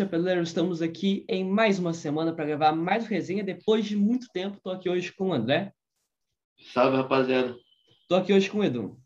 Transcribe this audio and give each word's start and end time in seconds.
Salve, 0.00 0.12
chapeleiro! 0.12 0.42
Estamos 0.42 0.80
aqui 0.80 1.26
em 1.28 1.44
mais 1.44 1.78
uma 1.78 1.92
semana 1.92 2.32
para 2.32 2.46
gravar 2.46 2.72
mais 2.72 3.04
uma 3.04 3.10
resenha. 3.10 3.44
Depois 3.44 3.84
de 3.84 3.96
muito 3.96 4.28
tempo, 4.32 4.56
estou 4.56 4.72
aqui 4.72 4.88
hoje 4.88 5.12
com 5.12 5.28
o 5.28 5.32
André. 5.32 5.74
Salve, 6.72 6.96
rapaziada. 6.96 7.54
Estou 8.02 8.16
aqui 8.16 8.32
hoje 8.32 8.48
com 8.48 8.58
o 8.58 8.64
Edu. 8.64 8.98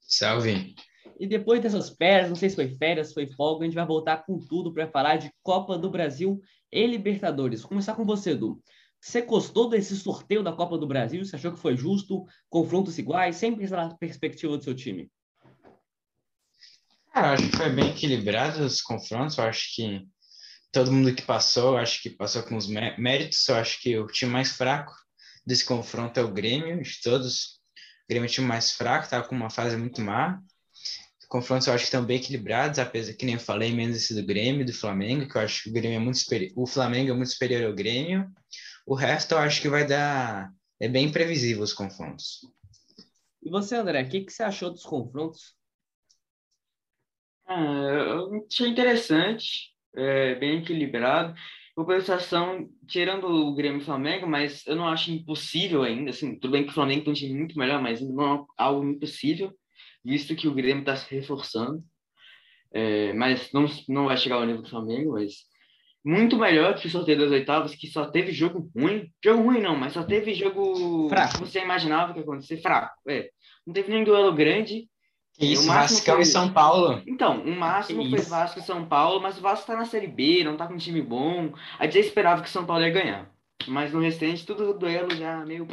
Salve. 0.00 0.74
E 1.18 1.26
depois 1.26 1.62
dessas 1.62 1.88
férias, 1.88 2.28
não 2.28 2.36
sei 2.36 2.50
se 2.50 2.56
foi 2.56 2.68
férias, 2.68 3.14
foi 3.14 3.26
folga, 3.28 3.62
a 3.62 3.66
gente 3.66 3.74
vai 3.74 3.86
voltar 3.86 4.18
com 4.26 4.38
tudo 4.38 4.74
para 4.74 4.86
falar 4.88 5.16
de 5.16 5.32
Copa 5.42 5.78
do 5.78 5.88
Brasil 5.88 6.38
e 6.70 6.86
Libertadores. 6.86 7.62
Vou 7.62 7.70
começar 7.70 7.94
com 7.94 8.04
você, 8.04 8.32
Edu. 8.32 8.60
Você 9.00 9.22
gostou 9.22 9.70
desse 9.70 9.96
sorteio 9.96 10.42
da 10.42 10.52
Copa 10.52 10.76
do 10.76 10.86
Brasil? 10.86 11.24
Você 11.24 11.36
achou 11.36 11.52
que 11.52 11.58
foi 11.58 11.76
justo? 11.76 12.26
Confrontos 12.50 12.98
iguais? 12.98 13.36
Sempre 13.36 13.66
na 13.68 13.94
perspectiva 13.94 14.58
do 14.58 14.62
seu 14.62 14.74
time? 14.74 15.10
Cara, 17.12 17.32
acho 17.32 17.50
que 17.50 17.56
foi 17.56 17.70
bem 17.70 17.90
equilibrado 17.90 18.64
os 18.64 18.80
confrontos. 18.80 19.36
Eu 19.36 19.44
acho 19.44 19.74
que 19.74 20.06
todo 20.72 20.92
mundo 20.92 21.14
que 21.14 21.22
passou, 21.22 21.76
acho 21.76 22.02
que 22.02 22.10
passou 22.10 22.42
com 22.42 22.56
os 22.56 22.66
méritos. 22.66 23.48
Eu 23.48 23.56
acho 23.56 23.80
que 23.80 23.98
o 23.98 24.06
time 24.06 24.30
mais 24.30 24.52
fraco 24.52 24.92
desse 25.44 25.64
confronto 25.64 26.18
é 26.20 26.22
o 26.22 26.32
Grêmio, 26.32 26.80
de 26.82 27.00
todos. 27.02 27.60
O 28.04 28.08
Grêmio 28.08 28.26
é 28.26 28.30
o 28.30 28.32
time 28.32 28.46
mais 28.46 28.72
fraco, 28.72 29.08
tá 29.08 29.22
com 29.22 29.34
uma 29.34 29.50
fase 29.50 29.76
muito 29.76 30.00
má. 30.00 30.40
Confrontos 31.28 31.68
eu 31.68 31.74
acho 31.74 31.84
que 31.84 31.88
estão 31.88 32.04
bem 32.04 32.16
equilibrados, 32.16 32.80
apesar 32.80 33.14
que 33.14 33.24
nem 33.24 33.34
eu 33.36 33.40
falei, 33.40 33.72
menos 33.72 33.96
esse 33.96 34.12
do 34.12 34.26
Grêmio, 34.26 34.66
do 34.66 34.72
Flamengo, 34.72 35.28
que 35.28 35.36
eu 35.36 35.40
acho 35.40 35.62
que 35.62 35.70
o 35.70 35.72
Grêmio 35.72 35.96
é 35.96 36.00
muito 36.00 36.18
superior. 36.18 36.52
O 36.56 36.66
Flamengo 36.66 37.10
é 37.12 37.14
muito 37.14 37.30
superior 37.30 37.66
ao 37.66 37.72
Grêmio. 37.72 38.28
O 38.84 38.94
resto 38.94 39.32
eu 39.32 39.38
acho 39.38 39.60
que 39.60 39.68
vai 39.68 39.86
dar. 39.86 40.52
É 40.80 40.88
bem 40.88 41.06
imprevisível 41.06 41.62
os 41.62 41.72
confrontos. 41.72 42.40
E 43.42 43.50
você, 43.50 43.76
André, 43.76 44.02
o 44.02 44.08
que, 44.08 44.22
que 44.22 44.32
você 44.32 44.42
achou 44.42 44.70
dos 44.70 44.82
confrontos? 44.82 45.54
Ah, 47.52 48.28
achei 48.48 48.68
interessante, 48.68 49.72
é, 49.96 50.36
bem 50.36 50.58
equilibrado. 50.58 51.34
Compensação, 51.74 52.68
tirando 52.86 53.26
o 53.26 53.52
Grêmio 53.54 53.80
e 53.80 53.82
o 53.82 53.84
Flamengo, 53.84 54.24
mas 54.24 54.64
eu 54.68 54.76
não 54.76 54.86
acho 54.86 55.10
impossível 55.10 55.82
ainda. 55.82 56.10
Assim, 56.10 56.38
tudo 56.38 56.52
bem 56.52 56.62
que 56.62 56.70
o 56.70 56.74
Flamengo 56.74 57.02
tem 57.02 57.10
um 57.10 57.16
time 57.16 57.34
muito 57.34 57.58
melhor, 57.58 57.82
mas 57.82 58.00
não 58.00 58.34
é 58.34 58.44
algo 58.56 58.88
impossível, 58.88 59.52
visto 60.04 60.36
que 60.36 60.46
o 60.46 60.54
Grêmio 60.54 60.82
está 60.82 60.94
se 60.94 61.12
reforçando. 61.12 61.82
É, 62.72 63.12
mas 63.14 63.50
não, 63.52 63.66
não 63.88 64.04
vai 64.04 64.16
chegar 64.16 64.36
ao 64.36 64.46
nível 64.46 64.62
do 64.62 64.70
Flamengo, 64.70 65.14
mas 65.14 65.50
muito 66.04 66.38
melhor 66.38 66.78
que 66.78 66.86
o 66.86 66.90
sorteio 66.90 67.18
das 67.18 67.32
oitavas, 67.32 67.74
que 67.74 67.88
só 67.88 68.06
teve 68.06 68.30
jogo 68.30 68.70
ruim. 68.76 69.12
Jogo 69.24 69.42
ruim 69.42 69.60
não, 69.60 69.74
mas 69.74 69.92
só 69.92 70.04
teve 70.04 70.34
jogo 70.34 71.08
fraco. 71.08 71.34
que 71.34 71.40
você 71.40 71.60
imaginava 71.60 72.12
que 72.12 72.20
ia 72.20 72.22
acontecer 72.22 72.58
fraco. 72.58 72.94
É. 73.08 73.28
Não 73.66 73.74
teve 73.74 73.90
nem 73.92 74.04
duelo 74.04 74.32
grande. 74.32 74.88
Isso, 75.40 75.66
Vasco 75.66 76.04
foi... 76.04 76.20
e 76.20 76.26
São 76.26 76.52
Paulo. 76.52 77.02
Então, 77.06 77.42
o 77.42 77.56
máximo 77.56 78.08
foi 78.10 78.20
Vasco 78.20 78.58
e 78.58 78.62
São 78.62 78.86
Paulo, 78.86 79.20
mas 79.20 79.38
o 79.38 79.40
Vasco 79.40 79.66
tá 79.66 79.74
na 79.74 79.86
Série 79.86 80.06
B, 80.06 80.44
não 80.44 80.56
tá 80.56 80.66
com 80.66 80.74
um 80.74 80.78
time 80.78 81.00
bom. 81.00 81.52
A 81.78 81.84
gente 81.84 81.94
já 81.94 82.00
esperava 82.00 82.42
que 82.42 82.48
o 82.48 82.52
São 82.52 82.66
Paulo 82.66 82.84
ia 82.84 82.90
ganhar. 82.90 83.32
Mas 83.66 83.92
no 83.92 84.00
restante, 84.00 84.44
tudo 84.44 84.78
duelo 84.78 85.14
já 85.14 85.44
meio. 85.46 85.66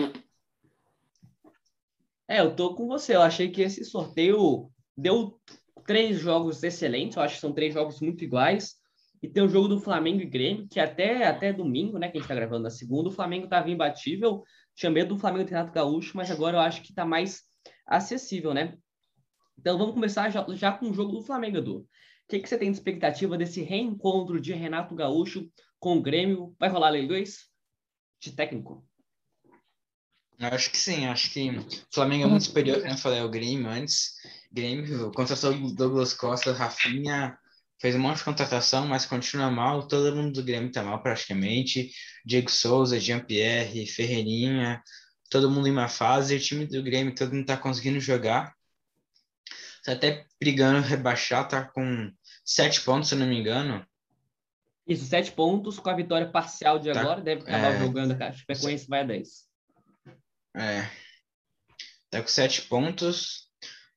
É, 2.28 2.40
eu 2.40 2.56
tô 2.56 2.76
com 2.76 2.88
você. 2.88 3.16
Eu 3.16 3.22
achei 3.22 3.50
que 3.50 3.62
esse 3.62 3.84
sorteio 3.84 4.70
deu 4.96 5.38
três 5.86 6.20
jogos 6.20 6.64
excelentes. 6.64 7.18
Eu 7.18 7.24
acho 7.24 7.36
que 7.36 7.42
são 7.42 7.54
três 7.54 7.74
jogos 7.74 8.00
muito 8.00 8.24
iguais. 8.24 8.76
E 9.22 9.28
tem 9.28 9.44
o 9.44 9.50
jogo 9.50 9.68
do 9.68 9.80
Flamengo 9.80 10.22
e 10.22 10.26
Grêmio, 10.26 10.68
que 10.70 10.80
até, 10.80 11.26
até 11.26 11.52
domingo, 11.52 11.98
né, 11.98 12.08
que 12.08 12.18
a 12.18 12.22
gente 12.22 12.28
tá 12.28 12.36
gravando 12.36 12.64
na 12.64 12.70
segunda, 12.70 13.10
o 13.10 13.12
Flamengo 13.12 13.48
tava 13.48 13.70
imbatível. 13.70 14.44
Tinha 14.76 14.92
medo 14.92 15.16
do 15.16 15.20
Flamengo 15.20 15.46
ter 15.46 15.56
Renato 15.56 15.74
Gaúcho, 15.74 16.16
mas 16.16 16.30
agora 16.30 16.58
eu 16.58 16.62
acho 16.62 16.84
que 16.84 16.94
tá 16.94 17.04
mais 17.04 17.42
acessível, 17.86 18.54
né? 18.54 18.78
Então 19.58 19.78
vamos 19.78 19.94
começar 19.94 20.30
já, 20.30 20.46
já 20.50 20.72
com 20.72 20.90
o 20.90 20.94
jogo 20.94 21.14
do 21.14 21.24
Flamengo, 21.24 21.58
Edu. 21.58 21.78
O 21.80 21.88
que, 22.30 22.40
que 22.40 22.48
você 22.48 22.58
tem 22.58 22.70
de 22.70 22.78
expectativa 22.78 23.38
desse 23.38 23.62
reencontro 23.62 24.40
de 24.40 24.54
Renato 24.54 24.94
Gaúcho 24.94 25.50
com 25.80 25.98
o 25.98 26.02
Grêmio? 26.02 26.56
Vai 26.60 26.70
rolar 26.70 26.90
Lei 26.90 27.08
2 27.08 27.46
de 28.20 28.32
técnico? 28.34 28.86
Acho 30.40 30.70
que 30.70 30.78
sim, 30.78 31.08
acho 31.08 31.32
que 31.32 31.50
o 31.50 31.66
Flamengo 31.92 32.26
é 32.26 32.28
muito 32.28 32.44
superior, 32.44 32.80
como 32.80 32.94
eu 32.94 32.98
falei, 32.98 33.20
ao 33.20 33.30
Grêmio 33.30 33.68
antes. 33.68 34.14
Grêmio 34.52 35.12
contratou 35.12 35.52
o 35.52 35.74
Douglas 35.74 36.14
Costa, 36.14 36.54
Rafinha, 36.54 37.36
fez 37.82 37.96
um 37.96 38.00
monte 38.00 38.18
de 38.18 38.24
contratação, 38.24 38.88
mas 38.88 39.06
continua 39.06 39.50
mal. 39.50 39.88
Todo 39.88 40.16
mundo 40.16 40.34
do 40.34 40.44
Grêmio 40.44 40.72
tá 40.72 40.84
mal 40.84 41.02
praticamente. 41.02 41.92
Diego 42.24 42.52
Souza, 42.52 43.00
Jean-Pierre, 43.00 43.88
Ferreirinha, 43.88 44.82
todo 45.30 45.50
mundo 45.50 45.68
em 45.68 45.72
uma 45.72 45.88
fase. 45.88 46.36
O 46.36 46.40
time 46.40 46.68
do 46.68 46.84
Grêmio 46.84 47.16
todo 47.16 47.34
mundo 47.34 47.46
tá 47.46 47.58
conseguindo 47.58 48.00
jogar 48.00 48.57
tá 49.88 49.94
até 49.94 50.26
brigando 50.38 50.86
rebaixar, 50.86 51.48
tá 51.48 51.64
com 51.64 52.12
sete 52.44 52.82
pontos, 52.82 53.08
se 53.08 53.16
não 53.16 53.26
me 53.26 53.40
engano. 53.40 53.86
Isso, 54.86 55.06
sete 55.06 55.32
pontos 55.32 55.80
com 55.80 55.90
a 55.90 55.96
vitória 55.96 56.30
parcial 56.30 56.78
de 56.78 56.92
tá, 56.92 57.00
agora, 57.00 57.22
deve 57.22 57.42
acabar 57.44 57.74
é, 57.74 57.80
jogando, 57.80 58.18
cara. 58.18 58.34
Frequência 58.34 58.86
vai 58.90 59.02
a 59.02 59.04
10. 59.04 59.30
É. 60.58 60.90
Tá 62.10 62.22
com 62.22 62.28
sete 62.28 62.64
pontos. 62.64 63.48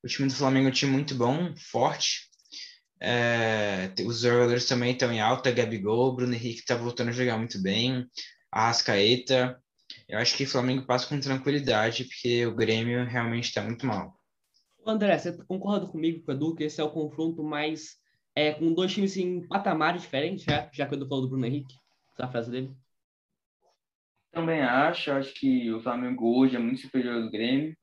O 0.03 0.07
time 0.07 0.29
do 0.29 0.35
Flamengo 0.35 0.69
é 0.69 0.71
um 0.71 0.75
time 0.75 0.93
muito 0.93 1.15
bom, 1.15 1.55
forte. 1.57 2.31
É, 3.03 3.93
os 4.05 4.21
jogadores 4.21 4.67
também 4.67 4.93
estão 4.93 5.13
em 5.13 5.21
alta. 5.21 5.51
Gabigol, 5.51 6.15
Bruno 6.15 6.35
Henrique 6.35 6.65
tá 6.65 6.77
voltando 6.77 7.09
a 7.09 7.13
jogar 7.13 7.37
muito 7.37 7.61
bem. 7.61 8.07
Arrascaeta. 8.53 9.61
Eu 10.09 10.19
acho 10.19 10.37
que 10.37 10.45
o 10.45 10.49
Flamengo 10.49 10.87
passa 10.87 11.07
com 11.07 11.19
tranquilidade, 11.19 12.05
porque 12.05 12.47
o 12.47 12.55
Grêmio 12.55 13.05
realmente 13.07 13.49
está 13.49 13.63
muito 13.63 13.87
mal. 13.87 14.20
André, 14.91 15.19
você 15.19 15.33
concorda 15.45 15.87
comigo, 15.87 16.25
com 16.25 16.33
o 16.33 16.35
Edu, 16.35 16.55
que 16.55 16.65
esse 16.65 16.81
é 16.81 16.85
o 16.85 16.91
confronto 16.91 17.43
mais 17.43 17.97
é, 18.35 18.53
com 18.53 18.73
dois 18.73 18.93
times 18.93 19.17
em 19.17 19.47
patamares 19.47 20.03
diferentes, 20.03 20.45
já, 20.45 20.69
já 20.73 20.87
que 20.87 20.95
o 20.95 20.97
Edu 20.97 21.09
falou 21.09 21.25
do 21.25 21.31
Bruno 21.31 21.47
Henrique, 21.47 21.75
essa 22.13 22.29
frase 22.29 22.51
dele? 22.51 22.71
Também 24.33 24.61
acho, 24.63 25.11
acho 25.11 25.35
que 25.35 25.73
o 25.73 25.81
Flamengo 25.81 26.39
hoje 26.39 26.57
é 26.57 26.59
muito 26.59 26.81
superior 26.81 27.23
ao 27.23 27.31
Grêmio, 27.31 27.77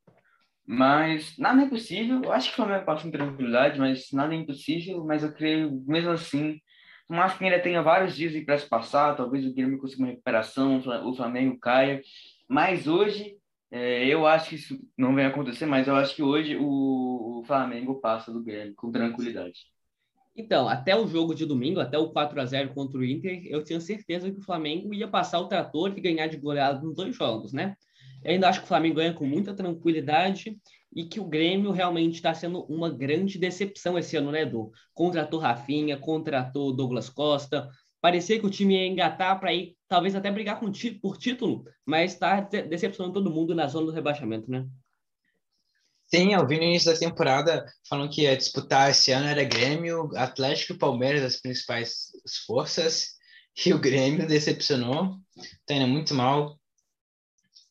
mas 0.65 1.37
nada 1.37 1.61
é 1.61 1.65
impossível. 1.65 2.21
Eu 2.23 2.31
acho 2.31 2.47
que 2.47 2.53
o 2.53 2.55
Flamengo 2.57 2.85
passa 2.85 3.03
com 3.03 3.11
tranquilidade, 3.11 3.79
mas 3.79 4.11
nada 4.11 4.33
é 4.33 4.37
impossível. 4.37 5.03
Mas 5.05 5.23
eu 5.23 5.33
creio, 5.33 5.83
mesmo 5.85 6.11
assim, 6.11 6.59
mas 7.09 7.37
que 7.37 7.45
ainda 7.45 7.59
tenha 7.59 7.81
vários 7.81 8.15
dias 8.15 8.43
para 8.43 8.57
se 8.57 8.67
passar, 8.67 9.15
talvez 9.15 9.45
o 9.45 9.53
Grêmio 9.53 9.77
consiga 9.77 10.03
uma 10.03 10.09
recuperação, 10.09 10.81
o 11.05 11.15
Flamengo 11.15 11.57
caia. 11.59 12.01
Mas 12.49 12.87
hoje 12.87 13.36
é, 13.69 14.05
eu 14.07 14.25
acho 14.25 14.49
que 14.49 14.55
isso 14.55 14.79
não 14.97 15.13
vai 15.13 15.25
acontecer, 15.25 15.65
mas 15.65 15.87
eu 15.87 15.95
acho 15.95 16.15
que 16.15 16.23
hoje 16.23 16.55
o, 16.55 17.39
o 17.39 17.43
Flamengo 17.45 17.99
passa 17.99 18.31
do 18.31 18.43
Grêmio 18.43 18.73
com 18.75 18.91
tranquilidade. 18.91 19.65
Então, 20.35 20.69
até 20.69 20.95
o 20.95 21.07
jogo 21.07 21.33
de 21.33 21.45
domingo, 21.45 21.79
até 21.79 21.97
o 21.97 22.11
4 22.11 22.39
a 22.39 22.45
0 22.45 22.73
contra 22.73 22.99
o 22.99 23.03
Inter, 23.03 23.41
eu 23.47 23.63
tinha 23.63 23.79
certeza 23.81 24.31
que 24.31 24.37
o 24.39 24.43
Flamengo 24.43 24.93
ia 24.93 25.07
passar 25.07 25.39
o 25.39 25.47
trator 25.47 25.91
e 25.97 26.01
ganhar 26.01 26.27
de 26.27 26.37
goleada 26.37 26.79
nos 26.79 26.95
dois 26.95 27.15
jogos, 27.15 27.51
né? 27.51 27.75
Eu 28.23 28.31
ainda 28.31 28.47
acho 28.47 28.59
que 28.59 28.65
o 28.65 28.67
Flamengo 28.67 28.95
ganha 28.95 29.13
com 29.13 29.25
muita 29.25 29.53
tranquilidade 29.53 30.57
e 30.95 31.05
que 31.05 31.19
o 31.19 31.25
Grêmio 31.25 31.71
realmente 31.71 32.15
está 32.15 32.33
sendo 32.33 32.63
uma 32.65 32.89
grande 32.89 33.37
decepção 33.37 33.97
esse 33.97 34.15
ano, 34.15 34.31
né, 34.31 34.43
Edu? 34.43 34.71
Contratou 34.93 35.39
Rafinha, 35.39 35.97
contratou 35.97 36.75
Douglas 36.75 37.09
Costa, 37.09 37.67
parecia 38.01 38.39
que 38.39 38.45
o 38.45 38.49
time 38.49 38.75
ia 38.75 38.87
engatar 38.87 39.39
para 39.39 39.53
ir, 39.53 39.75
talvez 39.87 40.15
até 40.15 40.31
brigar 40.31 40.59
com, 40.59 40.71
por 41.01 41.17
título, 41.17 41.65
mas 41.85 42.13
está 42.13 42.41
decepcionando 42.41 43.13
todo 43.13 43.33
mundo 43.33 43.55
na 43.55 43.67
zona 43.67 43.87
do 43.87 43.91
rebaixamento, 43.91 44.49
né? 44.49 44.65
Sim, 46.09 46.33
eu 46.33 46.47
vi 46.47 46.57
no 46.57 46.63
início 46.63 46.91
da 46.91 46.97
temporada 46.97 47.65
falando 47.87 48.09
que 48.09 48.21
ia 48.21 48.37
disputar 48.37 48.89
esse 48.89 49.11
ano 49.11 49.27
era 49.27 49.43
Grêmio, 49.43 50.09
Atlético 50.15 50.73
e 50.73 50.77
Palmeiras, 50.77 51.21
as 51.21 51.41
principais 51.41 52.11
forças, 52.45 53.17
e 53.65 53.73
o 53.73 53.79
Grêmio 53.79 54.25
decepcionou, 54.25 55.17
está 55.35 55.73
indo 55.73 55.87
muito 55.87 56.13
mal. 56.13 56.57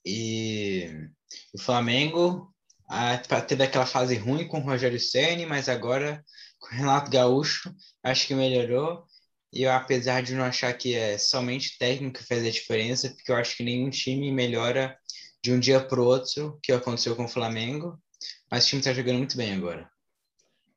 E 0.05 0.91
o 1.55 1.59
Flamengo 1.59 2.55
a, 2.89 3.17
teve 3.19 3.65
aquela 3.65 3.87
fase 3.87 4.17
ruim 4.17 4.47
com 4.47 4.59
o 4.59 4.63
Rogério 4.63 5.01
Ceni, 5.01 5.47
mas 5.47 5.69
agora 5.69 6.23
com 6.59 6.69
o 6.69 6.79
Renato 6.79 7.11
Gaúcho 7.11 7.75
acho 8.03 8.27
que 8.27 8.35
melhorou. 8.35 9.07
E 9.53 9.63
eu, 9.63 9.73
apesar 9.73 10.23
de 10.23 10.35
não 10.35 10.45
achar 10.45 10.73
que 10.75 10.95
é 10.95 11.17
somente 11.19 11.79
técnico 11.79 12.19
que 12.19 12.27
faz 12.27 12.45
a 12.45 12.51
diferença, 12.51 13.09
porque 13.11 13.31
eu 13.31 13.37
acho 13.37 13.57
que 13.57 13.63
nenhum 13.63 13.91
time 13.91 14.31
melhora 14.31 14.97
de 15.43 15.53
um 15.53 15.61
dia 15.61 15.81
para 15.81 16.01
o 16.01 16.05
outro, 16.05 16.59
que 16.63 16.73
aconteceu 16.73 17.15
com 17.15 17.25
o 17.25 17.29
Flamengo, 17.29 17.99
mas 18.51 18.65
o 18.65 18.69
time 18.69 18.81
está 18.81 18.93
jogando 18.93 19.19
muito 19.19 19.37
bem 19.37 19.55
agora. 19.55 19.89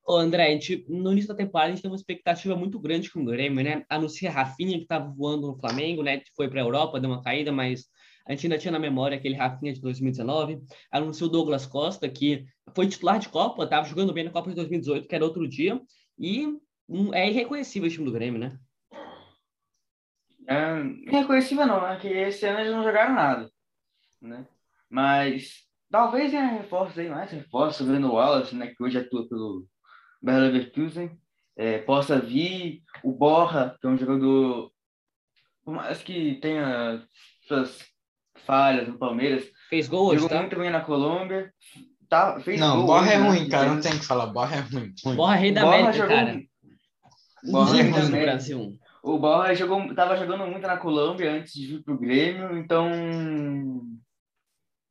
Ô 0.07 0.15
André, 0.15 0.47
a 0.47 0.51
gente, 0.51 0.85
no 0.87 1.11
início 1.11 1.27
da 1.27 1.35
temporada 1.35 1.71
a 1.71 1.75
gente 1.75 1.83
tem 1.83 1.91
uma 1.91 1.95
expectativa 1.97 2.55
muito 2.55 2.79
grande 2.79 3.11
com 3.11 3.21
o 3.21 3.25
Grêmio, 3.25 3.63
né? 3.63 3.85
Anuncia 3.87 4.31
Rafinha 4.31 4.77
que 4.77 4.83
estava 4.83 5.07
voando 5.07 5.47
no 5.47 5.59
Flamengo, 5.59 6.01
né? 6.01 6.21
Foi 6.35 6.49
para 6.49 6.61
a 6.61 6.63
Europa, 6.63 6.99
deu 6.99 7.11
uma 7.11 7.21
caída, 7.21 7.51
mas 7.51 7.85
a 8.25 8.31
gente 8.31 8.47
ainda 8.47 8.57
tinha 8.57 8.71
na 8.71 8.79
memória 8.79 9.17
aquele 9.17 9.35
Rafinha 9.35 9.71
de 9.71 9.81
2019. 9.81 10.61
Anunciou 10.91 11.29
Douglas 11.29 11.65
Costa, 11.65 12.09
que 12.09 12.45
foi 12.75 12.87
titular 12.87 13.19
de 13.19 13.29
Copa, 13.29 13.63
estava 13.63 13.87
jogando 13.87 14.13
bem 14.13 14.23
na 14.23 14.31
Copa 14.31 14.49
de 14.49 14.55
2018, 14.55 15.07
que 15.07 15.15
era 15.15 15.23
outro 15.23 15.47
dia, 15.47 15.79
e 16.17 16.47
é 17.13 17.29
irreconhecível 17.29 17.87
o 17.87 17.91
time 17.91 18.05
do 18.05 18.11
Grêmio, 18.11 18.39
né? 18.39 18.57
É, 20.47 20.79
irreconhecível 21.07 21.65
não, 21.67 21.81
né? 21.81 21.97
Que 21.99 22.07
esse 22.07 22.45
ano 22.45 22.59
eles 22.59 22.71
não 22.71 22.83
jogaram 22.83 23.13
nada, 23.13 23.49
né? 24.21 24.47
Mas 24.89 25.59
talvez 25.91 26.31
tenha 26.31 26.47
reforços 26.47 26.97
aí, 26.97 27.07
mais 27.09 27.29
reforços, 27.31 27.81
o 27.81 27.89
Breno 27.89 28.13
Wallace, 28.13 28.55
né? 28.55 28.67
Que 28.75 28.83
hoje 28.83 28.97
atua 28.97 29.27
pelo 29.29 29.67
Bayer 30.21 30.41
Leverkusen. 30.41 31.11
é, 31.55 31.77
possa 31.79 32.19
vir. 32.19 32.81
O 33.03 33.11
Borra, 33.11 33.77
que 33.79 33.85
é 33.85 33.89
um 33.89 33.97
jogador, 33.97 34.71
por 35.63 35.73
mais 35.75 36.01
que 36.01 36.35
tenha 36.41 37.05
suas 37.47 37.85
falhas 38.45 38.87
no 38.87 38.97
Palmeiras, 38.97 39.47
Fez 39.69 39.87
gol 39.87 40.07
hoje, 40.07 40.21
jogou 40.21 40.29
tá? 40.29 40.41
muito 40.41 40.57
bem 40.57 40.69
na 40.71 40.81
Colômbia. 40.81 41.53
Tá, 42.07 42.39
fez 42.39 42.59
Não, 42.59 42.77
gol 42.77 42.85
Borra 42.87 43.01
hoje, 43.03 43.11
é 43.13 43.17
né? 43.19 43.27
ruim, 43.27 43.49
cara. 43.49 43.69
Não 43.75 43.81
tem 43.81 43.91
que 43.99 44.05
falar. 44.05 44.25
Borra 44.27 44.55
é 44.55 44.59
ruim. 44.61 44.93
ruim. 45.05 45.15
Borra 45.15 45.35
Rei 45.35 45.51
da 45.51 45.61
Borra 45.61 45.75
América, 45.75 45.93
jogou- 45.97 46.15
cara. 46.15 46.41
Brasil. 48.21 48.77
O 49.01 49.17
Borra 49.17 49.53
jogou, 49.55 49.93
tava 49.95 50.17
jogando 50.17 50.45
muito 50.45 50.67
na 50.67 50.77
Colômbia 50.77 51.31
antes 51.31 51.53
de 51.53 51.67
vir 51.67 51.83
pro 51.83 51.97
Grêmio, 51.97 52.57
então 52.57 52.89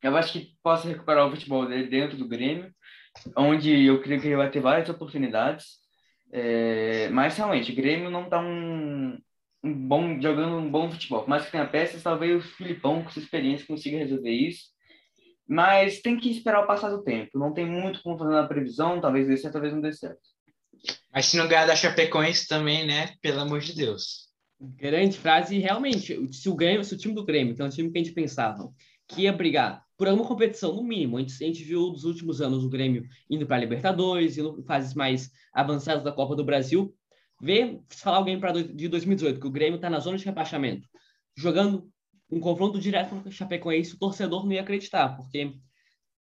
eu 0.03 0.17
acho 0.17 0.33
que 0.33 0.57
possa 0.63 0.89
recuperar 0.89 1.27
o 1.27 1.31
futebol 1.31 1.67
dele 1.67 1.89
dentro 1.89 2.17
do 2.17 2.29
Grêmio, 2.29 2.73
onde 3.37 3.85
eu 3.85 4.01
creio 4.01 4.21
que 4.21 4.29
ele 4.29 4.37
vai 4.37 4.51
ter 4.51 4.61
várias 4.61 4.89
oportunidades. 4.89 5.79
É, 6.33 7.09
mas 7.11 7.37
realmente, 7.37 7.73
o 7.73 7.75
Grêmio 7.75 8.11
não 8.11 8.29
tá 8.29 8.41
um, 8.41 9.19
um 9.63 9.75
bom 9.89 10.21
jogando 10.21 10.57
um 10.57 10.71
bom 10.71 10.91
futebol. 10.91 11.27
Mais 11.27 11.45
que 11.45 11.53
tenha 11.53 11.67
peças, 11.67 12.03
talvez 12.03 12.45
o 12.45 12.49
Filipão 12.57 13.03
com 13.03 13.11
sua 13.11 13.23
experiência 13.23 13.67
consiga 13.67 13.99
resolver 13.99 14.31
isso. 14.31 14.69
Mas 15.47 16.01
tem 16.01 16.19
que 16.19 16.31
esperar 16.31 16.63
o 16.63 16.67
passar 16.67 16.91
do 16.91 17.03
tempo. 17.03 17.39
Não 17.39 17.53
tem 17.53 17.67
muito 17.67 18.03
como 18.03 18.19
fazer 18.19 18.33
na 18.33 18.47
previsão, 18.47 19.01
talvez 19.01 19.27
dê 19.27 19.37
certo, 19.37 19.55
talvez 19.55 19.73
não 19.73 19.81
dê 19.81 19.93
certo. 19.93 20.38
Mas 21.13 21.27
se 21.27 21.37
não 21.37 21.49
ganhar 21.49 21.67
da 21.67 21.77
Chapecoense 21.77 22.47
também, 22.47 22.87
né? 22.87 23.15
Pelo 23.21 23.41
amor 23.41 23.61
de 23.61 23.75
Deus. 23.75 24.29
Grande 24.61 25.17
frase, 25.17 25.57
e 25.57 25.61
realmente, 25.61 26.33
se 26.33 26.49
o 26.49 26.55
Grêmio, 26.55 26.85
se 26.85 26.95
o 26.95 26.99
time 26.99 27.15
do 27.15 27.25
Grêmio, 27.25 27.55
que 27.55 27.63
é 27.63 27.65
um 27.65 27.71
time 27.71 27.91
que 27.91 27.99
a 27.99 28.03
gente 28.03 28.15
pensava 28.15 28.69
que 29.07 29.23
ia 29.23 29.33
brigar 29.33 29.83
por 29.97 30.07
alguma 30.07 30.27
competição, 30.27 30.75
no 30.75 30.83
mínimo, 30.83 31.17
a 31.17 31.21
gente, 31.21 31.43
a 31.43 31.47
gente 31.47 31.65
viu 31.65 31.89
nos 31.89 32.05
últimos 32.05 32.41
anos 32.41 32.63
o 32.65 32.69
Grêmio 32.69 33.05
indo 33.29 33.47
para 33.47 33.57
a 33.57 33.61
Libertadores, 33.61 34.39
indo 34.39 34.63
fases 34.65 34.95
mais 34.95 35.31
avançadas 35.53 36.05
da 36.05 36.13
Copa 36.13 36.37
do 36.37 36.45
Brasil, 36.45 36.95
ver, 37.41 37.81
falar 37.89 38.19
alguém 38.19 38.39
para 38.39 38.63
de 38.63 38.89
2018, 38.89 39.41
que 39.41 39.47
o 39.47 39.51
Grêmio 39.51 39.77
está 39.77 39.91
na 39.91 39.99
zona 39.99 40.19
de 40.19 40.25
rebaixamento, 40.25 40.89
jogando 41.37 41.89
um 42.31 42.39
confronto 42.39 42.79
direto 42.79 43.11
com 43.11 43.29
o 43.29 43.33
Chapecoense, 43.33 43.95
o 43.95 43.99
torcedor 43.99 44.45
não 44.45 44.53
ia 44.53 44.61
acreditar, 44.61 45.17
porque 45.17 45.55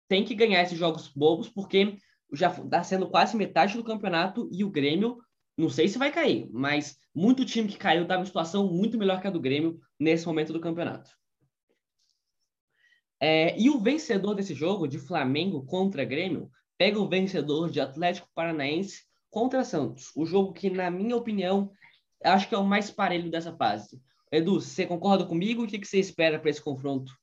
tem 0.07 0.23
que 0.23 0.35
ganhar 0.35 0.61
esses 0.61 0.77
jogos 0.77 1.07
bobos, 1.07 1.49
porque 1.49 1.97
já 2.33 2.49
está 2.49 2.83
sendo 2.83 3.09
quase 3.09 3.35
metade 3.35 3.75
do 3.75 3.83
campeonato 3.83 4.49
e 4.51 4.63
o 4.63 4.69
Grêmio, 4.69 5.17
não 5.57 5.69
sei 5.69 5.87
se 5.87 5.97
vai 5.97 6.11
cair, 6.11 6.49
mas 6.51 6.97
muito 7.13 7.45
time 7.45 7.67
que 7.67 7.77
caiu 7.77 8.03
estava 8.03 8.21
em 8.21 8.25
situação 8.25 8.71
muito 8.71 8.97
melhor 8.97 9.21
que 9.21 9.27
a 9.27 9.31
do 9.31 9.39
Grêmio 9.39 9.79
nesse 9.99 10.25
momento 10.25 10.51
do 10.51 10.59
campeonato. 10.59 11.11
É, 13.19 13.57
e 13.59 13.69
o 13.69 13.79
vencedor 13.79 14.35
desse 14.35 14.53
jogo, 14.53 14.87
de 14.87 14.99
Flamengo 14.99 15.65
contra 15.65 16.03
Grêmio, 16.03 16.49
pega 16.77 16.99
o 16.99 17.07
vencedor 17.07 17.69
de 17.69 17.79
Atlético 17.79 18.27
Paranaense 18.35 19.03
contra 19.29 19.63
Santos. 19.63 20.11
O 20.15 20.25
jogo 20.25 20.53
que, 20.53 20.69
na 20.69 20.91
minha 20.91 21.15
opinião, 21.15 21.71
acho 22.23 22.49
que 22.49 22.55
é 22.55 22.57
o 22.57 22.65
mais 22.65 22.91
parelho 22.91 23.31
dessa 23.31 23.55
fase. 23.55 24.01
Edu, 24.31 24.59
você 24.59 24.85
concorda 24.85 25.25
comigo? 25.25 25.63
O 25.63 25.67
que, 25.67 25.79
que 25.79 25.87
você 25.87 25.99
espera 25.99 26.39
para 26.39 26.49
esse 26.49 26.61
confronto? 26.61 27.13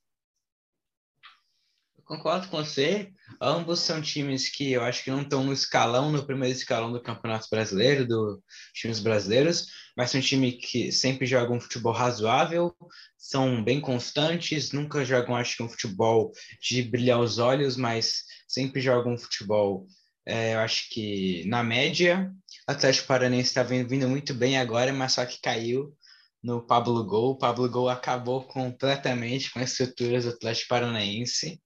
Concordo 2.12 2.46
com 2.48 2.58
você. 2.58 3.10
Ambos 3.40 3.80
são 3.80 4.02
times 4.02 4.50
que 4.50 4.70
eu 4.70 4.82
acho 4.82 5.02
que 5.02 5.10
não 5.10 5.22
estão 5.22 5.42
no 5.42 5.50
escalão, 5.50 6.12
no 6.12 6.26
primeiro 6.26 6.54
escalão 6.54 6.92
do 6.92 7.00
Campeonato 7.00 7.48
Brasileiro, 7.50 8.06
dos 8.06 8.38
times 8.74 9.00
brasileiros, 9.00 9.68
mas 9.96 10.10
são 10.10 10.20
times 10.20 10.56
que 10.60 10.92
sempre 10.92 11.24
jogam 11.24 11.56
um 11.56 11.60
futebol 11.60 11.94
razoável, 11.94 12.76
são 13.16 13.64
bem 13.64 13.80
constantes, 13.80 14.72
nunca 14.72 15.06
jogam, 15.06 15.34
acho 15.34 15.56
que, 15.56 15.62
um 15.62 15.70
futebol 15.70 16.30
de 16.60 16.82
brilhar 16.82 17.18
os 17.18 17.38
olhos, 17.38 17.78
mas 17.78 18.24
sempre 18.46 18.82
jogam 18.82 19.14
um 19.14 19.18
futebol, 19.18 19.86
é, 20.26 20.52
eu 20.52 20.58
acho 20.58 20.90
que 20.90 21.46
na 21.46 21.62
média. 21.62 22.30
O 22.68 22.72
Atlético 22.72 23.08
Paranaense 23.08 23.48
está 23.48 23.62
vindo 23.62 24.06
muito 24.06 24.34
bem 24.34 24.58
agora, 24.58 24.92
mas 24.92 25.14
só 25.14 25.24
que 25.24 25.40
caiu 25.40 25.96
no 26.42 26.60
Pablo 26.60 27.02
Gol. 27.06 27.30
O 27.30 27.38
Pablo 27.38 27.70
Gol 27.70 27.88
acabou 27.88 28.42
completamente 28.46 29.50
com 29.50 29.60
as 29.60 29.70
estruturas 29.70 30.24
do 30.24 30.30
Atlético 30.32 30.68
Paranaense. 30.68 31.58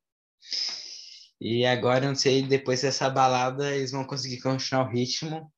E 1.40 1.66
agora, 1.66 2.06
não 2.06 2.14
sei, 2.14 2.42
depois 2.42 2.82
dessa 2.82 3.10
balada, 3.10 3.74
eles 3.74 3.90
vão 3.90 4.04
conseguir 4.04 4.40
continuar 4.40 4.86
o 4.86 4.90
ritmo. 4.90 5.52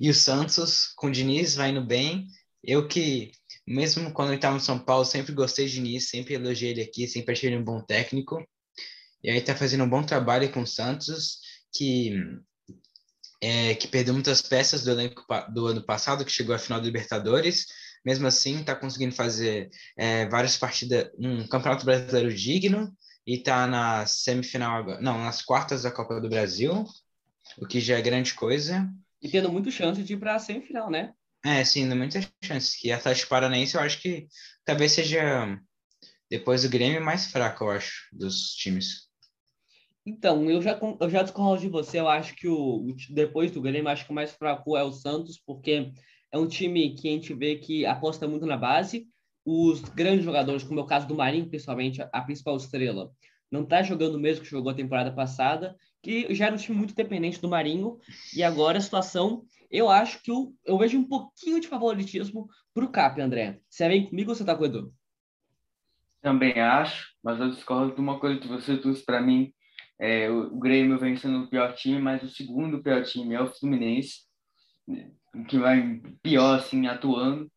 E 0.00 0.08
o 0.08 0.14
Santos, 0.14 0.92
com 0.96 1.08
o 1.08 1.10
Diniz, 1.10 1.56
vai 1.56 1.70
indo 1.70 1.84
bem. 1.84 2.26
Eu 2.62 2.86
que, 2.86 3.32
mesmo 3.66 4.12
quando 4.12 4.28
ele 4.28 4.36
estava 4.36 4.54
no 4.54 4.60
São 4.60 4.78
Paulo, 4.78 5.04
sempre 5.04 5.32
gostei 5.32 5.66
de 5.66 5.74
Diniz, 5.74 6.08
sempre 6.08 6.34
elogiei 6.34 6.70
ele 6.70 6.82
aqui, 6.82 7.08
sempre 7.08 7.32
achei 7.32 7.48
ele 7.48 7.58
um 7.58 7.64
bom 7.64 7.82
técnico. 7.82 8.44
E 9.22 9.30
aí 9.30 9.40
tá 9.40 9.56
fazendo 9.56 9.82
um 9.82 9.88
bom 9.88 10.04
trabalho 10.04 10.50
com 10.52 10.62
o 10.62 10.66
Santos, 10.66 11.40
que, 11.74 12.14
é, 13.42 13.74
que 13.74 13.88
perdeu 13.88 14.14
muitas 14.14 14.40
peças 14.40 14.84
do 14.84 14.92
elenco 14.92 15.24
do 15.52 15.66
ano 15.66 15.84
passado, 15.84 16.24
que 16.24 16.30
chegou 16.30 16.54
à 16.54 16.58
final 16.58 16.78
da 16.78 16.86
Libertadores. 16.86 17.66
Mesmo 18.06 18.28
assim, 18.28 18.60
está 18.60 18.76
conseguindo 18.76 19.14
fazer 19.14 19.68
é, 19.96 20.28
várias 20.28 20.56
partidas, 20.56 21.10
um 21.18 21.46
campeonato 21.48 21.84
brasileiro 21.84 22.32
digno 22.32 22.96
e 23.28 23.34
está 23.34 23.66
na 23.66 24.06
semifinal 24.06 24.74
agora, 24.74 25.02
não, 25.02 25.18
nas 25.18 25.42
quartas 25.42 25.82
da 25.82 25.90
Copa 25.90 26.18
do 26.18 26.30
Brasil, 26.30 26.86
o 27.58 27.66
que 27.66 27.78
já 27.78 27.98
é 27.98 28.00
grande 28.00 28.32
coisa. 28.32 28.90
E 29.20 29.28
tendo 29.28 29.52
muito 29.52 29.70
chance 29.70 30.02
de 30.02 30.14
ir 30.14 30.16
para 30.16 30.34
a 30.34 30.38
semifinal, 30.38 30.90
né? 30.90 31.12
É, 31.44 31.62
sim, 31.62 31.86
muitas 31.94 32.26
chances. 32.42 32.74
Que 32.74 32.90
Atlético 32.90 33.28
Paranaense 33.28 33.74
eu 33.74 33.82
acho 33.82 34.00
que 34.00 34.28
talvez 34.64 34.92
seja 34.92 35.60
depois 36.30 36.62
do 36.62 36.70
Grêmio 36.70 37.04
mais 37.04 37.30
fraco, 37.30 37.64
eu 37.64 37.70
acho, 37.72 38.08
dos 38.14 38.54
times. 38.54 39.10
Então, 40.06 40.50
eu 40.50 40.62
já, 40.62 40.80
eu 40.98 41.10
já 41.10 41.22
discordo 41.22 41.60
de 41.60 41.68
você. 41.68 42.00
Eu 42.00 42.08
acho 42.08 42.34
que 42.34 42.48
o, 42.48 42.96
depois 43.10 43.50
do 43.50 43.60
Grêmio, 43.60 43.90
acho 43.90 44.06
que 44.06 44.10
o 44.10 44.14
mais 44.14 44.32
fraco 44.32 44.74
é 44.74 44.82
o 44.82 44.90
Santos, 44.90 45.38
porque 45.38 45.92
é 46.32 46.38
um 46.38 46.48
time 46.48 46.94
que 46.94 47.08
a 47.08 47.12
gente 47.12 47.34
vê 47.34 47.56
que 47.56 47.84
aposta 47.84 48.26
muito 48.26 48.46
na 48.46 48.56
base. 48.56 49.06
Os 49.50 49.80
grandes 49.80 50.26
jogadores, 50.26 50.62
como 50.62 50.78
é 50.78 50.82
o 50.82 50.86
caso 50.86 51.08
do 51.08 51.14
Marinho, 51.14 51.48
principalmente, 51.48 52.02
a, 52.12 52.20
principal 52.20 52.54
estrela, 52.58 53.10
não 53.50 53.62
está 53.62 53.82
jogando 53.82 54.16
o 54.16 54.20
mesmo 54.20 54.44
que 54.44 54.50
jogou 54.50 54.70
a 54.70 54.74
temporada 54.74 55.10
passada, 55.10 55.74
que 56.02 56.34
já 56.34 56.44
era 56.44 56.54
um 56.54 56.58
time 56.58 56.76
muito 56.76 56.94
dependente 56.94 57.40
do 57.40 57.48
Marinho. 57.48 57.96
E 58.36 58.42
agora 58.42 58.76
a 58.76 58.80
situação, 58.82 59.46
eu 59.70 59.88
acho 59.88 60.22
que 60.22 60.30
eu, 60.30 60.52
eu 60.66 60.76
vejo 60.76 60.98
um 60.98 61.08
pouquinho 61.08 61.58
de 61.60 61.66
favoritismo 61.66 62.46
para 62.74 62.84
o 62.84 62.90
Cap, 62.90 63.18
André. 63.22 63.58
Você 63.70 63.88
vem 63.88 64.06
comigo 64.06 64.32
ou 64.32 64.34
você 64.34 64.44
tá 64.44 64.54
com 64.54 64.64
o 64.64 64.66
Edu? 64.66 64.92
Também 66.20 66.60
acho, 66.60 67.14
mas 67.24 67.40
eu 67.40 67.48
discordo 67.48 67.94
de 67.94 68.00
uma 68.02 68.20
coisa 68.20 68.38
que 68.38 68.48
você 68.48 68.76
trouxe 68.76 69.02
para 69.02 69.22
mim. 69.22 69.50
É, 69.98 70.28
o 70.28 70.58
Grêmio 70.58 70.98
vem 70.98 71.16
sendo 71.16 71.44
o 71.44 71.48
pior 71.48 71.74
time, 71.74 71.98
mas 71.98 72.22
o 72.22 72.28
segundo 72.28 72.82
pior 72.82 73.02
time 73.02 73.34
é 73.34 73.40
o 73.40 73.50
Fluminense, 73.50 74.26
o 75.34 75.44
que 75.44 75.58
vai 75.58 76.02
pior, 76.22 76.58
assim, 76.58 76.86
atuando, 76.86 77.50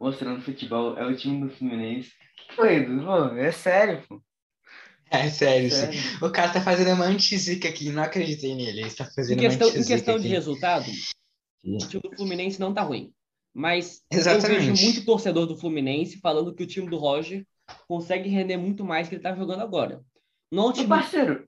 mostrando 0.00 0.42
futebol, 0.42 0.96
é 0.96 1.06
o 1.06 1.16
time 1.16 1.46
do 1.46 1.54
Fluminense. 1.54 2.08
O 2.10 2.48
que 2.48 2.56
foi, 2.56 2.74
Edu? 2.76 3.04
Pô, 3.04 3.24
é 3.36 3.52
sério, 3.52 4.02
pô. 4.08 4.20
É 5.10 5.28
sério, 5.28 5.70
sim. 5.70 5.76
Sério. 5.76 6.00
O 6.24 6.30
cara 6.30 6.52
tá 6.52 6.60
fazendo 6.60 6.94
uma 6.94 7.04
antizica 7.04 7.68
aqui, 7.68 7.90
não 7.90 8.02
acreditei 8.02 8.54
nele. 8.54 8.80
Ele 8.80 8.86
está 8.86 9.04
Em 9.04 9.10
fazendo 9.12 9.40
questão, 9.40 9.68
uma 9.68 9.76
em 9.78 9.84
questão 9.84 10.14
de 10.14 10.20
aqui. 10.20 10.28
resultado, 10.28 10.90
o 11.64 11.78
time 11.78 12.02
do 12.02 12.16
Fluminense 12.16 12.60
não 12.60 12.72
tá 12.72 12.82
ruim. 12.82 13.12
Mas 13.52 14.04
eu 14.12 14.18
vejo 14.22 14.30
Exatamente. 14.30 14.82
muito 14.84 15.04
torcedor 15.04 15.46
do 15.46 15.56
Fluminense 15.58 16.20
falando 16.20 16.54
que 16.54 16.62
o 16.62 16.66
time 16.66 16.88
do 16.88 16.96
Roger 16.96 17.44
consegue 17.88 18.28
render 18.28 18.56
muito 18.56 18.84
mais 18.84 19.08
que 19.08 19.16
ele 19.16 19.22
tá 19.22 19.34
jogando 19.34 19.60
agora. 19.60 20.00
Não 20.52 20.62
é 20.62 20.66
um 20.66 20.70
Ô, 20.70 20.72
time, 20.72 20.88
parceiro, 20.88 21.44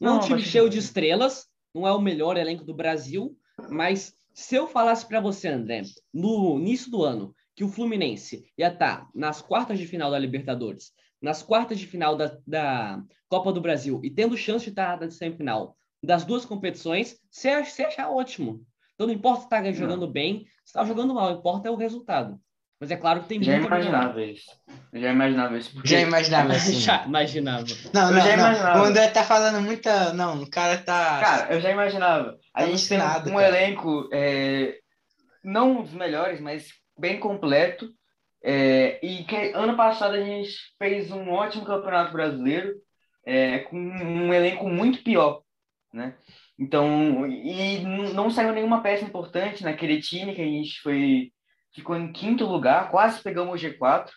não 0.00 0.08
é 0.08 0.12
um 0.14 0.16
não, 0.16 0.22
time 0.22 0.40
mas- 0.40 0.48
cheio 0.48 0.68
de 0.68 0.78
estrelas, 0.78 1.46
não 1.72 1.86
é 1.86 1.92
o 1.92 2.00
melhor 2.00 2.36
elenco 2.36 2.64
do 2.64 2.74
Brasil, 2.74 3.36
mas 3.70 4.12
se 4.34 4.56
eu 4.56 4.66
falasse 4.66 5.06
para 5.06 5.20
você, 5.20 5.46
André, 5.46 5.82
no 6.12 6.58
início 6.58 6.90
do 6.90 7.04
ano, 7.04 7.32
que 7.54 7.64
o 7.64 7.68
Fluminense 7.68 8.44
ia 8.56 8.68
estar 8.68 9.06
nas 9.14 9.40
quartas 9.42 9.78
de 9.78 9.86
final 9.86 10.10
da 10.10 10.18
Libertadores, 10.18 10.92
nas 11.20 11.42
quartas 11.42 11.78
de 11.78 11.86
final 11.86 12.16
da, 12.16 12.36
da 12.46 13.00
Copa 13.28 13.52
do 13.52 13.60
Brasil 13.60 14.00
e 14.02 14.10
tendo 14.10 14.36
chance 14.36 14.64
de 14.64 14.70
estar 14.70 14.98
na 15.00 15.10
semifinal 15.10 15.76
das 16.02 16.24
duas 16.24 16.44
competições, 16.44 17.16
você 17.30 17.50
ach- 17.50 17.68
você 17.70 17.84
achar 17.84 18.10
ótimo. 18.10 18.60
Então 18.94 19.06
não 19.06 19.14
importa 19.14 19.42
se 19.42 19.48
tá 19.48 19.72
jogando 19.72 20.06
bem, 20.08 20.46
se 20.64 20.72
tá 20.72 20.84
jogando 20.84 21.14
mal, 21.14 21.32
importa 21.32 21.68
é 21.68 21.70
o 21.70 21.76
resultado. 21.76 22.38
Mas 22.80 22.90
é 22.90 22.96
claro 22.96 23.20
que 23.22 23.28
tem 23.28 23.40
já 23.40 23.52
muito 23.52 23.64
a 23.72 23.76
imaginava 23.76 24.22
isso. 24.24 24.50
Eu 24.92 25.00
já 25.00 25.12
imaginava 25.12 25.56
isso. 25.56 25.72
Porque 25.72 25.86
Já 25.88 26.00
imaginava 26.00 26.52
assim. 26.52 26.72
Já 26.80 27.04
imaginava. 27.06 27.64
Não, 27.94 28.08
Eu 28.08 28.14
não, 28.16 28.20
já 28.20 28.36
não. 28.36 28.44
imaginava. 28.44 28.80
O 28.80 28.84
André 28.84 29.08
tá 29.08 29.22
falando 29.22 29.60
muita. 29.62 30.12
Não, 30.14 30.42
o 30.42 30.50
cara 30.50 30.78
tá. 30.78 31.20
Cara, 31.20 31.54
eu 31.54 31.60
já 31.60 31.70
imaginava. 31.70 32.36
A 32.52 32.62
Tá 32.62 32.66
gente 32.68 32.88
tem 32.88 32.98
um 32.98 33.00
cara. 33.02 33.46
elenco, 33.48 34.08
é, 34.12 34.78
não 35.44 35.78
um 35.78 35.82
dos 35.82 35.92
melhores, 35.92 36.40
mas 36.40 36.70
bem 37.02 37.18
completo. 37.18 37.92
É, 38.44 39.04
e 39.04 39.24
que 39.24 39.52
ano 39.52 39.76
passado 39.76 40.14
a 40.14 40.20
gente 40.20 40.56
fez 40.78 41.10
um 41.10 41.30
ótimo 41.30 41.64
campeonato 41.64 42.12
brasileiro 42.12 42.74
é, 43.24 43.60
com 43.60 43.76
um 43.76 44.32
elenco 44.32 44.68
muito 44.68 45.02
pior, 45.02 45.42
né? 45.92 46.16
Então, 46.58 47.26
e 47.26 47.80
não 48.14 48.30
saiu 48.30 48.52
nenhuma 48.52 48.82
peça 48.82 49.04
importante 49.04 49.62
naquele 49.64 50.00
time 50.00 50.34
que 50.34 50.42
a 50.42 50.46
gente 50.46 50.80
foi 50.80 51.32
ficou 51.74 51.96
em 51.96 52.12
quinto 52.12 52.44
lugar, 52.44 52.90
quase 52.90 53.22
pegamos 53.22 53.62
o 53.62 53.64
G4. 53.64 54.10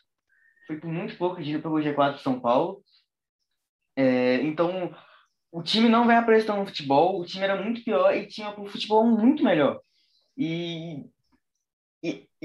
Foi 0.67 0.77
por 0.79 0.91
muito 0.91 1.17
pouco 1.17 1.35
que 1.35 1.41
a 1.41 1.45
gente 1.45 1.61
pegou 1.61 1.77
o 1.77 1.81
G4 1.81 2.15
de 2.15 2.21
São 2.21 2.39
Paulo. 2.39 2.83
É, 3.95 4.35
então, 4.41 4.93
o 5.51 5.63
time 5.63 5.87
não 5.87 6.05
vem 6.05 6.17
apresentando 6.17 6.65
futebol, 6.65 7.21
o 7.21 7.25
time 7.25 7.43
era 7.43 7.61
muito 7.61 7.83
pior 7.83 8.13
e 8.13 8.27
tinha 8.27 8.49
um 8.59 8.65
futebol 8.65 9.05
muito 9.05 9.43
melhor. 9.43 9.79
e, 10.37 11.05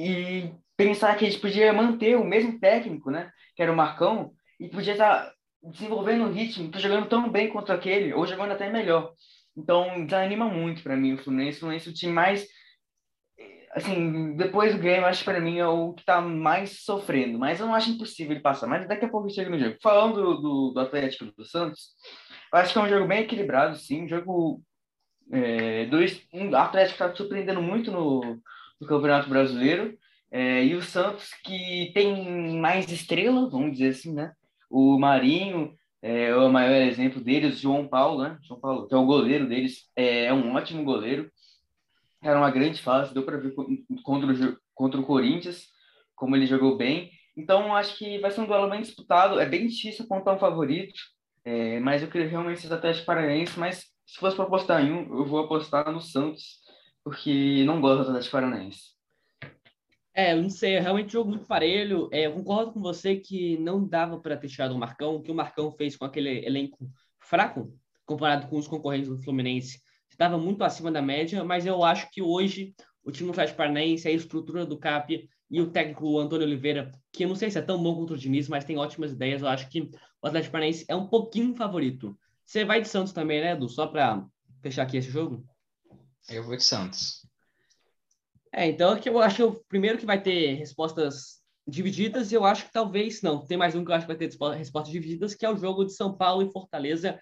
e, 0.07 0.54
pensar 0.76 1.14
que 1.16 1.26
a 1.26 1.30
gente 1.30 1.40
podia 1.40 1.73
manter 1.75 2.16
o 2.16 2.25
mesmo 2.25 2.59
técnico, 2.59 3.11
né? 3.11 3.30
Que 3.54 3.62
era 3.62 3.71
o 3.71 3.76
Marcão, 3.76 4.33
e 4.59 4.66
podia 4.69 4.95
estar 4.95 5.26
tá 5.26 5.35
desenvolvendo 5.62 6.25
o 6.25 6.33
ritmo, 6.33 6.71
tá 6.71 6.78
jogando 6.78 7.07
tão 7.07 7.30
bem 7.30 7.49
contra 7.50 7.75
aquele, 7.75 8.14
ou 8.14 8.26
jogando 8.26 8.52
até 8.52 8.71
melhor. 8.71 9.12
Então, 9.54 10.07
desanima 10.07 10.47
muito 10.47 10.83
para 10.83 10.97
mim 10.97 11.14
o 11.14 11.19
Fluminense. 11.19 11.59
O 11.59 11.61
Fluminense 11.61 11.88
é 11.88 11.90
o 11.90 11.95
time 11.95 12.12
mais. 12.12 12.47
Assim, 13.73 14.35
depois 14.37 14.75
do 14.75 14.80
Grêmio, 14.80 15.07
acho 15.07 15.21
que 15.21 15.25
para 15.26 15.40
mim 15.40 15.59
é 15.59 15.66
o 15.66 15.92
que 15.92 16.04
tá 16.04 16.21
mais 16.21 16.83
sofrendo. 16.83 17.38
Mas 17.38 17.61
eu 17.61 17.66
não 17.66 17.75
acho 17.75 17.90
impossível 17.90 18.33
ele 18.33 18.40
passar. 18.40 18.66
Mas 18.66 18.88
daqui 18.88 19.04
a 19.04 19.09
pouco 19.09 19.28
chega 19.28 19.50
no 19.50 19.59
jogo. 19.59 19.76
Falando 19.83 20.40
do, 20.40 20.71
do, 20.71 20.80
Atlético 20.80 21.26
do 21.26 21.45
Santos, 21.45 21.90
eu 22.52 22.59
acho 22.59 22.73
que 22.73 22.78
é 22.78 22.83
um 22.83 22.88
jogo 22.88 23.07
bem 23.07 23.23
equilibrado, 23.23 23.76
sim. 23.76 24.04
Um 24.04 24.09
jogo. 24.09 24.62
É, 25.33 25.87
dois, 25.87 26.26
um, 26.33 26.50
o 26.50 26.57
Atlético 26.57 26.95
está 26.95 27.14
surpreendendo 27.14 27.62
muito 27.62 27.92
no, 27.92 28.40
no 28.80 28.87
Campeonato 28.87 29.28
Brasileiro. 29.28 29.96
É, 30.30 30.64
e 30.64 30.75
o 30.75 30.82
Santos, 30.82 31.32
que 31.44 31.90
tem 31.92 32.58
mais 32.58 32.90
estrelas, 32.90 33.50
vamos 33.50 33.72
dizer 33.72 33.88
assim, 33.88 34.14
né? 34.14 34.32
O 34.70 34.99
Marinho 34.99 35.75
é 36.00 36.34
o 36.34 36.49
maior 36.49 36.80
exemplo 36.82 37.20
deles, 37.20 37.58
João 37.58 37.87
Paulo, 37.87 38.22
né? 38.22 38.38
João 38.42 38.60
Paulo, 38.60 38.87
que 38.87 38.94
é 38.94 38.96
o 38.96 39.04
goleiro 39.04 39.49
deles, 39.49 39.90
é, 39.96 40.26
é 40.26 40.32
um 40.32 40.54
ótimo 40.54 40.84
goleiro. 40.84 41.30
Era 42.22 42.38
uma 42.38 42.50
grande 42.50 42.80
fase, 42.80 43.12
deu 43.12 43.25
para 43.25 43.38
ver 43.38 43.54
contra 44.02 44.32
o, 44.32 44.56
contra 44.75 45.00
o 45.00 45.04
Corinthians, 45.04 45.66
como 46.14 46.37
ele 46.37 46.46
jogou 46.46 46.76
bem. 46.76 47.10
Então, 47.37 47.75
acho 47.75 47.96
que 47.96 48.18
vai 48.18 48.30
ser 48.30 48.40
um 48.42 48.46
duelo 48.46 48.70
bem 48.70 48.82
disputado. 48.82 49.40
É 49.40 49.46
bem 49.46 49.66
difícil 49.66 50.04
apontar 50.04 50.34
um 50.34 50.38
favorito, 50.38 50.99
é, 51.44 51.80
mas 51.80 52.02
eu 52.02 52.08
queria 52.08 52.28
realmente 52.28 52.60
ser 52.60 52.72
Atlético 52.72 53.06
Paranaense. 53.06 53.58
Mas 53.58 53.87
se 54.06 54.18
fosse 54.18 54.37
para 54.37 54.44
apostar 54.44 54.84
em 54.84 54.92
um, 54.92 55.18
eu 55.18 55.26
vou 55.26 55.40
apostar 55.40 55.90
no 55.90 56.00
Santos, 56.00 56.59
porque 57.04 57.64
não 57.64 57.80
gosto 57.80 58.04
do 58.04 58.09
Atlético 58.11 58.33
Paranaense. 58.33 58.90
É, 60.14 60.33
eu 60.33 60.42
não 60.42 60.50
sei, 60.50 60.75
é 60.75 60.80
realmente 60.80 61.09
um 61.09 61.21
jogo 61.21 61.30
muito 61.30 61.47
parelho. 61.47 62.09
É, 62.12 62.26
eu 62.26 62.33
concordo 62.33 62.73
com 62.73 62.80
você 62.80 63.16
que 63.16 63.57
não 63.59 63.87
dava 63.87 64.19
para 64.19 64.37
ter 64.37 64.49
tirado 64.49 64.73
o 64.75 64.78
Marcão, 64.78 65.16
o 65.16 65.23
que 65.23 65.30
o 65.30 65.35
Marcão 65.35 65.71
fez 65.73 65.97
com 65.97 66.04
aquele 66.04 66.45
elenco 66.45 66.90
fraco, 67.19 67.73
comparado 68.04 68.49
com 68.49 68.59
os 68.59 68.66
concorrentes 68.66 69.09
do 69.09 69.23
Fluminense, 69.23 69.80
estava 70.11 70.37
muito 70.37 70.62
acima 70.64 70.90
da 70.90 71.00
média, 71.00 71.42
mas 71.45 71.64
eu 71.64 71.83
acho 71.83 72.11
que 72.11 72.21
hoje 72.21 72.75
o 73.02 73.11
time 73.11 73.28
do 73.28 73.33
Atlético 73.33 73.57
Paranaense, 73.57 74.07
a 74.07 74.11
estrutura 74.11 74.66
do 74.66 74.76
CAP 74.76 75.28
e 75.50 75.61
o 75.61 75.71
técnico 75.71 76.19
Antônio 76.19 76.47
Oliveira, 76.47 76.92
que 77.12 77.25
eu 77.25 77.28
não 77.28 77.35
sei 77.35 77.50
se 77.50 77.59
é 77.59 77.62
tão 77.62 77.83
bom 77.83 77.95
contra 77.95 78.14
o 78.14 78.19
Diniz, 78.19 78.49
mas 78.49 78.64
tem 78.64 78.76
ótimas 78.76 79.12
ideias, 79.12 79.42
eu 79.42 79.49
acho 79.49 79.69
que 79.71 79.90
o 80.21 80.26
Atlético 80.26 80.52
Paranaense 80.52 80.85
é 80.88 80.95
um 80.95 81.07
pouquinho 81.07 81.54
favorito. 81.54 82.16
Você 82.45 82.64
vai 82.64 82.83
de 82.83 82.88
Santos 82.88 83.12
também, 83.12 83.40
né, 83.40 83.52
Edu? 83.52 83.69
Só 83.69 83.87
para 83.87 84.26
fechar 84.61 84.83
aqui 84.83 84.97
esse 84.97 85.11
jogo? 85.11 85.42
Eu 86.30 86.44
vou 86.44 86.56
de 86.56 86.62
Santos. 86.62 87.26
É, 88.52 88.68
então 88.68 88.92
aqui 88.92 89.08
eu 89.08 89.18
acho 89.20 89.46
o 89.46 89.64
primeiro 89.64 89.99
que 89.99 90.06
vai 90.06 90.22
ter 90.22 90.54
respostas 90.54 91.40
divididas 91.66 92.30
e 92.30 92.34
eu 92.34 92.44
acho 92.44 92.66
que 92.66 92.72
talvez 92.72 93.20
não. 93.20 93.44
Tem 93.44 93.56
mais 93.56 93.75
um 93.75 93.84
que 93.84 93.90
eu 93.90 93.94
acho 93.94 94.06
que 94.06 94.14
vai 94.14 94.28
ter 94.28 94.37
respostas 94.56 94.92
divididas, 94.92 95.34
que 95.34 95.44
é 95.44 95.50
o 95.50 95.56
jogo 95.56 95.84
de 95.84 95.92
São 95.92 96.16
Paulo 96.16 96.42
e 96.42 96.52
Fortaleza. 96.52 97.18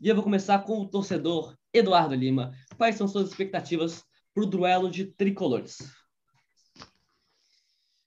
E 0.00 0.08
eu 0.08 0.14
vou 0.14 0.24
começar 0.24 0.58
com 0.60 0.78
o 0.80 0.88
torcedor 0.88 1.56
Eduardo 1.72 2.14
Lima. 2.14 2.52
Quais 2.76 2.96
são 2.96 3.08
suas 3.08 3.30
expectativas 3.30 4.02
para 4.34 4.44
o 4.44 4.46
duelo 4.46 4.90
de 4.90 5.06
tricolores? 5.06 5.78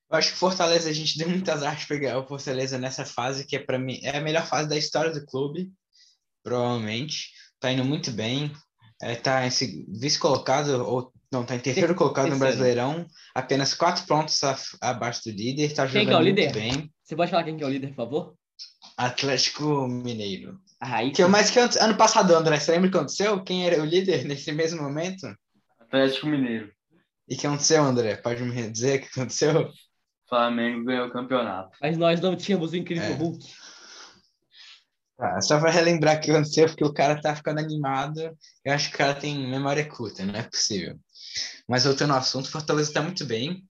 Eu 0.10 0.17
acho 0.17 0.33
que 0.33 0.38
Fortaleza 0.38 0.89
a 0.89 0.93
gente 0.93 1.17
deu 1.19 1.29
muitas 1.29 1.57
azar 1.57 1.75
de 1.75 1.88
pegar 1.88 2.19
o 2.19 2.27
Fortaleza 2.27 2.77
nessa 2.77 3.05
fase, 3.05 3.45
que 3.45 3.55
é 3.55 3.60
para 3.60 3.79
mim 3.79 4.00
é 4.03 4.17
a 4.17 4.22
melhor 4.22 4.45
fase 4.45 4.69
da 4.69 4.77
história 4.77 5.12
do 5.12 5.25
clube, 5.25 5.72
provavelmente. 6.43 7.31
Tá 7.60 7.72
indo 7.72 7.83
muito 7.83 8.12
bem. 8.12 8.51
É, 9.03 9.15
tá 9.15 9.45
esse 9.45 9.86
vice-colocado 9.89 10.69
ou 10.86 11.12
não, 11.29 11.43
tá 11.43 11.55
em 11.55 11.60
terceiro 11.60 11.93
colocado 11.93 12.29
no 12.29 12.38
Brasileirão, 12.38 13.05
apenas 13.36 13.74
quatro 13.74 14.05
pontos 14.05 14.39
abaixo 14.79 15.24
do 15.25 15.31
líder, 15.31 15.74
tá 15.74 15.86
jogando 15.86 16.05
quem 16.05 16.13
é 16.13 16.17
o 16.17 16.22
líder? 16.22 16.53
bem. 16.53 16.93
Você 17.03 17.15
pode 17.15 17.31
falar 17.31 17.43
quem 17.43 17.57
que 17.57 17.63
é 17.63 17.67
o 17.67 17.69
líder, 17.69 17.88
por 17.88 17.95
favor? 17.95 18.36
Atlético 18.95 19.88
Mineiro. 19.88 20.60
Ah, 20.79 21.00
que, 21.10 21.25
mas 21.25 21.50
que 21.50 21.60
ano 21.60 21.98
passado, 21.98 22.33
André, 22.33 22.60
você 22.60 22.72
lembra 22.72 22.88
o 22.88 22.91
que 22.91 22.98
aconteceu? 22.98 23.43
Quem 23.43 23.65
era 23.65 23.81
o 23.81 23.86
líder 23.86 24.24
nesse 24.25 24.51
mesmo 24.53 24.81
momento? 24.81 25.25
Atlético 25.81 26.27
Mineiro. 26.27 26.72
E 27.27 27.36
o 27.36 27.38
que 27.38 27.48
aconteceu, 27.48 27.83
André? 27.83 28.15
Pode 28.15 28.41
me 28.43 28.69
dizer 28.69 29.00
o 29.00 29.01
que 29.01 29.07
aconteceu? 29.07 29.72
Flamengo 30.29 30.86
ganhou 30.86 31.07
o 31.07 31.12
campeonato. 31.12 31.77
Mas 31.81 31.98
nós 31.98 32.22
não 32.22 32.36
tínhamos 32.36 32.72
o 32.72 32.77
incrível 32.77 33.03
é. 33.03 33.13
Hulk. 33.13 33.45
Ah, 35.20 35.39
só 35.41 35.60
para 35.60 35.72
relembrar 35.72 36.17
o 36.17 36.20
que 36.20 36.32
aconteceu, 36.32 36.65
porque 36.67 36.84
o 36.84 36.93
cara 36.93 37.22
tá 37.22 37.36
ficando 37.36 37.60
animado. 37.60 38.20
Eu 38.65 38.74
acho 38.74 38.89
que 38.89 38.96
o 38.96 38.98
cara 38.98 39.13
tem 39.13 39.48
memória 39.48 39.88
curta, 39.88 40.25
não 40.25 40.36
é 40.36 40.43
possível. 40.43 41.00
Mas 41.67 41.86
voltando 41.86 42.12
ao 42.12 42.20
assunto, 42.20 42.50
Fortaleza 42.50 42.89
está 42.89 43.01
muito 43.01 43.25
bem. 43.25 43.63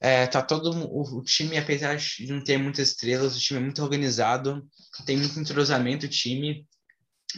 É, 0.00 0.26
tá 0.26 0.42
todo 0.42 0.70
o, 0.70 1.18
o, 1.18 1.22
time, 1.22 1.56
apesar 1.56 1.96
de 1.96 2.26
não 2.26 2.42
ter 2.42 2.58
muitas 2.58 2.90
estrelas, 2.90 3.36
o 3.36 3.40
time 3.40 3.60
é 3.60 3.62
muito 3.62 3.82
organizado, 3.82 4.62
tem 5.04 5.16
muito 5.16 5.38
entrosamento 5.40 6.06
o 6.06 6.08
time. 6.08 6.66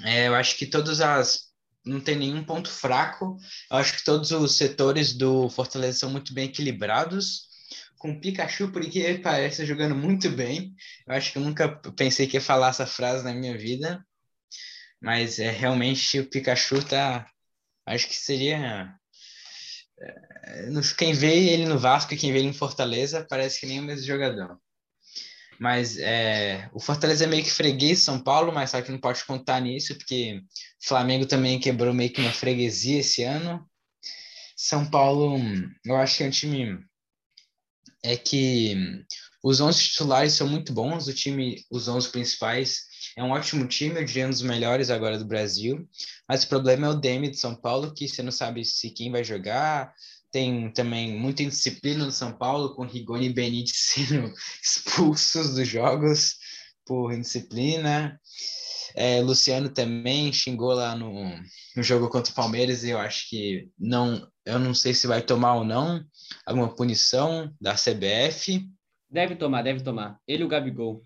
É, 0.05 0.29
eu 0.29 0.35
acho 0.35 0.57
que 0.57 0.67
todas 0.67 1.01
as 1.01 1.49
não 1.85 2.01
tem 2.01 2.17
nenhum 2.17 2.45
ponto 2.45 2.69
fraco. 2.69 3.37
Eu 3.71 3.79
acho 3.79 3.97
que 3.97 4.05
todos 4.05 4.31
os 4.31 4.57
setores 4.57 5.17
do 5.17 5.49
Fortaleza 5.49 6.01
são 6.01 6.11
muito 6.11 6.35
bem 6.35 6.47
equilibrados. 6.47 7.48
Com 7.99 8.21
Pikachu, 8.21 8.71
porque 8.71 9.01
ele 9.01 9.19
parece 9.19 9.67
jogando 9.67 9.95
muito 9.95 10.31
bem. 10.31 10.73
Eu 11.07 11.15
acho 11.15 11.33
que 11.33 11.39
eu 11.39 11.43
nunca 11.43 11.69
pensei 11.97 12.27
que 12.27 12.37
ia 12.37 12.41
falar 12.41 12.69
essa 12.69 12.87
frase 12.87 13.25
na 13.25 13.35
minha 13.35 13.57
vida. 13.59 14.05
Mas 15.01 15.39
é 15.39 15.51
realmente 15.51 16.21
o 16.21 16.29
Pikachu 16.29 16.85
tá. 16.85 17.29
Acho 17.87 18.09
que 18.09 18.17
seria 18.17 18.99
quem 20.97 21.13
vê 21.13 21.51
ele 21.51 21.67
no 21.67 21.79
Vasco 21.79 22.15
e 22.15 22.17
quem 22.17 22.33
vê 22.33 22.39
ele 22.39 22.49
em 22.49 22.53
Fortaleza 22.53 23.27
parece 23.29 23.61
que 23.61 23.67
nem 23.67 23.81
o 23.81 23.83
mesmo 23.83 24.07
jogador. 24.07 24.59
Mas 25.59 25.99
é, 25.99 26.71
o 26.73 26.79
Fortaleza 26.79 27.25
é 27.25 27.27
meio 27.27 27.43
que 27.43 27.51
freguês 27.51 28.01
São 28.01 28.23
Paulo, 28.23 28.53
mas 28.53 28.71
só 28.71 28.81
que 28.81 28.93
não 28.93 29.01
pode 29.01 29.25
contar 29.25 29.61
nisso, 29.61 29.97
porque 29.97 30.41
o 30.83 30.89
Flamengo 30.89 31.27
também 31.27 31.59
quebrou 31.59 31.93
meio 31.93 32.13
que 32.13 32.21
uma 32.21 32.33
freguesia 32.33 33.01
esse 33.01 33.25
ano. 33.25 33.69
São 34.57 34.89
Paulo, 34.89 35.37
eu 35.85 35.97
acho 35.97 36.17
que 36.17 36.25
é 36.25 36.27
um 36.29 36.31
time 36.31 36.79
é 38.03 38.17
que 38.17 38.77
os 39.43 39.61
11 39.61 39.83
titulares 39.83 40.33
são 40.33 40.49
muito 40.49 40.73
bons, 40.73 41.07
o 41.07 41.15
time, 41.15 41.65
os 41.71 41.89
11 41.89 42.11
principais, 42.11 42.89
é 43.17 43.23
um 43.23 43.31
ótimo 43.31 43.67
time, 43.67 44.01
eu 44.01 44.05
diria 44.05 44.27
um 44.27 44.31
dos 44.31 44.43
melhores 44.43 44.91
agora 44.91 45.19
do 45.19 45.25
Brasil, 45.25 45.89
mas 46.29 46.45
o 46.45 46.49
problema 46.49 46.87
é 46.87 46.91
o 46.91 46.95
DM 46.95 47.31
de 47.31 47.39
São 47.39 47.55
Paulo, 47.55 47.95
que 47.95 48.09
você 48.09 48.23
não 48.23 48.33
sabe 48.33 48.65
se 48.65 48.91
quem 48.91 49.11
vai 49.11 49.25
jogar, 49.25 49.93
tem 50.31 50.71
também 50.73 51.19
muita 51.19 51.43
indisciplina 51.43 52.05
no 52.05 52.13
São 52.13 52.37
Paulo, 52.37 52.75
com 52.75 52.85
Rigoni 52.85 53.27
e 53.27 53.33
Benítez 53.33 53.77
sendo 53.95 54.33
expulsos 54.63 55.55
dos 55.55 55.67
jogos 55.67 56.37
por 56.85 57.13
indisciplina. 57.13 58.21
É, 59.01 59.21
Luciano 59.21 59.69
também 59.69 60.33
xingou 60.33 60.73
lá 60.73 60.97
no, 60.97 61.13
no 61.77 61.83
jogo 61.85 62.09
contra 62.09 62.33
o 62.33 62.35
Palmeiras 62.35 62.83
e 62.83 62.91
eu 62.91 62.99
acho 62.99 63.29
que 63.31 63.69
não, 63.79 64.29
eu 64.45 64.59
não 64.59 64.75
sei 64.75 64.93
se 64.93 65.07
vai 65.07 65.23
tomar 65.23 65.55
ou 65.55 65.65
não 65.65 66.05
alguma 66.45 66.75
punição 66.75 67.55
da 67.61 67.75
CBF. 67.75 68.69
Deve 69.09 69.37
tomar, 69.37 69.63
deve 69.63 69.85
tomar. 69.85 70.19
Ele 70.27 70.43
e 70.43 70.45
o 70.45 70.49
Gabigol. 70.49 71.05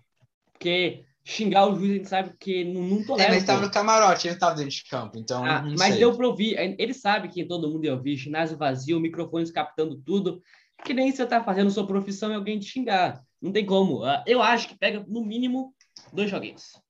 Porque 0.55 1.05
xingar 1.23 1.67
o 1.67 1.77
juiz, 1.77 1.91
a 1.91 1.95
gente 1.97 2.09
sabe 2.09 2.33
que 2.41 2.65
não, 2.65 2.81
não 2.81 3.05
tolera. 3.05 3.29
É, 3.29 3.33
mas 3.35 3.43
estava 3.43 3.61
no 3.61 3.71
camarote, 3.71 4.27
ele 4.27 4.35
estava 4.37 4.55
dentro 4.57 4.75
de 4.75 4.85
campo, 4.85 5.19
então. 5.19 5.45
Ah, 5.45 5.63
mas 5.63 5.91
sei. 5.91 5.99
deu 5.99 6.17
para 6.17 6.27
ouvir. 6.27 6.57
Ele 6.79 6.95
sabe 6.95 7.29
que 7.29 7.45
todo 7.45 7.71
mundo 7.71 7.85
ia 7.85 7.93
ouvir, 7.93 8.17
ginásio 8.17 8.57
vazio, 8.57 8.99
microfones 8.99 9.51
captando 9.51 10.01
tudo. 10.01 10.41
Que 10.83 10.95
nem 10.95 11.13
você 11.13 11.27
tá 11.27 11.45
fazendo 11.45 11.71
sua 11.71 11.87
profissão 11.87 12.33
e 12.33 12.35
alguém 12.37 12.59
te 12.59 12.71
xingar. 12.71 13.23
Não 13.39 13.53
tem 13.53 13.67
como. 13.67 14.03
Ah, 14.03 14.25
eu 14.27 14.41
acho 14.41 14.69
que 14.69 14.79
pega, 14.79 15.05
no 15.07 15.23
mínimo, 15.23 15.75
dois 16.11 16.31
joguinhos. 16.31 16.82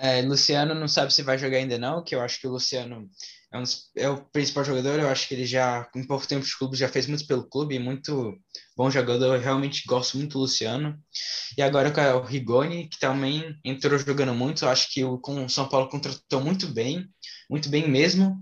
É, 0.00 0.22
Luciano 0.22 0.74
não 0.74 0.86
sabe 0.86 1.12
se 1.12 1.22
vai 1.22 1.36
jogar 1.36 1.58
ainda 1.58 1.76
não, 1.76 2.04
que 2.04 2.14
eu 2.14 2.20
acho 2.20 2.40
que 2.40 2.46
o 2.46 2.52
Luciano 2.52 3.10
é, 3.52 3.58
um, 3.58 3.64
é, 3.96 4.08
o 4.08 4.24
principal 4.26 4.64
jogador. 4.64 5.00
Eu 5.00 5.08
acho 5.08 5.26
que 5.26 5.34
ele 5.34 5.44
já, 5.46 5.88
em 5.96 6.06
pouco 6.06 6.26
tempo 6.26 6.44
de 6.44 6.56
clube, 6.56 6.76
já 6.76 6.88
fez 6.88 7.06
muito 7.06 7.26
pelo 7.26 7.48
clube, 7.48 7.78
muito 7.78 8.38
bom 8.76 8.90
jogador. 8.90 9.34
Eu 9.34 9.40
realmente 9.40 9.84
gosto 9.86 10.16
muito 10.16 10.32
do 10.32 10.40
Luciano. 10.40 10.96
E 11.56 11.62
agora 11.62 11.90
com 11.90 12.00
o 12.00 12.22
Rigoni, 12.22 12.88
que 12.88 12.98
também 12.98 13.56
entrou 13.64 13.98
jogando 13.98 14.34
muito. 14.34 14.64
Eu 14.64 14.68
acho 14.68 14.92
que 14.92 15.02
o, 15.04 15.18
com 15.18 15.44
o 15.44 15.50
São 15.50 15.68
Paulo 15.68 15.88
contratou 15.88 16.40
muito 16.40 16.68
bem, 16.68 17.04
muito 17.50 17.68
bem 17.68 17.88
mesmo, 17.88 18.38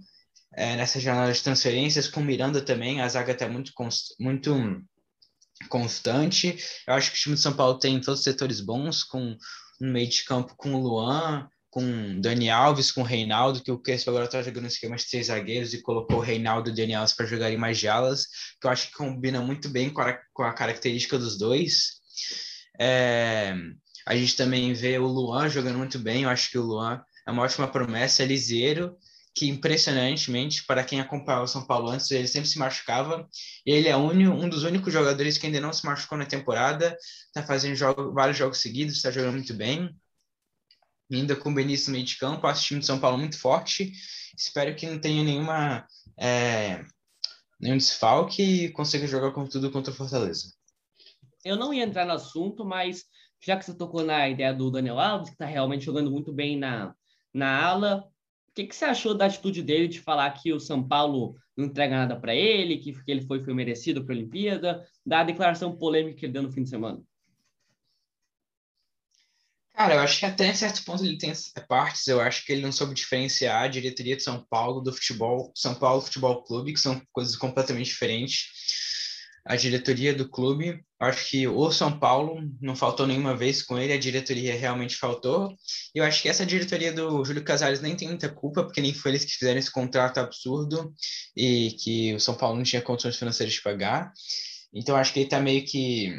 é, 0.55 0.77
nessa 0.77 1.01
de 1.01 1.43
transferências. 1.43 2.09
Com 2.09 2.21
o 2.21 2.25
Miranda 2.25 2.61
também, 2.61 3.01
a 3.01 3.09
zaga 3.09 3.33
está 3.33 3.49
muito, 3.49 3.73
muito 4.21 4.83
constante. 5.69 6.57
Eu 6.87 6.95
acho 6.95 7.11
que 7.13 7.17
o 7.17 7.21
time 7.21 7.35
de 7.37 7.41
São 7.41 7.55
Paulo 7.55 7.79
tem 7.79 8.01
todos 8.01 8.21
os 8.21 8.25
setores 8.25 8.61
bons, 8.61 9.05
com 9.05 9.37
um 9.81 9.93
meio 9.93 10.09
de 10.09 10.25
campo 10.25 10.55
com 10.57 10.75
o 10.75 10.81
Luan, 10.81 11.49
com 11.71 12.21
Dani 12.21 12.49
Alves, 12.49 12.91
com 12.91 13.03
o 13.03 13.05
Reinaldo, 13.05 13.63
que 13.63 13.71
o 13.71 13.79
Crespo 13.79 14.11
agora 14.11 14.25
está 14.25 14.43
jogando 14.43 14.65
um 14.65 14.69
esquema 14.69 14.97
de 14.97 15.07
três 15.07 15.27
zagueiros 15.27 15.75
e 15.75 15.83
colocou 15.83 16.17
o 16.17 16.23
Reinaldo 16.23 16.71
e 16.71 16.73
o 16.73 16.75
Dani 16.75 16.95
Alves 16.95 17.15
para 17.15 17.27
jogarem 17.27 17.59
mais 17.59 17.79
jalas, 17.79 18.27
que 18.61 18.67
eu 18.67 18.71
acho 18.71 18.89
que 18.89 18.95
combina 18.95 19.41
muito 19.41 19.69
bem 19.69 19.91
com 19.91 20.01
a, 20.01 20.19
com 20.33 20.43
a 20.43 20.55
característica 20.55 21.19
dos 21.19 21.37
dois. 21.37 22.01
É, 22.81 23.55
a 24.07 24.17
gente 24.17 24.37
também 24.37 24.73
vê 24.73 24.99
o 24.99 25.07
Luan 25.07 25.49
jogando 25.49 25.77
muito 25.77 25.99
bem, 25.99 26.23
eu 26.23 26.31
acho 26.31 26.51
que 26.51 26.59
o 26.59 26.63
Luan 26.63 27.03
é 27.27 27.31
uma 27.31 27.43
ótima 27.43 27.69
promessa, 27.69 28.23
é 28.23 28.27
liseiro, 28.27 28.97
que 29.37 29.47
impressionantemente, 29.47 30.65
para 30.65 30.83
quem 30.83 30.99
acompanhava 30.99 31.45
o 31.45 31.49
São 31.49 31.67
Paulo 31.67 31.91
antes, 31.91 32.11
ele 32.11 32.27
sempre 32.27 32.49
se 32.49 32.59
machucava. 32.59 33.29
Ele 33.67 33.87
é 33.87 33.95
um 33.95 34.49
dos 34.49 34.65
únicos 34.65 34.91
jogadores 34.91 35.37
que 35.37 35.45
ainda 35.45 35.61
não 35.61 35.75
se 35.75 35.85
machucou 35.85 36.17
na 36.17 36.25
temporada, 36.25 36.97
está 37.27 37.43
fazendo 37.47 37.77
jogo, 37.77 38.15
vários 38.15 38.39
jogos 38.39 38.63
seguidos, 38.63 38.97
está 38.97 39.11
jogando 39.11 39.35
muito 39.35 39.53
bem. 39.53 39.95
Ainda 41.13 41.37
com 41.37 41.51
o 41.51 41.55
Benício 41.55 41.89
no 41.89 41.93
meio 41.93 42.07
de 42.07 42.17
campo, 42.17 42.47
acho 42.47 42.63
o 42.63 42.67
time 42.67 42.81
de 42.81 42.87
São 42.87 42.99
Paulo 42.99 43.19
muito 43.19 43.39
forte. 43.39 43.93
Espero 44.35 44.75
que 44.75 44.87
não 44.87 44.99
tenha 44.99 45.23
nenhuma, 45.23 45.87
é, 46.19 46.83
nenhum 47.61 47.77
desfalque 47.77 48.43
e 48.43 48.71
consiga 48.71 49.07
jogar 49.07 49.33
com 49.33 49.47
tudo 49.47 49.71
contra 49.71 49.93
o 49.93 49.97
Fortaleza. 49.97 50.51
Eu 51.45 51.57
não 51.57 51.75
ia 51.75 51.85
entrar 51.85 52.07
no 52.07 52.13
assunto, 52.13 52.65
mas 52.65 53.05
já 53.45 53.55
que 53.55 53.67
você 53.67 53.75
tocou 53.75 54.03
na 54.03 54.31
ideia 54.31 54.55
do 54.55 54.71
Daniel 54.71 54.99
Alves, 54.99 55.29
que 55.29 55.35
está 55.35 55.45
realmente 55.45 55.85
jogando 55.85 56.11
muito 56.11 56.33
bem 56.33 56.59
na, 56.59 56.95
na 57.35 57.63
ala, 57.63 58.11
que, 58.57 58.67
que 58.67 58.75
você 58.75 58.87
achou 58.87 59.15
da 59.15 59.27
atitude 59.27 59.63
dele 59.63 59.87
de 59.87 60.01
falar 60.01 60.31
que 60.31 60.51
o 60.51 60.59
São 60.59 60.83
Paulo 60.83 61.37
não 61.55 61.67
entrega 61.67 61.95
nada 61.95 62.19
para 62.19 62.35
ele, 62.35 62.79
que, 62.79 62.93
que 63.05 63.11
ele 63.11 63.27
foi, 63.27 63.45
foi 63.45 63.53
merecido 63.53 64.03
para 64.03 64.15
a 64.15 64.17
Olimpíada, 64.17 64.89
da 65.05 65.23
declaração 65.23 65.77
polêmica 65.77 66.19
que 66.19 66.25
ele 66.25 66.33
deu 66.33 66.43
no 66.43 66.51
fim 66.51 66.63
de 66.63 66.71
semana? 66.71 67.03
Cara, 69.75 69.97
eu 69.97 70.01
acho 70.01 70.19
que 70.19 70.25
até 70.25 70.47
em 70.47 70.55
certo 70.55 70.83
ponto 70.85 71.05
ele 71.05 71.19
tem 71.19 71.31
partes. 71.69 72.07
Eu 72.07 72.19
acho 72.19 72.47
que 72.47 72.53
ele 72.53 72.63
não 72.63 72.73
soube 72.73 72.95
diferenciar 72.95 73.65
a 73.65 73.69
diretoria 73.69 74.17
de 74.17 74.23
São 74.23 74.43
Paulo 74.49 74.81
do 74.81 74.91
futebol, 74.91 75.53
São 75.55 75.75
Paulo 75.75 76.01
Futebol 76.01 76.43
Clube, 76.43 76.73
que 76.73 76.81
são 76.81 76.99
coisas 77.13 77.37
completamente 77.37 77.89
diferentes. 77.89 78.47
A 79.45 79.55
diretoria 79.55 80.15
do 80.15 80.31
clube, 80.31 80.83
acho 81.01 81.31
que 81.31 81.47
o 81.47 81.71
São 81.71 81.99
Paulo 81.99 82.41
não 82.61 82.75
faltou 82.75 83.07
nenhuma 83.07 83.37
vez 83.37 83.63
com 83.63 83.79
ele, 83.79 83.93
a 83.93 83.99
diretoria 83.99 84.55
realmente 84.55 84.97
faltou. 84.97 85.55
E 85.95 85.99
eu 85.99 86.05
acho 86.05 86.23
que 86.23 86.29
essa 86.29 86.47
diretoria 86.47 86.93
do 86.93 87.25
Júlio 87.25 87.45
Casares 87.45 87.81
nem 87.81 87.97
tem 87.97 88.09
muita 88.09 88.29
culpa, 88.29 88.65
porque 88.65 88.81
nem 88.81 88.95
foi 88.95 89.13
eles 89.13 89.25
que 89.25 89.33
fizeram 89.33 89.59
esse 89.59 89.71
contrato 89.71 90.19
absurdo 90.19 90.95
e 91.37 91.77
que 91.83 92.15
o 92.15 92.21
São 92.21 92.35
Paulo 92.35 92.57
não 92.57 92.65
tinha 92.65 92.83
condições 92.83 93.17
financeiras 93.17 93.55
de 93.55 93.63
pagar. 93.63 94.13
Então 94.73 94.97
acho 94.97 95.13
que 95.13 95.21
ele 95.21 95.29
tá 95.29 95.41
meio 95.41 95.65
que. 95.65 96.19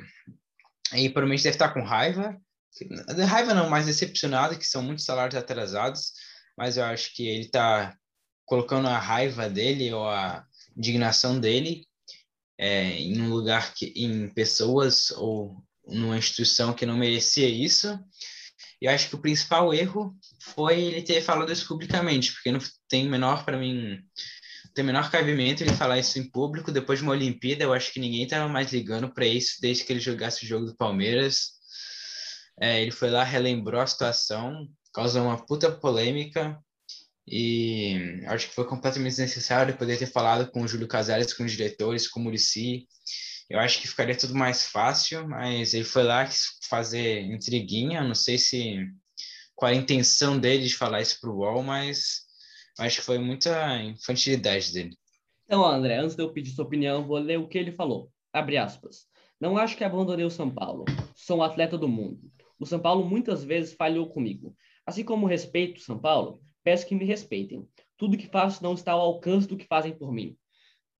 Aí 0.91 1.09
provavelmente 1.09 1.43
deve 1.43 1.55
estar 1.55 1.69
com 1.69 1.83
raiva 1.83 2.39
raiva 3.25 3.53
não, 3.53 3.69
mas 3.69 3.85
decepcionado, 3.85 4.57
que 4.57 4.65
são 4.65 4.81
muitos 4.81 5.05
salários 5.05 5.35
atrasados, 5.35 6.13
mas 6.57 6.77
eu 6.77 6.83
acho 6.83 7.13
que 7.13 7.27
ele 7.27 7.45
está 7.45 7.95
colocando 8.45 8.87
a 8.87 8.99
raiva 8.99 9.49
dele 9.49 9.91
ou 9.91 10.07
a 10.07 10.45
indignação 10.75 11.39
dele 11.39 11.86
é, 12.57 12.99
em 12.99 13.21
um 13.21 13.29
lugar 13.29 13.73
que 13.73 13.93
em 13.95 14.29
pessoas 14.29 15.11
ou 15.11 15.63
numa 15.87 16.17
instituição 16.17 16.73
que 16.73 16.85
não 16.85 16.97
merecia 16.97 17.47
isso. 17.47 17.97
Eu 18.81 18.91
acho 18.91 19.09
que 19.09 19.15
o 19.15 19.21
principal 19.21 19.73
erro 19.73 20.15
foi 20.41 20.79
ele 20.79 21.01
ter 21.01 21.21
falado 21.21 21.51
isso 21.51 21.67
publicamente, 21.67 22.31
porque 22.31 22.51
não 22.51 22.59
tem 22.87 23.09
menor 23.09 23.43
para 23.43 23.57
mim 23.57 23.99
tem 24.77 24.85
menor 24.85 25.09
cabimento 25.09 25.63
ele 25.63 25.73
falar 25.73 25.97
isso 25.97 26.19
em 26.19 26.29
público 26.29 26.71
depois 26.71 26.99
de 26.99 27.03
uma 27.03 27.13
Olimpíada. 27.13 27.63
Eu 27.63 27.73
acho 27.73 27.91
que 27.91 27.99
ninguém 27.99 28.23
estava 28.23 28.47
mais 28.47 28.71
ligando 28.71 29.11
para 29.11 29.25
isso 29.25 29.57
desde 29.59 29.83
que 29.83 29.91
ele 29.91 29.99
jogasse 29.99 30.45
o 30.45 30.47
jogo 30.47 30.67
do 30.67 30.75
Palmeiras. 30.75 31.53
É, 32.61 32.79
ele 32.79 32.91
foi 32.91 33.09
lá, 33.09 33.23
relembrou 33.23 33.81
a 33.81 33.87
situação, 33.87 34.67
causou 34.93 35.23
uma 35.23 35.43
puta 35.43 35.71
polêmica 35.71 36.59
e 37.27 38.21
acho 38.27 38.47
que 38.47 38.55
foi 38.55 38.65
completamente 38.65 39.11
desnecessário 39.11 39.77
poder 39.77 39.97
ter 39.99 40.05
falado 40.05 40.49
com 40.49 40.61
o 40.61 40.67
Júlio 40.67 40.87
Casares, 40.87 41.33
com 41.33 41.43
os 41.43 41.51
diretores, 41.51 42.07
com 42.07 42.21
o 42.21 42.23
Murici. 42.23 42.87
Eu 43.49 43.59
acho 43.59 43.81
que 43.81 43.87
ficaria 43.87 44.15
tudo 44.15 44.33
mais 44.33 44.67
fácil, 44.67 45.27
mas 45.27 45.73
ele 45.73 45.83
foi 45.83 46.03
lá 46.03 46.27
fazer 46.69 47.21
intriguinha, 47.21 48.03
não 48.03 48.15
sei 48.15 48.37
se 48.37 48.77
qual 49.55 49.71
a 49.71 49.75
intenção 49.75 50.39
dele 50.39 50.67
de 50.67 50.75
falar 50.75 51.01
isso 51.01 51.19
pro 51.19 51.35
UOL, 51.35 51.63
mas 51.63 52.21
acho 52.79 52.99
que 52.99 53.05
foi 53.05 53.17
muita 53.17 53.81
infantilidade 53.81 54.71
dele. 54.71 54.97
Então, 55.45 55.65
André, 55.65 55.97
antes 55.97 56.15
de 56.15 56.21
eu 56.21 56.31
pedir 56.31 56.51
sua 56.51 56.65
opinião, 56.65 57.05
vou 57.05 57.17
ler 57.17 57.39
o 57.39 57.47
que 57.47 57.57
ele 57.57 57.71
falou. 57.71 58.09
Abre 58.31 58.57
aspas. 58.57 59.07
Não 59.39 59.57
acho 59.57 59.75
que 59.75 59.83
abandonei 59.83 60.25
o 60.25 60.29
São 60.29 60.49
Paulo. 60.49 60.85
Sou 61.15 61.39
um 61.39 61.43
atleta 61.43 61.77
do 61.77 61.87
mundo. 61.87 62.31
O 62.59 62.65
São 62.65 62.79
Paulo 62.79 63.05
muitas 63.05 63.43
vezes 63.43 63.73
falhou 63.73 64.09
comigo. 64.09 64.55
Assim 64.85 65.03
como 65.03 65.25
respeito 65.25 65.77
o 65.77 65.83
São 65.83 65.99
Paulo, 65.99 66.41
peço 66.67 66.85
que 66.85 66.95
me 66.95 67.05
respeitem. 67.05 67.65
Tudo 67.95 68.17
que 68.17 68.27
faço 68.27 68.61
não 68.61 68.73
está 68.73 68.91
ao 68.91 68.99
alcance 68.99 69.47
do 69.47 69.55
que 69.55 69.65
fazem 69.65 69.97
por 69.97 70.11
mim. 70.11 70.35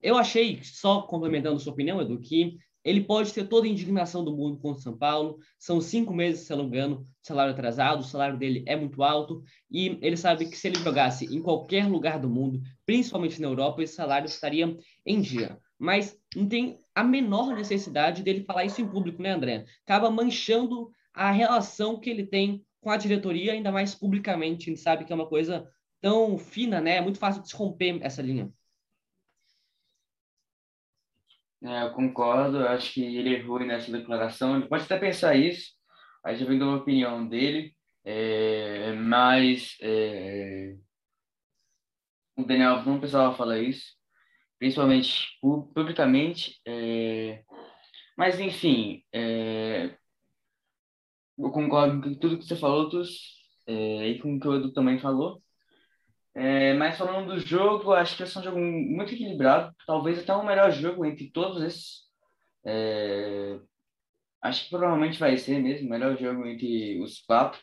Eu 0.02 0.18
achei, 0.18 0.64
só 0.64 1.02
complementando 1.02 1.60
sua 1.60 1.74
opinião, 1.74 2.02
Edu, 2.02 2.22
que 2.22 2.58
ele 2.86 3.02
pode 3.02 3.34
ter 3.34 3.50
toda 3.50 3.68
a 3.68 3.70
indignação 3.70 4.24
do 4.24 4.34
mundo 4.34 4.58
contra 4.60 4.80
o 4.80 4.82
São 4.82 4.98
Paulo. 4.98 5.40
São 5.60 5.82
cinco 5.82 6.14
meses, 6.14 6.48
se 6.48 6.54
engano, 6.54 7.06
salário 7.22 7.52
atrasado, 7.52 8.00
o 8.00 8.06
salário 8.06 8.38
dele 8.38 8.64
é 8.66 8.78
muito 8.78 9.04
alto. 9.04 9.44
E 9.70 10.00
ele 10.02 10.16
sabe 10.16 10.46
que 10.46 10.56
se 10.56 10.70
ele 10.70 10.80
jogasse 10.80 11.26
em 11.26 11.42
qualquer 11.42 11.86
lugar 11.86 12.18
do 12.18 12.30
mundo, 12.30 12.62
principalmente 12.86 13.42
na 13.42 13.48
Europa, 13.48 13.84
esse 13.84 13.94
salário 13.94 14.26
estaria 14.26 14.74
em 15.06 15.20
dia. 15.20 15.60
Mas 15.78 16.18
não 16.34 16.48
tem 16.48 16.80
a 16.96 17.04
menor 17.04 17.54
necessidade 17.54 18.24
dele 18.24 18.46
falar 18.46 18.64
isso 18.64 18.82
em 18.82 18.88
público, 18.88 19.22
né, 19.22 19.32
André? 19.32 19.66
Acaba 19.84 20.10
manchando 20.10 20.90
a 21.14 21.30
relação 21.30 22.00
que 22.00 22.10
ele 22.10 22.26
tem 22.26 22.64
com 22.88 22.92
a 22.92 22.96
diretoria, 22.96 23.52
ainda 23.52 23.70
mais 23.70 23.94
publicamente. 23.94 24.70
A 24.70 24.74
gente 24.74 24.80
sabe 24.80 25.04
que 25.04 25.12
é 25.12 25.16
uma 25.16 25.28
coisa 25.28 25.70
tão 26.00 26.38
fina, 26.38 26.80
né? 26.80 26.96
É 26.96 27.02
muito 27.02 27.20
fácil 27.20 27.44
de 27.44 27.54
romper 27.54 28.00
essa 28.02 28.22
linha. 28.22 28.50
É, 31.62 31.84
eu 31.84 31.92
concordo, 31.92 32.62
eu 32.62 32.70
acho 32.70 32.94
que 32.94 33.04
ele 33.04 33.36
errou 33.36 33.60
nessa 33.60 33.92
declaração. 33.92 34.56
Ele 34.56 34.70
pode 34.70 34.86
até 34.86 34.98
pensar 34.98 35.36
isso, 35.36 35.74
aí 36.24 36.38
já 36.38 36.46
vem 36.46 36.62
uma 36.62 36.78
opinião 36.78 37.28
dele, 37.28 37.76
é, 38.06 38.94
mas 38.94 39.76
é, 39.82 40.74
o 42.38 42.46
Daniel 42.46 42.86
não 42.86 43.00
precisava 43.00 43.36
falar 43.36 43.60
isso, 43.60 43.98
principalmente 44.58 45.28
publicamente. 45.42 46.58
É, 46.66 47.44
mas, 48.18 48.40
enfim, 48.40 49.04
é, 49.12 49.94
eu 51.38 51.52
concordo 51.52 52.02
com 52.02 52.16
tudo 52.16 52.38
que 52.38 52.46
você 52.46 52.56
falou, 52.56 52.90
Tus, 52.90 53.38
é, 53.68 54.08
e 54.08 54.20
com 54.20 54.36
o 54.36 54.40
que 54.40 54.48
o 54.48 54.56
Edu 54.56 54.74
também 54.74 55.00
falou. 55.00 55.42
É, 56.34 56.74
mas 56.76 56.98
falando 56.98 57.34
do 57.34 57.40
jogo, 57.40 57.94
acho 57.94 58.16
que 58.16 58.24
é 58.24 58.26
um 58.26 58.44
jogo 58.44 58.60
muito 58.60 59.14
equilibrado, 59.14 59.74
talvez 59.88 60.20
até 60.20 60.34
o 60.34 60.46
melhor 60.46 60.72
jogo 60.72 61.06
entre 61.06 61.32
todos 61.32 61.64
esses. 61.64 62.08
É, 62.66 63.60
acho 64.42 64.66
que 64.66 64.70
provavelmente 64.70 65.20
vai 65.20 65.38
ser 65.38 65.60
mesmo 65.60 65.88
o 65.88 65.90
melhor 65.90 66.18
jogo 66.18 66.46
entre 66.46 67.02
os 67.02 67.22
quatro. 67.22 67.60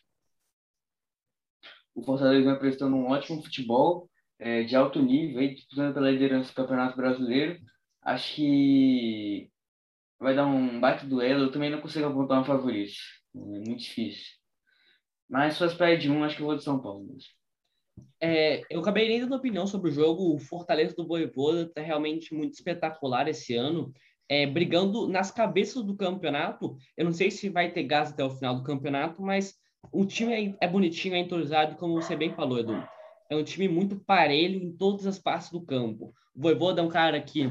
O 1.95 2.03
Fortaleza 2.03 2.45
vai 2.45 2.59
prestando 2.59 2.97
um 2.97 3.11
ótimo 3.11 3.43
futebol, 3.43 4.11
é, 4.39 4.65
de 4.65 4.75
alto 4.75 5.01
nível, 5.01 5.47
disputando 5.55 5.95
pela 5.95 6.11
liderança 6.11 6.51
do 6.51 6.57
Campeonato 6.57 6.97
Brasileiro. 6.97 7.61
Acho 8.03 8.35
que 8.35 9.51
vai 10.19 10.35
dar 10.35 10.47
um 10.47 10.81
baita 10.81 11.07
duelo. 11.07 11.45
Eu 11.45 11.53
também 11.53 11.71
não 11.71 11.81
consigo 11.81 12.07
apontar 12.07 12.41
um 12.41 12.45
favorito. 12.45 12.95
É 13.35 13.39
muito 13.39 13.77
difícil. 13.77 14.33
Mas 15.29 15.55
se 15.55 15.59
fosse 15.59 15.97
de 15.97 16.11
um, 16.11 16.23
acho 16.23 16.37
que 16.37 16.43
eu 16.43 16.47
vou 16.47 16.57
de 16.57 16.63
São 16.63 16.81
Paulo 16.81 17.05
mesmo. 17.05 17.31
É, 18.21 18.63
eu 18.71 18.81
acabei 18.81 19.09
nem 19.09 19.21
dando 19.21 19.35
opinião 19.35 19.67
sobre 19.67 19.91
o 19.91 19.93
jogo. 19.93 20.35
O 20.35 20.39
Fortaleza 20.39 20.95
do 20.95 21.07
Voivoda 21.07 21.63
está 21.63 21.81
realmente 21.81 22.35
muito 22.35 22.55
espetacular 22.55 23.29
esse 23.29 23.55
ano. 23.55 23.93
É, 24.29 24.47
brigando 24.47 25.07
nas 25.09 25.31
cabeças 25.31 25.83
do 25.85 25.97
campeonato. 25.97 26.77
Eu 26.97 27.05
não 27.05 27.13
sei 27.13 27.31
se 27.31 27.49
vai 27.49 27.71
ter 27.73 27.85
gás 27.85 28.11
até 28.11 28.25
o 28.25 28.31
final 28.31 28.55
do 28.55 28.63
campeonato, 28.63 29.23
mas 29.23 29.55
o 29.93 30.05
time 30.05 30.33
é, 30.33 30.67
é 30.67 30.69
bonitinho, 30.69 31.15
é 31.15 31.19
entrosado, 31.19 31.77
como 31.77 32.01
você 32.01 32.17
bem 32.17 32.33
falou, 32.35 32.59
Edu. 32.59 32.83
É 33.31 33.37
um 33.37 33.45
time 33.45 33.69
muito 33.69 33.99
parelho 34.05 34.63
em 34.63 34.73
todas 34.77 35.07
as 35.07 35.19
partes 35.19 35.51
do 35.51 35.65
campo. 35.65 36.15
O 36.35 36.43
Voivoda 36.43 36.81
é 36.81 36.85
um 36.85 36.89
cara 36.89 37.21
que 37.21 37.51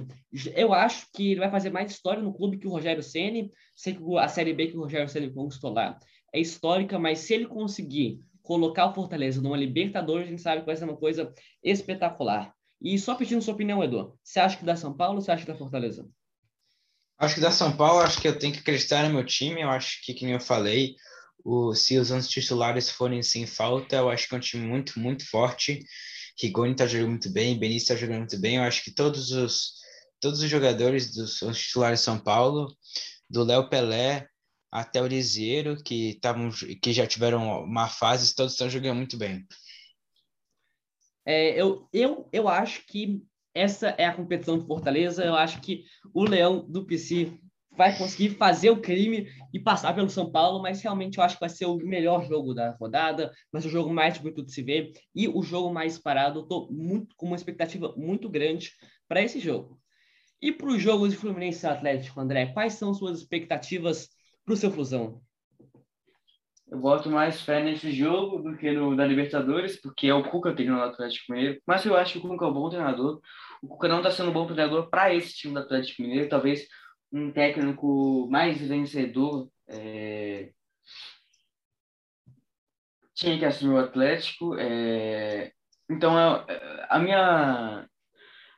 eu 0.56 0.74
acho 0.74 1.08
que 1.14 1.32
ele 1.32 1.40
vai 1.40 1.50
fazer 1.50 1.70
mais 1.70 1.92
história 1.92 2.22
no 2.22 2.34
clube 2.34 2.58
que 2.58 2.68
o 2.68 2.72
Rogério 2.72 3.02
Ceni. 3.02 3.52
Sei 3.76 3.96
que 3.96 4.18
a 4.18 4.28
Série 4.28 4.54
B 4.54 4.68
que 4.68 4.78
o 4.78 4.82
Rogério 4.82 5.08
Ceni 5.08 5.32
conquistou 5.32 5.72
lá 5.72 5.98
é 6.34 6.40
histórica, 6.40 6.98
mas 6.98 7.20
se 7.20 7.34
ele 7.34 7.46
conseguir 7.46 8.20
colocar 8.42 8.88
o 8.88 8.94
Fortaleza 8.94 9.42
numa 9.42 9.56
Libertadores, 9.56 10.28
a 10.28 10.30
gente 10.32 10.42
sabe 10.42 10.62
que 10.62 10.66
vai 10.66 10.76
ser 10.76 10.84
uma 10.86 10.98
coisa 10.98 11.34
espetacular. 11.64 12.54
E 12.82 12.98
só 13.00 13.16
pedindo 13.16 13.42
sua 13.42 13.54
opinião, 13.54 13.84
Edu, 13.84 14.18
você 14.22 14.40
acha 14.40 14.58
que 14.58 14.66
dá 14.66 14.76
São 14.76 14.94
Paulo 14.94 15.16
ou 15.16 15.22
você 15.22 15.32
acha 15.32 15.46
que 15.46 15.52
dá 15.52 15.58
Fortaleza? 15.58 16.06
Acho 17.18 17.36
que 17.36 17.42
dá 17.42 17.52
São 17.52 17.78
Paulo, 17.78 18.02
acho 18.02 18.20
que 18.20 18.28
eu 18.28 18.38
tenho 18.38 18.52
que 18.52 18.60
acreditar 18.60 19.08
no 19.08 19.14
meu 19.14 19.26
time, 19.26 19.62
eu 19.62 19.70
acho 19.70 20.04
que, 20.04 20.14
como 20.14 20.32
eu 20.32 20.40
falei, 20.40 20.96
o, 21.46 21.74
se 21.74 21.98
os 21.98 22.12
11 22.12 22.28
titulares 22.28 22.90
forem 22.90 23.22
sem 23.22 23.46
falta, 23.46 23.96
eu 23.96 24.10
acho 24.10 24.28
que 24.28 24.36
é 24.36 24.38
um 24.38 24.42
time 24.42 24.68
muito, 24.68 25.00
muito 25.00 25.30
forte. 25.30 25.80
Rigoni 26.40 26.72
está 26.72 26.86
jogando 26.88 27.10
muito 27.10 27.32
bem, 27.32 27.58
Benício 27.58 27.94
está 27.94 27.96
jogando 27.96 28.20
muito 28.20 28.40
bem. 28.40 28.58
Eu 28.58 28.64
acho 28.64 28.84
que 28.84 28.92
todos 28.92 29.32
os, 29.32 29.74
todos 30.20 30.42
os 30.42 30.50
jogadores 30.50 31.14
dos 31.14 31.40
titulares 31.58 32.00
de 32.00 32.06
São 32.06 32.20
Paulo, 32.20 32.76
do 33.30 33.44
Léo 33.44 33.70
Pelé 33.70 34.28
até 34.72 35.02
o 35.02 35.08
Lisieiro, 35.08 35.78
que, 35.84 36.18
tavam, 36.20 36.50
que 36.82 36.92
já 36.92 37.06
tiveram 37.06 37.64
uma 37.64 37.88
fase, 37.88 38.34
todos 38.36 38.54
estão 38.54 38.70
jogando 38.70 38.98
muito 38.98 39.18
bem. 39.18 39.46
É, 41.26 41.60
eu, 41.60 41.88
eu, 41.94 42.28
eu 42.34 42.50
acho 42.50 42.86
que 42.88 43.24
essa 43.54 43.90
é 43.90 44.06
a 44.06 44.16
competição 44.16 44.58
do 44.58 44.66
Fortaleza. 44.66 45.24
Eu 45.24 45.36
acho 45.36 45.62
que 45.62 45.86
o 46.14 46.24
Leão 46.24 46.66
do 46.68 46.86
PC 46.86 47.40
vai 47.76 47.98
conseguir 47.98 48.30
fazer 48.32 48.70
o 48.70 48.82
crime 48.82 49.28
e 49.54 49.60
passar 49.60 49.94
pelo 49.94 50.10
São 50.10 50.32
Paulo, 50.32 50.62
mas 50.62 50.82
realmente 50.82 51.18
eu 51.18 51.24
acho 51.24 51.36
que 51.36 51.42
vai 51.42 51.50
ser 51.50 51.66
o 51.66 51.78
melhor 51.78 52.26
jogo 52.26 52.54
da 52.54 52.72
rodada, 52.72 53.32
vai 53.52 53.62
ser 53.62 53.68
o 53.68 53.72
jogo 53.72 53.94
mais 53.94 54.18
bonito 54.18 54.44
de 54.44 54.52
se 54.52 54.62
ver 54.62 54.92
e 55.16 55.28
o 55.28 55.42
jogo 55.42 55.74
mais 55.74 55.98
parado. 55.98 56.42
Estou 56.42 56.72
muito 56.72 57.16
com 57.16 57.26
uma 57.26 57.36
expectativa 57.36 57.94
muito 57.98 58.30
grande 58.30 58.72
para 59.08 59.22
esse 59.22 59.40
jogo. 59.40 59.80
E 60.42 60.52
para 60.52 60.68
o 60.68 60.78
jogo 60.78 61.08
de 61.08 61.16
Fluminense 61.16 61.66
e 61.66 61.70
Atlético, 61.70 62.20
André, 62.20 62.48
quais 62.48 62.74
são 62.74 62.94
suas 62.94 63.20
expectativas 63.20 64.10
para 64.44 64.54
o 64.54 64.58
seu 64.58 64.70
Flusão? 64.70 65.22
Eu 66.70 66.80
boto 66.80 67.10
mais 67.10 67.40
fé 67.42 67.64
nesse 67.64 67.92
jogo 67.92 68.42
do 68.42 68.58
que 68.58 68.72
no 68.72 68.96
da 68.96 69.06
Libertadores, 69.06 69.80
porque 69.80 70.08
é 70.08 70.14
o 70.14 70.24
Cuca 70.24 70.56
que 70.56 70.64
no 70.64 70.82
Atlético 70.82 71.32
Mineiro. 71.32 71.62
Mas 71.68 71.86
eu 71.86 71.96
acho 71.96 72.14
que 72.14 72.26
o 72.26 72.30
Cuca 72.30 72.46
é 72.46 72.48
um 72.48 72.54
bom 72.54 72.68
treinador. 72.68 73.22
O 73.62 73.68
Cuca 73.68 73.88
não 73.88 73.98
está 73.98 74.10
sendo 74.10 74.32
um 74.32 74.34
bom 74.34 74.48
treinador 74.48 74.90
para 74.90 75.14
esse 75.14 75.34
time 75.36 75.54
do 75.54 75.60
Atlético 75.60 76.02
Mineiro. 76.02 76.28
Talvez 76.28 76.68
um 77.14 77.32
técnico 77.32 78.28
mais 78.30 78.60
vencedor 78.60 79.48
é... 79.68 80.52
tinha 83.14 83.38
que 83.38 83.46
assumir 83.46 83.76
o 83.76 83.80
Atlético. 83.80 84.58
É... 84.58 85.52
Então, 85.90 86.16
a 86.90 87.00
minha. 87.00 87.88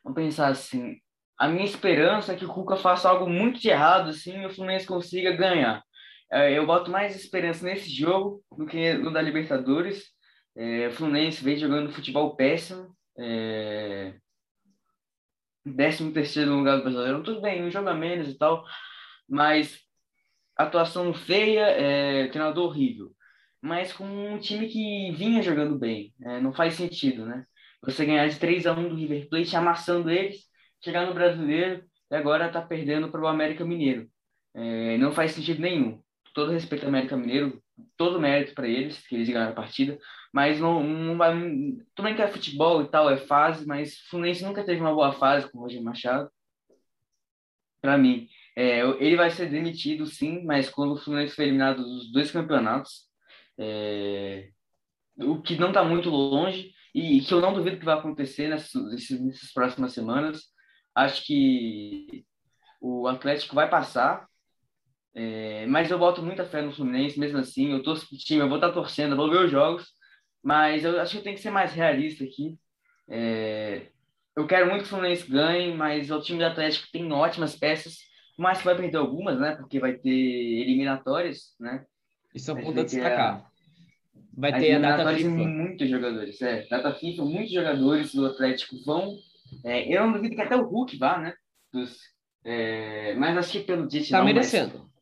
Vamos 0.03 0.15
pensar 0.15 0.47
assim. 0.47 0.97
A 1.37 1.49
minha 1.49 1.65
esperança 1.65 2.31
é 2.31 2.35
que 2.35 2.45
o 2.45 2.53
Cuca 2.53 2.77
faça 2.77 3.09
algo 3.09 3.29
muito 3.29 3.59
de 3.59 3.69
errado 3.69 4.09
assim, 4.09 4.41
e 4.41 4.45
o 4.45 4.49
Fluminense 4.49 4.87
consiga 4.87 5.35
ganhar. 5.35 5.83
É, 6.31 6.57
eu 6.57 6.65
boto 6.65 6.89
mais 6.89 7.15
esperança 7.15 7.65
nesse 7.65 7.89
jogo 7.89 8.41
do 8.57 8.65
que 8.65 8.93
no 8.93 9.11
da 9.11 9.21
Libertadores. 9.21 10.05
É, 10.55 10.87
o 10.87 10.91
Fluminense 10.91 11.43
vem 11.43 11.57
jogando 11.57 11.91
futebol 11.91 12.35
péssimo. 12.35 12.95
É, 13.17 14.15
13 15.65 16.11
terceiro 16.11 16.55
lugar 16.55 16.77
do 16.77 16.83
brasileiro. 16.83 17.23
Tudo 17.23 17.41
bem, 17.41 17.63
um 17.63 17.71
jogo 17.71 17.89
a 17.89 17.93
menos 17.93 18.29
e 18.29 18.37
tal, 18.37 18.65
mas 19.27 19.79
atuação 20.57 21.13
feia, 21.13 21.67
é, 21.69 22.27
treinador 22.29 22.67
horrível. 22.67 23.11
Mas 23.61 23.91
com 23.93 24.05
um 24.05 24.39
time 24.39 24.67
que 24.67 25.11
vinha 25.13 25.41
jogando 25.41 25.77
bem, 25.77 26.13
é, 26.21 26.39
não 26.41 26.53
faz 26.53 26.75
sentido, 26.75 27.25
né? 27.25 27.45
Você 27.81 28.05
ganhar 28.05 28.27
de 28.27 28.39
3 28.39 28.67
a 28.67 28.73
1 28.73 28.89
do 28.89 28.95
River 28.95 29.29
Plate, 29.29 29.55
amassando 29.55 30.09
eles, 30.09 30.45
chegar 30.83 31.05
no 31.07 31.13
brasileiro 31.13 31.83
e 32.11 32.15
agora 32.15 32.51
tá 32.51 32.61
perdendo 32.61 33.11
para 33.11 33.21
o 33.21 33.27
América 33.27 33.65
Mineiro. 33.65 34.07
É, 34.53 34.97
não 34.97 35.11
faz 35.11 35.31
sentido 35.33 35.61
nenhum. 35.61 36.01
Todo 36.35 36.51
respeito 36.51 36.83
ao 36.83 36.89
América 36.89 37.17
Mineiro, 37.17 37.63
todo 37.97 38.19
mérito 38.19 38.53
para 38.53 38.67
eles, 38.67 38.99
que 39.07 39.15
eles 39.15 39.29
ganharam 39.29 39.53
a 39.53 39.55
partida, 39.55 39.97
mas 40.33 40.59
não, 40.59 40.83
não 40.83 41.17
vai. 41.17 41.33
Tudo 41.95 42.05
bem 42.05 42.15
que 42.15 42.21
é 42.21 42.27
futebol 42.27 42.81
e 42.83 42.89
tal, 42.89 43.09
é 43.09 43.17
fase, 43.17 43.65
mas 43.65 43.93
o 43.93 44.09
Fluminense 44.09 44.43
nunca 44.43 44.63
teve 44.63 44.81
uma 44.81 44.93
boa 44.93 45.13
fase 45.13 45.49
com 45.49 45.57
o 45.57 45.61
Roger 45.61 45.81
Machado. 45.81 46.29
Para 47.81 47.97
mim, 47.97 48.27
é, 48.55 48.81
ele 48.99 49.15
vai 49.15 49.29
ser 49.31 49.49
demitido, 49.49 50.05
sim, 50.05 50.43
mas 50.43 50.69
quando 50.69 50.93
o 50.93 50.97
Fluminense 50.97 51.35
foi 51.35 51.45
eliminado 51.45 51.83
dos 51.83 52.11
dois 52.11 52.31
campeonatos, 52.31 53.05
é, 53.57 54.49
o 55.17 55.41
que 55.41 55.55
não 55.57 55.69
está 55.69 55.83
muito 55.83 56.09
longe 56.09 56.73
e 56.93 57.21
que 57.21 57.33
eu 57.33 57.41
não 57.41 57.53
duvido 57.53 57.77
que 57.79 57.85
vai 57.85 57.97
acontecer 57.97 58.49
nessas, 58.49 58.73
nessas 59.21 59.53
próximas 59.53 59.93
semanas. 59.93 60.43
Acho 60.93 61.25
que 61.25 62.25
o 62.81 63.07
Atlético 63.07 63.55
vai 63.55 63.69
passar, 63.69 64.27
é, 65.15 65.65
mas 65.67 65.89
eu 65.89 65.97
boto 65.97 66.21
muita 66.21 66.43
fé 66.43 66.61
no 66.61 66.73
Fluminense, 66.73 67.17
mesmo 67.17 67.37
assim. 67.37 67.71
Eu 67.71 67.81
torço 67.81 68.07
pro 68.07 68.17
time, 68.17 68.41
eu 68.41 68.49
vou 68.49 68.57
estar 68.57 68.67
tá 68.67 68.73
torcendo, 68.73 69.13
eu 69.13 69.17
vou 69.17 69.31
ver 69.31 69.45
os 69.45 69.51
jogos. 69.51 69.87
Mas 70.43 70.83
eu 70.83 70.99
acho 70.99 71.13
que 71.13 71.17
eu 71.19 71.23
tenho 71.23 71.35
que 71.35 71.41
ser 71.41 71.51
mais 71.51 71.73
realista 71.73 72.23
aqui. 72.23 72.57
É... 73.07 73.87
Eu 74.35 74.45
quero 74.45 74.69
muito 74.69 74.81
que 74.81 74.87
o 74.87 74.89
Fluminense 74.89 75.31
ganhe, 75.31 75.73
mas 75.73 76.11
o 76.11 76.19
time 76.19 76.39
do 76.39 76.45
Atlético 76.45 76.91
tem 76.91 77.09
ótimas 77.11 77.55
peças, 77.55 77.99
mas 78.37 78.61
vai 78.61 78.75
perder 78.75 78.97
algumas, 78.97 79.39
né? 79.39 79.55
Porque 79.55 79.79
vai 79.79 79.93
ter 79.93 80.09
eliminatórias, 80.09 81.55
né? 81.57 81.85
Isso 82.33 82.51
é 82.51 82.53
um 82.53 82.61
ponto 82.61 82.81
a 82.81 82.83
destacar. 82.83 83.49
Vai 84.37 84.59
ter 84.59 84.73
a 84.73 84.79
data 84.79 85.15
FIFA. 85.15 85.29
muitos 85.29 85.89
jogadores, 85.89 86.41
é. 86.41 86.67
Data 86.67 86.93
FIFA, 86.93 87.23
muitos 87.23 87.53
jogadores 87.53 88.13
do 88.13 88.25
Atlético 88.25 88.75
vão. 88.85 89.15
É, 89.63 89.87
eu 89.95 90.05
não 90.05 90.11
duvido 90.11 90.35
que 90.35 90.41
até 90.41 90.57
o 90.57 90.67
Hulk 90.67 90.97
vá, 90.97 91.17
né? 91.19 91.33
Dos, 91.71 91.97
é, 92.43 93.15
mas 93.15 93.37
acho 93.37 93.51
que 93.53 93.59
pelo 93.61 93.87
Tite 93.87 94.11
tá 94.11 94.17
não. 94.17 94.25
Tá 94.25 94.33
merecendo. 94.33 94.79
Mas... 94.79 94.94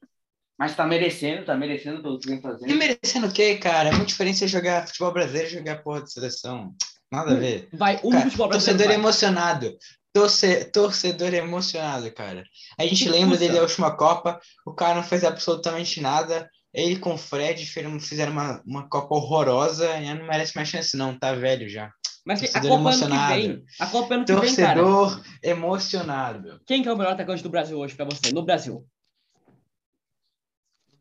Mas 0.64 0.78
tá 0.78 0.86
merecendo, 0.86 1.44
tá 1.44 1.58
merecendo 1.58 2.02
pelo 2.02 2.18
que 2.18 2.30
vem 2.30 2.40
fazendo. 2.40 2.72
E 2.72 2.74
merecendo 2.74 3.28
o 3.28 3.32
quê, 3.34 3.58
cara? 3.58 3.90
É 3.90 3.92
muito 3.92 4.08
diferente 4.08 4.38
você 4.38 4.48
jogar 4.48 4.88
futebol 4.88 5.12
brasileiro 5.12 5.50
e 5.50 5.52
jogar 5.56 5.84
porra 5.84 6.02
de 6.02 6.14
seleção. 6.14 6.74
Nada 7.12 7.34
a 7.34 7.36
ver. 7.36 7.68
Vai, 7.74 8.00
um 8.02 8.12
cara, 8.12 8.24
futebol 8.24 8.48
brasileiro. 8.48 8.78
Torcedor 8.78 8.88
vai. 8.88 8.96
emocionado. 8.96 9.78
Torce, 10.14 10.64
torcedor 10.72 11.34
emocionado, 11.34 12.10
cara. 12.14 12.46
A 12.80 12.84
gente 12.84 13.04
que 13.04 13.10
lembra 13.10 13.38
dele 13.38 13.56
da 13.56 13.62
última 13.62 13.92
Copa, 13.98 14.40
o 14.66 14.74
cara 14.74 14.96
não 14.96 15.04
fez 15.04 15.26
absolutamente 15.26 16.00
nada. 16.00 16.50
Ele 16.74 16.98
com 16.98 17.16
o 17.16 17.18
Fred 17.18 17.66
fizeram 18.00 18.32
uma, 18.32 18.64
uma 18.66 18.88
Copa 18.88 19.16
horrorosa 19.16 19.98
e 19.98 20.14
não 20.14 20.26
merece 20.26 20.56
mais 20.56 20.70
chance, 20.70 20.96
não. 20.96 21.20
Tá 21.20 21.34
velho 21.34 21.68
já. 21.68 21.92
Mas 22.26 22.40
torcedor 22.40 22.72
a 22.72 22.78
Copa 22.78 22.90
emocionado. 22.90 23.34
ano 23.34 23.42
que 23.42 23.48
vem. 23.48 23.64
A 23.82 23.88
Copa 23.88 24.14
ano 24.14 24.26
que 24.26 24.34
torcedor 24.34 25.10
vem, 25.10 25.24
cara. 25.24 25.40
emocionado. 25.44 26.62
Quem 26.66 26.82
que 26.82 26.88
é 26.88 26.94
o 26.94 26.98
melhor 26.98 27.12
atacante 27.12 27.44
do 27.44 27.50
Brasil 27.50 27.78
hoje 27.78 27.96
pra 27.96 28.06
você? 28.06 28.32
No 28.32 28.44
Brasil. 28.44 28.88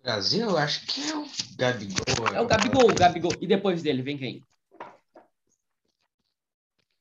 Brasil, 0.03 0.51
eu 0.51 0.59
acho 0.59 0.85
que 0.87 1.01
é 1.01 1.17
o 1.17 1.25
Gabigol. 1.57 2.35
É 2.35 2.41
o 2.41 2.47
Gabigol, 2.47 2.91
o 2.91 2.95
Gabigol. 2.95 3.33
E 3.41 3.47
depois 3.47 3.83
dele, 3.83 4.03
vem 4.03 4.19
quem? 4.19 4.43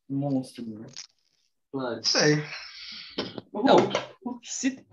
Monstro, 0.08 0.64
né? 0.66 0.86
Claro. 1.72 2.04
Sei. 2.04 2.44
Então, 3.54 3.78
se... 4.44 4.86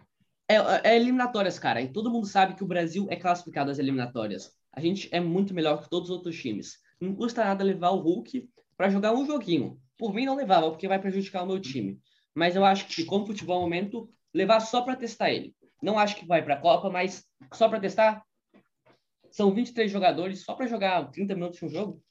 é, 0.49 0.57
é 0.85 0.97
eliminatórias, 0.97 1.59
cara. 1.59 1.83
E 1.83 1.93
todo 1.93 2.11
mundo 2.11 2.27
sabe 2.27 2.55
que 2.55 2.65
o 2.65 2.69
Brasil 2.69 3.07
é 3.11 3.17
classificado 3.17 3.71
às 3.71 3.79
eliminatórias. 3.79 4.57
A 4.73 4.81
gente 4.81 5.09
é 5.13 5.21
muito 5.21 5.53
melhor 5.53 5.83
que 5.83 5.91
todos 5.91 6.09
os 6.09 6.17
outros 6.17 6.41
times. 6.41 6.79
Não 6.99 7.15
custa 7.15 7.45
nada 7.45 7.63
levar 7.63 7.91
o 7.91 7.99
Hulk 7.99 8.49
para 8.77 8.89
jogar 8.89 9.13
um 9.13 9.27
joguinho. 9.27 9.79
Por 9.99 10.15
mim, 10.15 10.25
não 10.25 10.37
levava, 10.37 10.71
porque 10.71 10.89
vai 10.89 10.99
prejudicar 10.99 11.43
o 11.43 11.47
meu 11.47 11.61
time. 11.61 12.01
Mas 12.35 12.57
eu 12.57 12.65
acho 12.65 12.87
que, 12.87 13.05
como 13.05 13.27
futebol 13.27 13.59
é 13.59 13.63
momento, 13.63 14.09
levar 14.33 14.61
só 14.61 14.81
para 14.81 14.97
testar 14.97 15.31
ele. 15.31 15.55
Não 15.83 15.99
acho 15.99 16.17
que 16.17 16.27
vai 16.27 16.43
para 16.43 16.55
a 16.55 16.61
Copa, 16.61 16.91
mas 16.91 17.25
só 17.53 17.69
para 17.69 17.81
testar. 17.81 18.23
São 19.31 19.53
23 19.55 19.91
jogadores 19.91 20.43
só 20.43 20.55
para 20.55 20.67
jogar 20.67 21.11
30 21.11 21.35
minutos 21.35 21.59
de 21.59 21.67
um 21.67 21.69
jogo. 21.69 22.03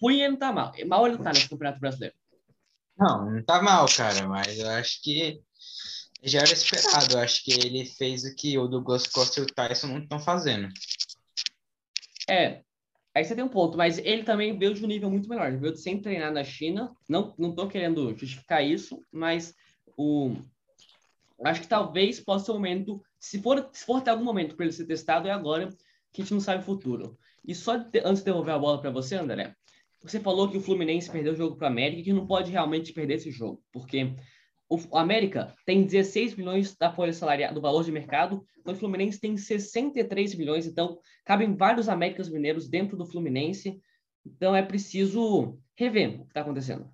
Ruim 0.00 0.20
ele 0.20 0.30
não 0.30 0.38
tá 0.38 0.52
mal. 0.52 0.72
Mal 0.86 1.06
ele 1.06 1.16
não 1.16 1.22
tá 1.22 1.30
nesse 1.30 1.48
Campeonato 1.48 1.80
Brasileiro. 1.80 2.14
Não, 2.96 3.30
não 3.30 3.44
tá 3.44 3.62
mal, 3.62 3.86
cara, 3.94 4.26
mas 4.28 4.58
eu 4.58 4.68
acho 4.70 5.02
que 5.02 5.40
já 6.22 6.40
era 6.40 6.52
esperado. 6.52 7.14
Eu 7.14 7.18
acho 7.20 7.44
que 7.44 7.52
ele 7.52 7.84
fez 7.84 8.24
o 8.24 8.34
que 8.34 8.56
o 8.58 8.68
Douglas 8.68 9.06
Costa 9.06 9.40
e 9.40 9.42
o 9.42 9.46
Tyson 9.46 9.88
não 9.88 9.98
estão 9.98 10.20
fazendo. 10.20 10.68
É, 12.28 12.62
aí 13.14 13.24
você 13.24 13.34
tem 13.34 13.44
um 13.44 13.48
ponto, 13.48 13.76
mas 13.76 13.98
ele 13.98 14.22
também 14.22 14.56
veio 14.56 14.74
de 14.74 14.84
um 14.84 14.88
nível 14.88 15.10
muito 15.10 15.28
melhor. 15.28 15.48
Ele 15.48 15.58
veio 15.58 15.76
sem 15.76 16.00
treinar 16.00 16.32
na 16.32 16.44
China. 16.44 16.94
Não, 17.08 17.34
não 17.38 17.54
tô 17.54 17.66
querendo 17.68 18.16
justificar 18.16 18.64
isso, 18.64 19.04
mas 19.10 19.54
o, 19.96 20.36
Acho 21.44 21.60
que 21.62 21.68
talvez 21.68 22.20
possa 22.20 22.46
ser 22.46 22.50
o 22.52 22.54
momento, 22.54 23.02
se 23.18 23.40
for, 23.40 23.68
se 23.72 23.84
for 23.84 24.06
algum 24.08 24.24
momento 24.24 24.54
para 24.54 24.64
ele 24.64 24.72
ser 24.72 24.86
testado, 24.86 25.28
é 25.28 25.30
agora 25.30 25.68
que 26.12 26.20
a 26.20 26.24
gente 26.24 26.34
não 26.34 26.40
sabe 26.40 26.62
o 26.62 26.66
futuro. 26.66 27.18
E 27.44 27.54
só 27.54 27.76
de, 27.76 28.00
antes 28.00 28.20
de 28.20 28.26
devolver 28.26 28.54
a 28.54 28.58
bola 28.58 28.80
para 28.80 28.90
você, 28.90 29.16
André, 29.16 29.54
você 30.00 30.20
falou 30.20 30.48
que 30.48 30.56
o 30.56 30.60
Fluminense 30.60 31.10
perdeu 31.10 31.32
o 31.32 31.36
jogo 31.36 31.56
para 31.56 31.66
o 31.66 31.70
América 31.70 32.00
e 32.00 32.04
que 32.04 32.12
não 32.12 32.26
pode 32.26 32.50
realmente 32.50 32.92
perder 32.92 33.14
esse 33.14 33.30
jogo, 33.30 33.62
porque 33.72 34.14
o 34.68 34.96
América 34.96 35.54
tem 35.66 35.84
16 35.84 36.34
milhões 36.34 36.76
da 36.76 36.90
folha 36.92 37.12
salarial, 37.12 37.52
do 37.52 37.60
valor 37.60 37.84
de 37.84 37.92
mercado, 37.92 38.44
o 38.64 38.74
Fluminense 38.74 39.20
tem 39.20 39.36
63 39.36 40.34
milhões, 40.34 40.66
então 40.66 40.98
cabem 41.24 41.54
vários 41.54 41.88
Américas 41.88 42.28
Mineiros 42.28 42.68
dentro 42.68 42.96
do 42.96 43.04
Fluminense, 43.04 43.80
então 44.24 44.54
é 44.56 44.62
preciso 44.62 45.58
rever 45.76 46.20
o 46.20 46.24
que 46.24 46.30
está 46.30 46.40
acontecendo. 46.40 46.90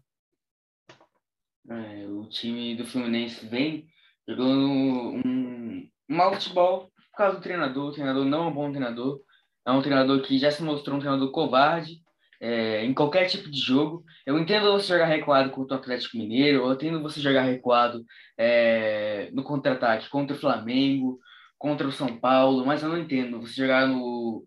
É, 1.68 2.06
o 2.06 2.26
time 2.26 2.74
do 2.74 2.86
Fluminense 2.86 3.46
vem 3.46 3.86
jogando 4.28 4.68
um, 4.68 5.88
um 6.10 6.16
mau 6.16 6.34
futebol 6.34 6.90
por 7.10 7.16
causa 7.16 7.36
do 7.36 7.42
treinador. 7.42 7.88
O 7.88 7.92
treinador 7.92 8.24
não 8.26 8.44
é 8.44 8.46
um 8.48 8.52
bom 8.52 8.70
treinador. 8.70 9.20
É 9.66 9.70
um 9.70 9.82
treinador 9.82 10.20
que 10.20 10.38
já 10.38 10.50
se 10.50 10.62
mostrou 10.62 10.96
um 10.96 11.00
treinador 11.00 11.30
covarde 11.30 12.02
é, 12.40 12.84
em 12.84 12.92
qualquer 12.92 13.26
tipo 13.26 13.50
de 13.50 13.58
jogo. 13.58 14.04
Eu 14.26 14.38
entendo 14.38 14.70
você 14.72 14.88
jogar 14.88 15.06
recuado 15.06 15.50
contra 15.50 15.76
o 15.76 15.80
Atlético 15.80 16.18
Mineiro, 16.18 16.64
eu 16.64 16.72
entendo 16.72 17.02
você 17.02 17.20
jogar 17.20 17.42
recuado 17.42 18.04
é, 18.36 19.30
no 19.32 19.42
contra-ataque 19.42 20.10
contra 20.10 20.36
o 20.36 20.38
Flamengo, 20.38 21.18
contra 21.58 21.88
o 21.88 21.92
São 21.92 22.18
Paulo, 22.18 22.64
mas 22.64 22.82
eu 22.82 22.90
não 22.90 22.98
entendo 22.98 23.40
você 23.40 23.54
jogar 23.54 23.86
no 23.86 24.44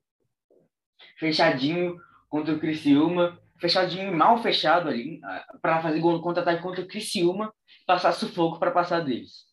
fechadinho 1.20 1.98
contra 2.30 2.54
o 2.54 2.60
Criciúma, 2.60 3.38
fechadinho 3.60 4.16
mal 4.16 4.42
fechado 4.42 4.90
ali, 4.90 5.20
para 5.62 5.82
fazer 5.82 6.00
gol 6.00 6.14
no 6.14 6.22
contra-ataque 6.22 6.64
contra 6.64 6.82
o 6.82 6.88
Criciúma, 6.88 7.54
passar 7.86 8.14
sufoco 8.14 8.58
para 8.58 8.72
passar 8.72 9.02
deles 9.02 9.51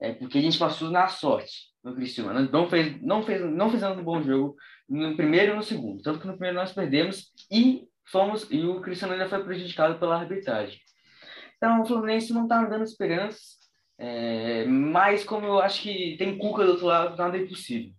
é 0.00 0.12
porque 0.12 0.38
a 0.38 0.40
gente 0.40 0.58
passou 0.58 0.90
na 0.90 1.08
sorte 1.08 1.70
no 1.82 1.94
Criciúma. 1.94 2.32
Não 2.32 2.68
fez, 2.68 3.00
não 3.02 3.22
fez, 3.22 3.40
não 3.40 3.70
fizemos 3.70 3.98
um 3.98 4.04
bom 4.04 4.20
jogo 4.22 4.56
no 4.88 5.16
primeiro 5.16 5.52
e 5.52 5.56
no 5.56 5.62
segundo. 5.62 6.02
Tanto 6.02 6.20
que 6.20 6.26
no 6.26 6.34
primeiro 6.34 6.56
nós 6.56 6.72
perdemos 6.72 7.32
e 7.50 7.88
fomos 8.04 8.46
e 8.50 8.64
o 8.64 8.80
Cristiano 8.80 9.14
ainda 9.14 9.28
foi 9.28 9.42
prejudicado 9.42 9.98
pela 9.98 10.20
arbitragem. 10.20 10.78
Então 11.56 11.82
o 11.82 11.86
Fluminense 11.86 12.32
não 12.32 12.42
está 12.42 12.64
dando 12.64 12.84
esperanças. 12.84 13.56
É, 13.98 14.66
mas 14.66 15.24
como 15.24 15.46
eu 15.46 15.58
acho 15.58 15.82
que 15.82 16.16
tem 16.18 16.36
Cuca 16.36 16.64
do 16.64 16.72
outro 16.72 16.86
lado, 16.86 17.16
nada 17.16 17.38
é 17.38 17.42
impossível. 17.42 17.92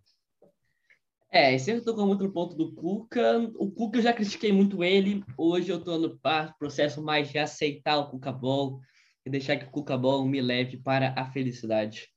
É, 1.32 1.58
você 1.58 1.82
tocou 1.82 2.06
muito 2.06 2.24
no 2.24 2.32
ponto 2.32 2.56
do 2.56 2.74
Cuca. 2.74 3.40
O 3.56 3.72
Cuca 3.72 3.98
eu 3.98 4.04
já 4.04 4.14
critiquei 4.14 4.52
muito 4.52 4.84
ele. 4.84 5.24
Hoje 5.38 5.72
eu 5.72 5.80
estou 5.80 6.00
no 6.00 6.18
processo 6.60 7.02
mais 7.02 7.30
de 7.30 7.40
aceitar 7.40 7.98
o 7.98 8.10
Cuca 8.10 8.32
Ball 8.32 8.80
e 9.28 9.30
deixar 9.30 9.58
que 9.58 9.66
o 9.66 9.70
Cuca 9.70 9.98
Ball 9.98 10.26
me 10.26 10.42
leve 10.42 10.78
para 10.78 11.14
a 11.18 11.26
felicidade. 11.26 12.08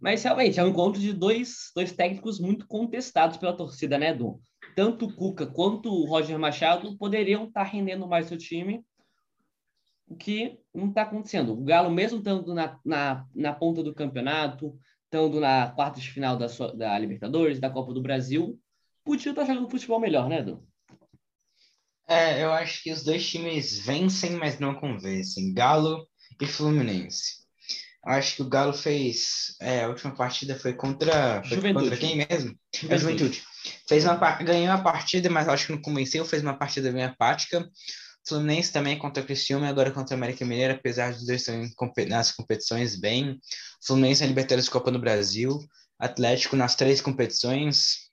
Mas 0.00 0.22
realmente 0.22 0.60
é 0.60 0.64
um 0.64 0.68
encontro 0.68 1.00
de 1.00 1.12
dois, 1.12 1.72
dois 1.74 1.92
técnicos 1.92 2.38
muito 2.38 2.68
contestados 2.68 3.36
pela 3.36 3.56
torcida, 3.56 3.98
né, 3.98 4.10
Edu? 4.10 4.40
Tanto 4.76 5.06
o 5.06 5.12
Cuca 5.12 5.44
quanto 5.44 5.90
o 5.90 6.06
Roger 6.06 6.38
Machado 6.38 6.96
poderiam 6.96 7.46
estar 7.46 7.64
tá 7.64 7.70
rendendo 7.70 8.06
mais 8.06 8.30
o 8.30 8.36
time, 8.36 8.84
o 10.06 10.14
que 10.14 10.56
não 10.72 10.88
está 10.88 11.02
acontecendo. 11.02 11.52
O 11.52 11.64
Galo, 11.64 11.90
mesmo 11.90 12.18
estando 12.18 12.54
na, 12.54 12.78
na, 12.84 13.26
na 13.34 13.52
ponta 13.52 13.82
do 13.82 13.94
campeonato, 13.94 14.78
estando 15.04 15.40
na 15.40 15.72
quarta 15.72 15.98
de 15.98 16.08
final 16.08 16.36
da, 16.36 16.46
da 16.76 16.96
Libertadores, 16.96 17.58
da 17.58 17.70
Copa 17.70 17.92
do 17.92 18.02
Brasil, 18.02 18.56
podia 19.04 19.30
estar 19.30 19.44
tá 19.44 19.52
jogando 19.52 19.70
futebol 19.70 19.98
melhor, 19.98 20.28
né, 20.28 20.38
Edu? 20.38 20.64
É, 22.08 22.44
eu 22.44 22.52
acho 22.52 22.84
que 22.84 22.92
os 22.92 23.02
dois 23.02 23.28
times 23.28 23.84
vencem, 23.84 24.36
mas 24.36 24.60
não 24.60 24.76
convencem. 24.76 25.52
Galo 25.52 26.06
e 26.40 26.46
Fluminense. 26.46 27.46
Acho 28.06 28.36
que 28.36 28.42
o 28.42 28.48
Galo 28.48 28.72
fez. 28.72 29.56
É, 29.60 29.82
a 29.82 29.88
última 29.88 30.14
partida 30.14 30.54
foi 30.54 30.72
contra. 30.72 31.42
Foi 31.42 31.72
contra 31.72 31.96
quem 31.96 32.16
mesmo? 32.16 32.56
Juventude. 32.72 32.94
É 32.94 32.98
Juventude. 32.98 33.42
Fez 33.88 34.04
uma, 34.04 34.14
ganhou 34.14 34.72
a 34.72 34.78
partida, 34.78 35.28
mas 35.28 35.48
acho 35.48 35.66
que 35.66 35.72
não 35.72 35.82
convenceu. 35.82 36.24
Fez 36.24 36.40
uma 36.40 36.56
partida 36.56 36.92
bem 36.92 37.02
apática. 37.02 37.68
Fluminense 38.26 38.72
também 38.72 38.96
contra 38.96 39.22
o 39.22 39.26
Criciúma 39.26 39.66
e 39.66 39.68
agora 39.68 39.90
contra 39.90 40.14
o 40.14 40.18
América 40.18 40.44
Mineira, 40.44 40.74
apesar 40.74 41.12
dos 41.12 41.26
dois 41.26 41.40
estarem 41.40 41.72
nas 42.08 42.30
competições 42.30 42.96
bem. 42.96 43.40
Fluminense 43.84 44.20
na 44.20 44.28
Libertadores 44.28 44.68
Copa 44.68 44.90
no 44.92 45.00
Brasil. 45.00 45.58
Atlético 45.98 46.54
nas 46.54 46.76
três 46.76 47.00
competições. 47.00 48.05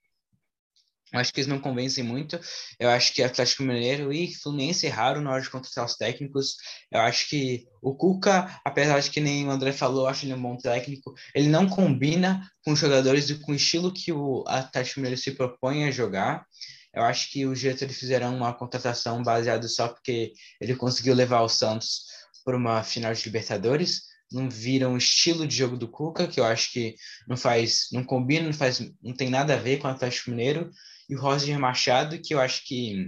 Eu 1.14 1.20
acho 1.20 1.32
que 1.32 1.40
eles 1.40 1.48
não 1.48 1.60
convencem 1.60 2.04
muito. 2.04 2.40
Eu 2.80 2.90
acho 2.90 3.14
que 3.14 3.22
Atlético 3.22 3.62
Mineiro 3.62 4.12
e 4.12 4.34
Fluminense 4.34 4.88
erraram 4.88 5.22
na 5.22 5.32
hora 5.32 5.42
de 5.42 5.50
contratar 5.50 5.86
os 5.86 5.96
técnicos. 5.96 6.58
Eu 6.92 7.02
acho 7.02 7.30
que 7.30 7.68
o 7.84 7.96
Cuca, 7.96 8.60
apesar 8.66 9.00
de 9.00 9.12
que 9.12 9.22
nem 9.22 9.48
o 9.48 9.52
André 9.52 9.72
falou, 9.72 10.06
eu 10.06 10.08
acho 10.08 10.26
ele 10.26 10.34
um 10.34 10.42
bom 10.42 10.58
técnico, 10.58 11.14
ele 11.36 11.50
não 11.50 11.70
combina 11.70 12.50
com 12.66 12.72
os 12.72 12.80
jogadores 12.80 13.30
e 13.30 13.36
com 13.36 13.52
o 13.52 13.56
estilo 13.56 13.94
que 13.94 14.12
o 14.12 14.44
Atlético 14.48 15.02
Mineiro 15.02 15.22
se 15.22 15.32
propõe 15.32 15.86
a 15.86 15.92
jogar. 15.92 16.48
Eu 16.92 17.04
acho 17.04 17.32
que 17.32 17.46
os 17.46 17.60
diretores 17.60 17.98
fizeram 17.98 18.36
uma 18.36 18.54
contratação 18.54 19.22
baseada 19.22 19.68
só 19.68 19.90
porque 19.90 20.34
ele 20.60 20.76
conseguiu 20.76 21.14
levar 21.14 21.42
o 21.42 21.50
Santos 21.50 22.06
para 22.44 22.58
uma 22.58 22.82
final 22.84 23.14
de 23.14 23.24
Libertadores. 23.24 24.02
Não 24.32 24.50
viram 24.50 24.96
o 24.96 24.98
estilo 24.98 25.48
de 25.48 25.56
jogo 25.56 25.78
do 25.78 25.88
Cuca, 25.88 26.28
que 26.28 26.40
eu 26.40 26.44
acho 26.44 26.72
que 26.72 26.96
não 27.28 27.38
faz, 27.38 27.90
não 27.92 28.04
combina, 28.04 28.48
não 28.48 28.54
faz, 28.54 28.80
não 29.02 29.14
tem 29.14 29.30
nada 29.30 29.54
a 29.54 29.58
ver 29.58 29.78
com 29.78 29.88
o 29.88 29.92
Atlético 29.92 30.32
Mineiro 30.32 30.72
e 31.10 31.16
o 31.16 31.20
Roger 31.20 31.60
Machado, 31.60 32.20
que 32.20 32.34
eu 32.34 32.40
acho 32.40 32.66
que, 32.66 33.08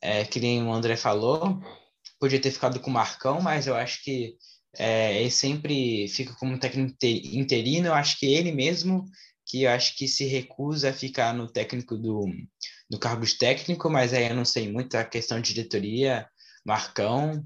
é, 0.00 0.24
que 0.24 0.40
nem 0.40 0.62
o 0.62 0.72
André 0.72 0.96
falou, 0.96 1.60
podia 2.18 2.40
ter 2.40 2.50
ficado 2.50 2.80
com 2.80 2.90
o 2.90 2.94
Marcão, 2.94 3.40
mas 3.40 3.66
eu 3.66 3.74
acho 3.74 4.02
que 4.02 4.36
é, 4.76 5.20
ele 5.20 5.30
sempre 5.30 6.08
fica 6.08 6.34
como 6.34 6.58
técnico 6.58 6.96
interino, 7.02 7.88
eu 7.88 7.94
acho 7.94 8.18
que 8.18 8.26
ele 8.26 8.52
mesmo, 8.52 9.04
que 9.46 9.62
eu 9.62 9.70
acho 9.70 9.96
que 9.96 10.08
se 10.08 10.24
recusa 10.26 10.90
a 10.90 10.92
ficar 10.92 11.34
no 11.34 11.50
técnico 11.50 11.96
do, 11.96 12.26
do 12.90 12.98
cargo 12.98 13.24
de 13.24 13.36
técnico, 13.36 13.88
mas 13.90 14.12
aí 14.12 14.28
eu 14.28 14.34
não 14.34 14.44
sei 14.44 14.70
muito 14.70 14.96
a 14.96 15.04
questão 15.04 15.40
de 15.40 15.54
diretoria, 15.54 16.28
Marcão, 16.64 17.44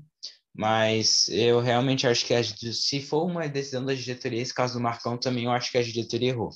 mas 0.55 1.29
eu 1.29 1.61
realmente 1.61 2.07
acho 2.07 2.25
que 2.25 2.35
a, 2.35 2.43
se 2.43 3.01
for 3.01 3.25
uma 3.25 3.49
decisão 3.49 3.85
da 3.85 3.95
diretoria, 3.95 4.41
esse 4.41 4.55
caso 4.55 4.75
do 4.75 4.81
Marcão 4.81 5.19
também, 5.19 5.45
eu 5.45 5.53
acho 5.53 5.71
que 5.71 5.79
a 5.79 5.83
diretoria 5.83 6.31
errou. 6.31 6.51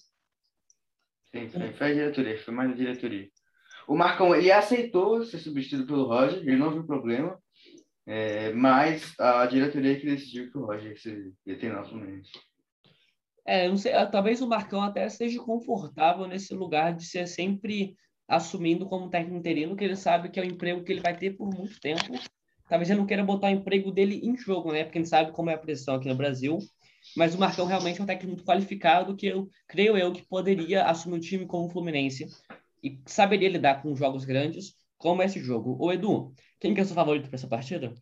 Sim, 1.35 1.49
foi, 1.49 1.73
foi 1.73 1.91
a 1.91 1.95
diretoria, 1.95 2.39
foi 2.39 2.55
mais 2.55 2.71
a 2.71 2.75
diretoria. 2.75 3.29
O 3.89 3.97
Marcão, 3.97 4.35
ele 4.35 4.53
aceitou 4.53 5.25
ser 5.25 5.39
substituído 5.39 5.87
pelo 5.87 6.07
Roger, 6.07 6.39
ele 6.41 6.57
não 6.57 6.71
viu 6.71 6.87
problema, 6.87 7.39
é, 8.07 8.53
mas 8.53 9.15
a 9.19 9.47
diretoria 9.47 9.99
que 9.99 10.07
decidiu 10.07 10.51
que 10.51 10.59
o 10.59 10.67
Roger 10.67 10.95
ia 11.47 11.59
ter 11.59 11.73
nosso 11.73 11.91
Fluminense. 11.91 12.31
É, 13.45 13.69
não 13.69 13.77
sei, 13.77 13.93
talvez 14.11 14.41
o 14.41 14.49
Marcão 14.49 14.83
até 14.83 15.07
esteja 15.07 15.41
confortável 15.41 16.29
nesse 16.29 16.55
lugar 16.55 16.95
de 16.95 17.05
ser 17.05 17.27
sempre 17.27 17.97
assumindo 18.29 18.87
como 18.87 19.11
técnico 19.11 19.37
interino, 19.37 19.77
que 19.77 19.85
ele 19.85 19.97
sabe 19.97 20.31
que 20.31 20.39
é 20.39 20.43
o 20.43 20.47
emprego 20.47 20.85
que 20.85 20.93
ele 20.93 21.01
vai 21.01 21.17
ter 21.17 21.37
por 21.37 21.53
muito 21.53 21.81
tempo. 21.81 22.13
Talvez 22.69 22.89
ele 22.89 23.01
não 23.01 23.07
queira 23.07 23.25
botar 23.25 23.49
o 23.49 23.51
emprego 23.51 23.91
dele 23.91 24.21
em 24.23 24.37
jogo, 24.37 24.73
né? 24.73 24.85
Porque 24.85 24.99
gente 24.99 25.09
sabe 25.09 25.33
como 25.33 25.51
é 25.51 25.55
a 25.55 25.59
pressão 25.59 25.97
aqui 25.97 26.09
no 26.09 26.15
Brasil. 26.15 26.59
Mas 27.17 27.35
o 27.35 27.39
Marcão 27.39 27.67
realmente 27.67 28.01
é 28.01 28.03
um 28.03 28.07
técnico 28.07 28.35
muito 28.35 28.45
qualificado 28.45 29.17
que 29.17 29.27
eu 29.27 29.51
creio 29.67 29.97
eu 29.97 30.13
que 30.13 30.23
poderia 30.23 30.85
assumir 30.85 31.17
um 31.17 31.21
time 31.21 31.47
como 31.47 31.67
o 31.67 31.69
Fluminense 31.69 32.27
e 32.83 33.01
saberia 33.07 33.49
lidar 33.49 33.83
com 33.83 33.95
jogos 33.95 34.25
grandes 34.25 34.75
como 34.97 35.23
esse 35.23 35.41
jogo. 35.41 35.77
Ô 35.81 35.93
Edu, 35.93 36.33
quem 36.61 36.73
que 36.73 36.81
é 36.81 36.83
o 36.83 36.87
seu 36.87 36.95
favorito 36.95 37.29
para 37.29 37.37
essa 37.37 37.47
partida? 37.47 37.93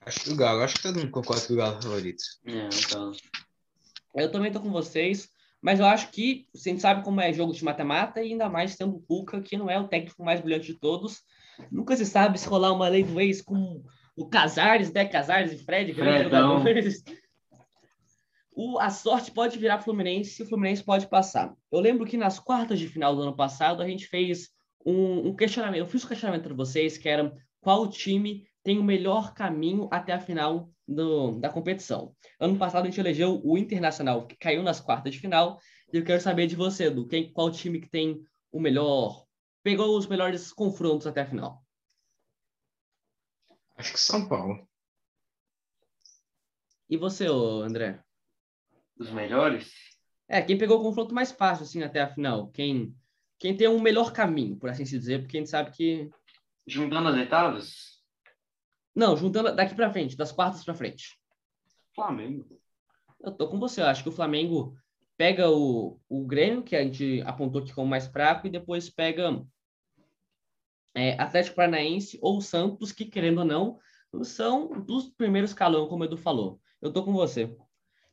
Acho 0.00 0.20
que 0.20 0.30
o 0.30 0.36
Galo, 0.36 0.62
acho 0.62 0.76
que 0.76 0.82
todo 0.82 0.98
mundo 0.98 1.10
concorda 1.10 1.46
que 1.46 1.52
o 1.52 1.56
Galo 1.56 1.74
é 1.74 1.78
o 1.78 1.82
favorito. 1.82 2.22
É, 2.46 2.68
então. 2.68 3.12
Eu 4.14 4.30
também 4.30 4.50
tô 4.50 4.60
com 4.60 4.70
vocês, 4.70 5.28
mas 5.60 5.80
eu 5.80 5.86
acho 5.86 6.10
que 6.10 6.46
a 6.54 6.58
gente 6.58 6.80
sabe 6.80 7.04
como 7.04 7.20
é 7.20 7.32
jogo 7.32 7.52
de 7.52 7.64
mata-mata 7.64 8.22
e 8.22 8.32
ainda 8.32 8.48
mais 8.48 8.76
tendo 8.76 8.96
o 8.96 9.00
Cuca, 9.00 9.42
que 9.42 9.56
não 9.56 9.68
é 9.68 9.78
o 9.78 9.88
técnico 9.88 10.24
mais 10.24 10.40
brilhante 10.40 10.68
de 10.68 10.78
todos. 10.78 11.22
Nunca 11.70 11.96
se 11.96 12.06
sabe 12.06 12.38
se 12.38 12.48
rolar 12.48 12.72
uma 12.72 12.88
lei 12.88 13.02
do 13.02 13.20
ex 13.20 13.42
com 13.42 13.82
o 14.16 14.28
Casares, 14.28 14.92
né? 14.92 15.04
Casares 15.04 15.52
e 15.52 15.64
Fred, 15.64 15.92
grandes 15.92 16.24
jogadores 16.24 17.04
o, 18.58 18.76
a 18.80 18.90
sorte 18.90 19.30
pode 19.30 19.56
virar 19.56 19.78
Fluminense 19.78 20.42
e 20.42 20.44
o 20.44 20.48
Fluminense 20.48 20.82
pode 20.82 21.06
passar. 21.06 21.54
Eu 21.70 21.78
lembro 21.78 22.04
que 22.04 22.16
nas 22.16 22.40
quartas 22.40 22.80
de 22.80 22.88
final 22.88 23.14
do 23.14 23.22
ano 23.22 23.36
passado 23.36 23.80
a 23.80 23.86
gente 23.86 24.08
fez 24.08 24.48
um, 24.84 25.28
um 25.28 25.36
questionamento, 25.36 25.78
eu 25.78 25.86
fiz 25.86 26.04
um 26.04 26.08
questionamento 26.08 26.42
para 26.42 26.54
vocês 26.54 26.98
que 26.98 27.08
era 27.08 27.32
qual 27.60 27.88
time 27.88 28.44
tem 28.64 28.76
o 28.76 28.82
melhor 28.82 29.32
caminho 29.32 29.88
até 29.92 30.12
a 30.12 30.18
final 30.18 30.72
do, 30.88 31.38
da 31.38 31.48
competição. 31.48 32.12
Ano 32.40 32.58
passado 32.58 32.82
a 32.82 32.90
gente 32.90 32.98
elegeu 32.98 33.40
o 33.44 33.56
Internacional, 33.56 34.26
que 34.26 34.36
caiu 34.36 34.64
nas 34.64 34.80
quartas 34.80 35.14
de 35.14 35.20
final, 35.20 35.60
e 35.92 35.96
eu 35.96 36.04
quero 36.04 36.20
saber 36.20 36.48
de 36.48 36.56
você, 36.56 36.90
do 36.90 37.06
quem, 37.06 37.32
qual 37.32 37.52
time 37.52 37.80
que 37.80 37.88
tem 37.88 38.20
o 38.50 38.58
melhor, 38.58 39.24
pegou 39.62 39.96
os 39.96 40.08
melhores 40.08 40.52
confrontos 40.52 41.06
até 41.06 41.20
a 41.20 41.26
final. 41.26 41.62
Acho 43.76 43.92
que 43.92 44.00
São 44.00 44.28
Paulo. 44.28 44.68
E 46.90 46.96
você, 46.96 47.26
André? 47.28 48.02
Os 48.98 49.10
melhores? 49.10 49.72
É, 50.28 50.42
quem 50.42 50.58
pegou 50.58 50.80
o 50.80 50.82
confronto 50.82 51.14
mais 51.14 51.32
fácil, 51.32 51.64
assim, 51.64 51.82
até 51.82 52.00
a 52.00 52.08
final. 52.08 52.48
Quem, 52.48 52.94
quem 53.38 53.56
tem 53.56 53.68
um 53.68 53.80
melhor 53.80 54.12
caminho, 54.12 54.56
por 54.56 54.68
assim 54.68 54.84
se 54.84 54.98
dizer, 54.98 55.20
porque 55.20 55.36
a 55.36 55.40
gente 55.40 55.50
sabe 55.50 55.70
que. 55.70 56.10
Juntando 56.66 57.08
as 57.08 57.16
oitavas? 57.16 57.98
Não, 58.94 59.16
juntando 59.16 59.54
daqui 59.54 59.74
para 59.74 59.90
frente, 59.90 60.16
das 60.16 60.32
quartas 60.32 60.64
para 60.64 60.74
frente. 60.74 61.18
Flamengo. 61.94 62.60
Eu 63.20 63.32
tô 63.32 63.48
com 63.48 63.58
você, 63.58 63.80
eu 63.80 63.86
acho 63.86 64.02
que 64.02 64.08
o 64.08 64.12
Flamengo 64.12 64.76
pega 65.16 65.50
o, 65.50 66.00
o 66.08 66.26
Grêmio, 66.26 66.62
que 66.62 66.76
a 66.76 66.82
gente 66.82 67.22
apontou 67.22 67.62
aqui 67.62 67.72
como 67.72 67.88
mais 67.88 68.06
fraco, 68.06 68.46
e 68.46 68.50
depois 68.50 68.90
pega 68.90 69.44
é, 70.94 71.20
Atlético 71.20 71.56
Paranaense 71.56 72.18
ou 72.20 72.40
Santos, 72.40 72.92
que 72.92 73.04
querendo 73.04 73.38
ou 73.38 73.44
não, 73.44 73.78
são 74.22 74.68
dos 74.82 75.08
primeiros 75.08 75.50
escalão, 75.50 75.88
como 75.88 76.02
o 76.02 76.06
Edu 76.06 76.16
falou. 76.16 76.60
Eu 76.80 76.92
tô 76.92 77.04
com 77.04 77.12
você. 77.12 77.56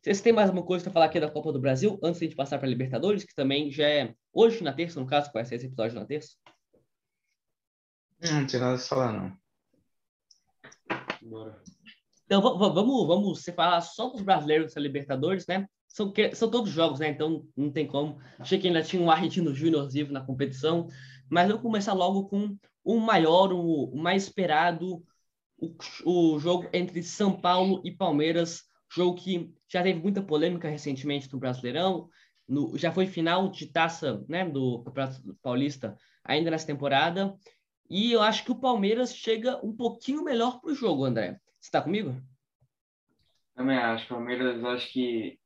Vocês 0.06 0.20
têm 0.20 0.32
mais 0.32 0.48
alguma 0.48 0.64
coisa 0.64 0.84
para 0.84 0.92
falar 0.92 1.06
aqui 1.06 1.18
da 1.18 1.28
Copa 1.28 1.52
do 1.52 1.58
Brasil, 1.58 1.98
antes 2.00 2.20
de 2.20 2.26
a 2.26 2.28
gente 2.28 2.36
passar 2.36 2.58
para 2.58 2.68
a 2.68 2.70
Libertadores, 2.70 3.24
que 3.24 3.34
também 3.34 3.72
já 3.72 3.88
é 3.88 4.14
hoje 4.32 4.62
na 4.62 4.72
terça, 4.72 5.00
no 5.00 5.06
caso, 5.06 5.32
conhece 5.32 5.56
esse 5.56 5.66
episódio 5.66 5.98
na 5.98 6.06
terça? 6.06 6.36
Não, 8.20 8.42
não 8.42 8.46
tem 8.46 8.60
nada 8.60 8.76
a 8.76 8.78
falar, 8.78 9.12
não. 9.12 9.36
Bora. 11.22 11.60
Então 12.24 12.40
vamos, 12.40 13.06
vamos 13.08 13.42
separar 13.42 13.80
só 13.80 14.14
os 14.14 14.22
brasileiros 14.22 14.74
da 14.74 14.80
Libertadores, 14.80 15.44
né? 15.48 15.68
São, 15.88 16.12
são 16.34 16.48
todos 16.52 16.70
jogos, 16.70 17.00
né? 17.00 17.08
Então 17.08 17.44
não 17.56 17.72
tem 17.72 17.84
como. 17.84 18.20
Achei 18.38 18.60
que 18.60 18.68
ainda 18.68 18.84
tinha 18.84 19.02
um 19.02 19.10
argentino 19.10 19.52
júnior 19.52 19.90
vivo 19.90 20.12
na 20.12 20.24
competição, 20.24 20.86
mas 21.28 21.50
eu 21.50 21.56
vou 21.56 21.64
começar 21.64 21.94
logo 21.94 22.28
com 22.28 22.56
o 22.84 23.00
maior, 23.00 23.52
o, 23.52 23.86
o 23.86 23.98
mais 23.98 24.22
esperado, 24.22 25.02
o, 25.58 25.74
o 26.04 26.38
jogo 26.38 26.68
entre 26.72 27.02
São 27.02 27.32
Paulo 27.32 27.82
e 27.84 27.90
Palmeiras 27.90 28.66
Jogo 28.96 29.14
que 29.14 29.54
já 29.68 29.82
teve 29.82 30.00
muita 30.00 30.22
polêmica 30.22 30.70
recentemente 30.70 31.30
no 31.30 31.38
Brasileirão, 31.38 32.08
no, 32.48 32.78
já 32.78 32.90
foi 32.90 33.06
final 33.06 33.50
de 33.50 33.66
taça 33.66 34.24
né, 34.26 34.48
do 34.48 34.82
Campeonato 34.84 35.36
Paulista 35.42 35.98
ainda 36.24 36.50
nessa 36.50 36.66
temporada. 36.66 37.36
E 37.90 38.10
eu 38.10 38.22
acho 38.22 38.42
que 38.42 38.50
o 38.50 38.58
Palmeiras 38.58 39.14
chega 39.14 39.60
um 39.62 39.76
pouquinho 39.76 40.24
melhor 40.24 40.62
para 40.62 40.70
o 40.70 40.74
jogo, 40.74 41.04
André. 41.04 41.38
Você 41.60 41.68
está 41.68 41.82
comigo? 41.82 42.16
Também 43.54 43.76
acho. 43.76 44.08
Palmeiras, 44.08 44.64
acho 44.64 44.90
que 44.90 45.38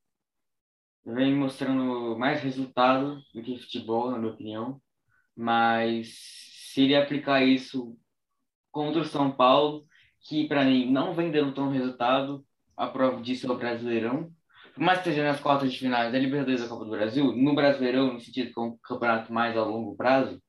vem 1.04 1.34
mostrando 1.34 2.16
mais 2.16 2.40
resultado 2.42 3.20
do 3.34 3.42
que 3.42 3.58
futebol, 3.58 4.12
na 4.12 4.18
minha 4.18 4.32
opinião. 4.32 4.80
Mas 5.36 6.14
se 6.16 6.82
ele 6.82 6.94
aplicar 6.94 7.42
isso 7.42 7.98
contra 8.70 9.02
o 9.02 9.04
São 9.04 9.32
Paulo, 9.32 9.84
que 10.20 10.46
para 10.46 10.64
mim 10.64 10.88
não 10.88 11.14
vem 11.14 11.32
dando 11.32 11.52
tão 11.52 11.68
resultado, 11.68 12.46
a 12.80 12.86
prova 12.86 13.20
disso 13.20 13.46
é 13.46 13.50
o 13.50 13.58
Brasileirão. 13.58 14.30
Por 14.74 14.82
mais 14.82 15.00
que 15.00 15.10
esteja 15.10 15.28
nas 15.28 15.40
quartas 15.40 15.70
de 15.70 15.78
finais 15.78 16.10
da 16.10 16.18
Libertadores 16.18 16.62
da 16.62 16.68
Copa 16.68 16.84
do 16.86 16.90
Brasil, 16.90 17.36
no 17.36 17.54
Brasileirão, 17.54 18.14
no 18.14 18.20
sentido 18.20 18.54
que 18.54 18.58
é 18.58 18.62
um 18.62 18.76
campeonato 18.82 19.32
mais 19.32 19.54
a 19.56 19.62
longo 19.62 19.94
prazo, 19.96 20.40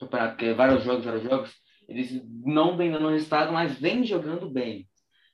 campeonato 0.00 0.36
que 0.36 0.46
é 0.46 0.54
vários 0.54 0.82
jogos, 0.82 1.04
vários 1.04 1.22
jogos, 1.22 1.54
eles 1.88 2.20
não 2.44 2.76
vêm 2.76 2.90
dando 2.90 3.08
resultado, 3.08 3.52
mas 3.52 3.78
vêm 3.78 4.04
jogando 4.04 4.50
bem. 4.50 4.88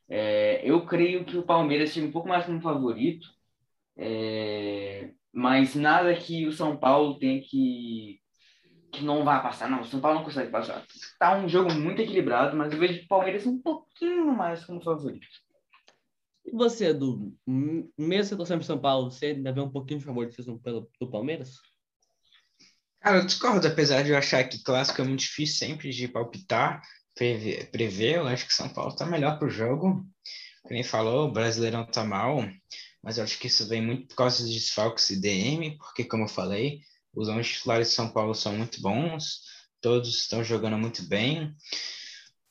É, 0.08 0.60
eu 0.62 0.84
creio 0.84 1.24
que 1.24 1.38
o 1.38 1.42
Palmeiras 1.42 1.90
chega 1.90 2.06
um 2.06 2.12
pouco 2.12 2.28
mais 2.28 2.44
como 2.44 2.60
favorito, 2.60 3.26
é, 3.96 5.12
mas 5.32 5.74
nada 5.74 6.14
que 6.14 6.46
o 6.46 6.52
São 6.52 6.76
Paulo 6.76 7.18
tenha 7.18 7.40
que 7.40 8.20
que 8.92 9.04
não 9.04 9.24
vai 9.24 9.42
passar. 9.42 9.68
Não, 9.68 9.80
o 9.82 9.84
São 9.84 10.00
Paulo 10.00 10.18
não 10.18 10.24
consegue 10.24 10.50
passar. 10.50 10.84
Tá 11.18 11.36
um 11.36 11.48
jogo 11.48 11.72
muito 11.74 12.00
equilibrado, 12.00 12.56
mas 12.56 12.72
eu 12.72 12.78
vejo 12.78 13.02
o 13.04 13.08
Palmeiras 13.08 13.46
um 13.46 13.60
pouquinho 13.60 14.26
mais 14.34 14.64
como 14.64 14.82
favorito. 14.82 15.26
E 16.46 16.52
você, 16.52 16.86
Edu, 16.86 17.36
mesmo 17.44 18.28
você 18.28 18.36
torcendo 18.36 18.58
para 18.58 18.66
São 18.66 18.78
Paulo, 18.78 19.10
você 19.10 19.26
ainda 19.26 19.52
vê 19.52 19.60
um 19.60 19.70
pouquinho 19.70 19.98
de 19.98 20.06
favoritismo 20.06 20.60
pelo, 20.60 20.88
do 21.00 21.10
Palmeiras? 21.10 21.56
Cara, 23.00 23.18
eu 23.18 23.26
discordo, 23.26 23.66
apesar 23.66 24.02
de 24.02 24.10
eu 24.10 24.16
achar 24.16 24.44
que 24.44 24.62
clássico 24.62 25.02
é 25.02 25.04
muito 25.04 25.20
difícil 25.20 25.66
sempre 25.66 25.90
de 25.90 26.06
palpitar, 26.06 26.80
prever, 27.14 27.70
prever 27.70 28.16
eu 28.16 28.28
acho 28.28 28.46
que 28.46 28.54
São 28.54 28.68
Paulo 28.68 28.92
está 28.92 29.04
melhor 29.04 29.38
para 29.38 29.48
o 29.48 29.50
jogo. 29.50 30.06
Nem 30.70 30.84
falou, 30.84 31.28
o 31.28 31.32
Brasileirão 31.32 31.82
está 31.82 32.04
mal, 32.04 32.38
mas 33.02 33.18
eu 33.18 33.24
acho 33.24 33.38
que 33.38 33.48
isso 33.48 33.66
vem 33.66 33.82
muito 33.82 34.08
por 34.08 34.16
causa 34.16 34.44
de 34.44 34.52
desfalques 34.52 35.10
e 35.10 35.20
DM, 35.20 35.76
porque, 35.78 36.04
como 36.04 36.24
eu 36.24 36.28
falei, 36.28 36.80
os 37.14 37.28
11 37.28 37.48
titulares 37.48 37.88
de 37.88 37.94
São 37.94 38.10
Paulo 38.10 38.34
são 38.34 38.56
muito 38.56 38.80
bons, 38.80 39.42
todos 39.80 40.16
estão 40.16 40.44
jogando 40.44 40.78
muito 40.78 41.02
bem. 41.08 41.54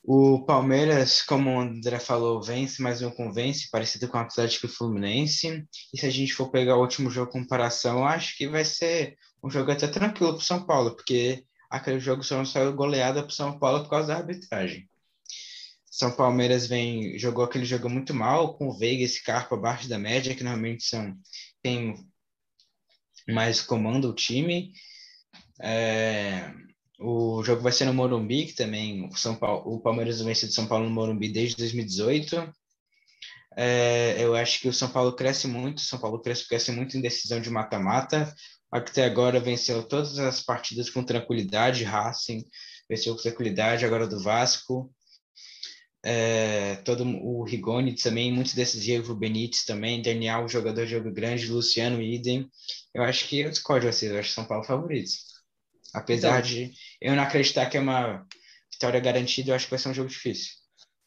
O 0.07 0.45
Palmeiras, 0.45 1.23
como 1.23 1.49
o 1.49 1.59
André 1.59 1.97
falou, 1.99 2.39
vence, 2.39 2.79
mas 2.79 3.01
não 3.01 3.09
convence, 3.09 3.71
parecido 3.71 4.07
com 4.07 4.19
o 4.19 4.21
Atlético 4.21 4.67
e 4.67 4.69
Fluminense. 4.69 5.65
E 5.91 5.99
se 5.99 6.05
a 6.05 6.11
gente 6.11 6.31
for 6.31 6.51
pegar 6.51 6.77
o 6.77 6.81
último 6.81 7.09
jogo 7.09 7.31
comparação, 7.31 8.05
acho 8.05 8.37
que 8.37 8.47
vai 8.47 8.63
ser 8.63 9.17
um 9.43 9.49
jogo 9.49 9.71
até 9.71 9.87
tranquilo 9.87 10.33
para 10.33 10.41
o 10.41 10.45
São 10.45 10.63
Paulo, 10.63 10.95
porque 10.95 11.43
aquele 11.71 11.99
jogo 11.99 12.21
só 12.21 12.37
não 12.37 12.45
saiu 12.45 12.75
goleada 12.75 13.23
para 13.23 13.31
o 13.31 13.33
São 13.33 13.57
Paulo 13.57 13.81
por 13.81 13.89
causa 13.89 14.09
da 14.09 14.17
arbitragem. 14.17 14.87
São 15.89 16.11
Palmeiras 16.11 16.67
vem 16.67 17.17
jogou 17.17 17.43
aquele 17.43 17.65
jogo 17.65 17.89
muito 17.89 18.13
mal 18.13 18.55
com 18.57 18.67
o 18.67 18.77
Veiga 18.77 19.03
e 19.03 19.07
Scarpa 19.07 19.55
abaixo 19.55 19.89
da 19.89 19.97
média, 19.97 20.35
que 20.35 20.43
normalmente 20.43 20.83
são 20.83 21.17
tem 21.63 21.95
mais 23.27 23.59
comanda 23.59 24.07
o 24.07 24.13
time. 24.13 24.71
É, 25.59 26.53
o 26.99 27.43
jogo 27.43 27.61
vai 27.61 27.71
ser 27.71 27.85
no 27.85 27.93
Morumbi, 27.93 28.45
que 28.45 28.55
também 28.55 29.07
o, 29.07 29.15
São 29.15 29.35
Paulo, 29.35 29.75
o 29.75 29.79
Palmeiras 29.79 30.21
vence 30.21 30.47
de 30.47 30.53
São 30.53 30.67
Paulo 30.67 30.85
no 30.85 30.91
Morumbi 30.91 31.29
desde 31.29 31.57
2018. 31.57 32.53
É, 33.57 34.15
eu 34.19 34.35
acho 34.35 34.59
que 34.59 34.67
o 34.67 34.73
São 34.73 34.89
Paulo 34.89 35.15
cresce 35.15 35.47
muito, 35.47 35.77
o 35.79 35.81
São 35.81 35.99
Paulo 35.99 36.21
cresce, 36.21 36.47
cresce 36.47 36.71
muito 36.71 36.97
em 36.97 37.01
decisão 37.01 37.39
de 37.39 37.49
mata-mata. 37.49 38.33
Até 38.71 39.05
agora 39.05 39.39
venceu 39.39 39.83
todas 39.83 40.19
as 40.19 40.41
partidas 40.41 40.89
com 40.89 41.03
tranquilidade, 41.03 41.83
Racing 41.83 42.45
venceu 42.89 43.15
com 43.15 43.21
tranquilidade, 43.21 43.85
agora 43.85 44.07
do 44.07 44.21
Vasco. 44.21 44.91
É, 46.03 46.75
todo 46.85 47.03
o 47.03 47.43
Rigoni 47.43 47.95
também, 47.95 48.31
muito 48.31 48.55
decisivo, 48.55 49.15
Benítez 49.15 49.63
também, 49.63 50.01
Daniel, 50.01 50.47
jogador 50.47 50.85
de 50.85 50.91
jogo 50.91 51.11
grande, 51.11 51.47
Luciano, 51.47 52.01
idem. 52.01 52.47
Eu 52.93 53.03
acho 53.03 53.27
que 53.27 53.39
eu 53.39 53.49
discordo 53.49 53.87
vocês, 53.87 54.11
eu 54.11 54.19
acho 54.19 54.31
São 54.31 54.45
Paulo 54.45 54.63
favoritos. 54.63 55.34
Apesar 55.95 56.39
então, 56.39 56.41
de 56.41 56.73
eu 56.99 57.15
não 57.15 57.23
acreditar 57.23 57.67
que 57.67 57.77
é 57.77 57.79
uma 57.79 58.25
vitória 58.71 58.99
garantida, 58.99 59.51
eu 59.51 59.55
acho 59.55 59.65
que 59.65 59.71
vai 59.71 59.79
ser 59.79 59.89
um 59.89 59.93
jogo 59.93 60.09
difícil. 60.09 60.51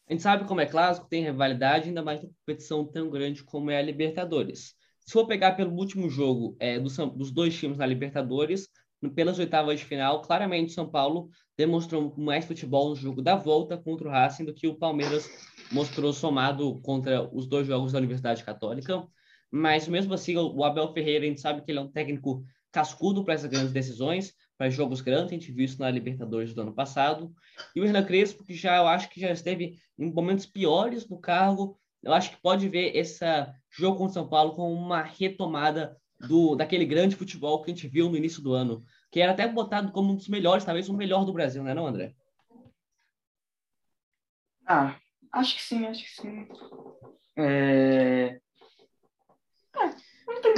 A 0.08 0.12
gente 0.12 0.22
sabe 0.22 0.46
como 0.46 0.62
é 0.62 0.66
clássico, 0.66 1.06
tem 1.08 1.24
rivalidade, 1.24 1.88
ainda 1.88 2.02
mais 2.02 2.20
uma 2.22 2.30
competição 2.30 2.86
tão 2.86 3.10
grande 3.10 3.44
como 3.44 3.70
é 3.70 3.78
a 3.78 3.82
Libertadores. 3.82 4.74
Se 5.00 5.12
for 5.12 5.26
pegar 5.26 5.52
pelo 5.52 5.74
último 5.74 6.08
jogo 6.08 6.56
é, 6.58 6.80
do, 6.80 6.88
dos 7.10 7.30
dois 7.30 7.54
times 7.54 7.76
na 7.76 7.84
Libertadores, 7.84 8.68
pelas 9.14 9.38
oitavas 9.38 9.78
de 9.78 9.84
final, 9.84 10.22
claramente 10.22 10.70
o 10.70 10.74
São 10.74 10.90
Paulo 10.90 11.28
demonstrou 11.56 12.14
mais 12.16 12.46
futebol 12.46 12.88
no 12.88 12.96
jogo 12.96 13.20
da 13.20 13.36
volta 13.36 13.76
contra 13.76 14.08
o 14.08 14.10
Racing 14.10 14.46
do 14.46 14.54
que 14.54 14.66
o 14.66 14.74
Palmeiras 14.74 15.30
mostrou 15.70 16.12
somado 16.12 16.80
contra 16.80 17.22
os 17.34 17.46
dois 17.46 17.66
jogos 17.66 17.92
da 17.92 17.98
Universidade 17.98 18.42
Católica. 18.42 19.06
Mas 19.50 19.86
mesmo 19.86 20.14
assim, 20.14 20.36
o 20.36 20.64
Abel 20.64 20.92
Ferreira, 20.92 21.24
a 21.24 21.28
gente 21.28 21.40
sabe 21.40 21.62
que 21.62 21.70
ele 21.70 21.78
é 21.78 21.82
um 21.82 21.92
técnico 21.92 22.42
cascudo 22.72 23.24
para 23.24 23.34
essas 23.34 23.50
grandes 23.50 23.72
decisões, 23.72 24.34
para 24.58 24.68
jogos 24.68 25.00
grandes, 25.00 25.30
a 25.30 25.34
gente 25.34 25.52
viu 25.52 25.64
isso 25.64 25.80
na 25.80 25.88
Libertadores 25.88 26.52
do 26.52 26.60
ano 26.60 26.74
passado. 26.74 27.32
E 27.74 27.80
o 27.80 27.84
Hernan 27.84 28.04
Crespo, 28.04 28.44
que 28.44 28.52
já 28.52 28.76
eu 28.76 28.88
acho 28.88 29.08
que 29.08 29.20
já 29.20 29.30
esteve 29.30 29.78
em 29.96 30.12
momentos 30.12 30.44
piores 30.44 31.08
no 31.08 31.18
cargo, 31.18 31.78
eu 32.02 32.12
acho 32.12 32.30
que 32.30 32.42
pode 32.42 32.68
ver 32.68 32.96
esse 32.96 33.24
jogo 33.70 33.96
contra 33.98 34.10
o 34.10 34.14
São 34.14 34.28
Paulo 34.28 34.54
como 34.54 34.74
uma 34.74 35.02
retomada 35.02 35.96
do, 36.18 36.56
daquele 36.56 36.84
grande 36.84 37.14
futebol 37.14 37.62
que 37.62 37.70
a 37.70 37.74
gente 37.74 37.86
viu 37.86 38.10
no 38.10 38.16
início 38.16 38.42
do 38.42 38.52
ano, 38.52 38.84
que 39.12 39.20
era 39.20 39.30
até 39.30 39.46
botado 39.46 39.92
como 39.92 40.12
um 40.12 40.16
dos 40.16 40.28
melhores, 40.28 40.64
talvez 40.64 40.88
o 40.88 40.94
melhor 40.94 41.24
do 41.24 41.32
Brasil, 41.32 41.62
né, 41.62 41.72
não, 41.72 41.86
André? 41.86 42.14
Ah, 44.66 44.96
acho 45.32 45.54
que 45.54 45.62
sim, 45.62 45.86
acho 45.86 46.02
que 46.02 46.10
sim. 46.10 46.48
É... 47.36 48.40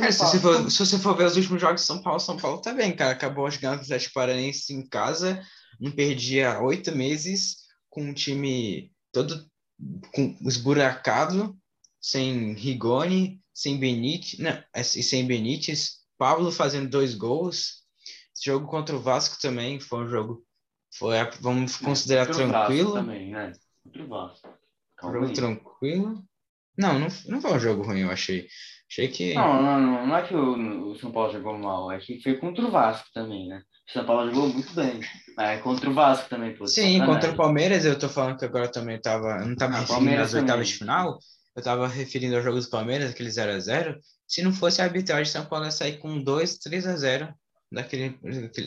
É, 0.01 0.13
cara, 0.13 0.13
se, 0.13 0.19
você 0.19 0.39
for, 0.39 0.71
se 0.71 0.79
você 0.79 0.99
for 0.99 1.17
ver 1.17 1.27
os 1.27 1.37
últimos 1.37 1.61
jogos 1.61 1.81
de 1.81 1.87
São 1.87 2.03
Paulo, 2.03 2.21
São 2.21 2.37
Paulo 2.37 2.61
tá 2.61 2.73
bem, 2.73 2.95
cara. 2.95 3.13
Acabou 3.13 3.49
ganhando 3.49 3.79
o 3.79 3.83
Atlético 3.83 4.15
Paranaense 4.15 4.73
em 4.73 4.87
casa, 4.87 5.43
não 5.81 5.91
perdia 5.91 6.61
oito 6.61 6.95
meses, 6.95 7.57
com 7.89 8.03
um 8.03 8.15
time 8.15 8.93
todo 9.13 9.49
com 10.13 10.37
esburacado, 10.43 11.57
sem 12.01 12.53
Rigoni, 12.55 13.41
sem 13.53 13.79
Benítez, 13.79 14.39
não, 14.39 14.63
é, 14.75 14.83
sem 14.83 15.27
Benítez, 15.27 16.01
Pablo 16.19 16.51
fazendo 16.53 16.89
dois 16.89 17.15
gols. 17.15 17.81
Esse 18.35 18.47
jogo 18.47 18.67
contra 18.67 18.97
o 18.97 19.01
Vasco 19.01 19.41
também 19.41 19.81
foi 19.81 20.05
um 20.05 20.09
jogo, 20.09 20.45
foi, 20.95 21.17
vamos 21.41 21.77
considerar 21.77 22.27
tranquilo. 22.27 22.95
também, 22.95 23.31
né? 23.31 23.53
Contra 23.83 24.05
o 24.05 24.09
Vasco. 24.09 24.49
Um 25.03 25.13
jogo 25.13 25.33
tranquilo. 25.33 26.25
Não, 26.77 26.99
não, 26.99 27.09
não 27.27 27.41
foi 27.41 27.53
um 27.53 27.61
jogo 27.61 27.83
ruim, 27.83 28.01
eu 28.01 28.11
achei. 28.11 28.49
Achei 28.91 29.07
que. 29.07 29.35
Não, 29.35 29.63
não, 29.63 29.81
não, 29.81 30.07
não 30.09 30.17
é 30.17 30.27
que 30.27 30.35
o, 30.35 30.91
o 30.91 30.99
São 30.99 31.13
Paulo 31.13 31.33
jogou 31.33 31.57
mal, 31.57 31.93
é 31.93 31.99
que 31.99 32.21
foi 32.21 32.37
contra 32.39 32.65
o 32.65 32.73
Vasco 32.73 33.09
também, 33.15 33.47
né? 33.47 33.63
O 33.89 33.93
São 33.93 34.05
Paulo 34.05 34.29
jogou 34.29 34.49
muito 34.49 34.75
bem. 34.75 35.01
É 35.39 35.59
contra 35.59 35.89
o 35.89 35.95
Vasco 35.95 36.29
também, 36.29 36.57
pô. 36.57 36.67
Sim, 36.67 37.05
contra 37.07 37.31
o 37.31 37.37
Palmeiras, 37.37 37.85
eu 37.85 37.97
tô 37.97 38.09
falando 38.09 38.37
que 38.37 38.45
agora 38.45 38.71
também 38.71 39.01
tava. 39.01 39.45
Não 39.45 39.55
tava 39.55 39.77
ah, 39.77 39.81
referindo 39.81 40.21
às 40.21 40.35
oitavas 40.35 40.69
de 40.69 40.75
final, 40.75 41.19
eu 41.55 41.63
tava 41.63 41.87
referindo 41.87 42.35
ao 42.35 42.43
jogo 42.43 42.61
do 42.61 42.69
Palmeiras, 42.69 43.13
aquele 43.13 43.29
0x0. 43.29 43.97
Se 44.27 44.43
não 44.43 44.53
fosse 44.53 44.83
a 44.83 44.85
arbitragem, 44.85 45.33
São 45.33 45.47
Paulo 45.47 45.67
ia 45.67 45.71
sair 45.71 45.99
com 45.99 46.21
2, 46.21 46.59
3x0 46.59 47.33
daquele, 47.71 48.19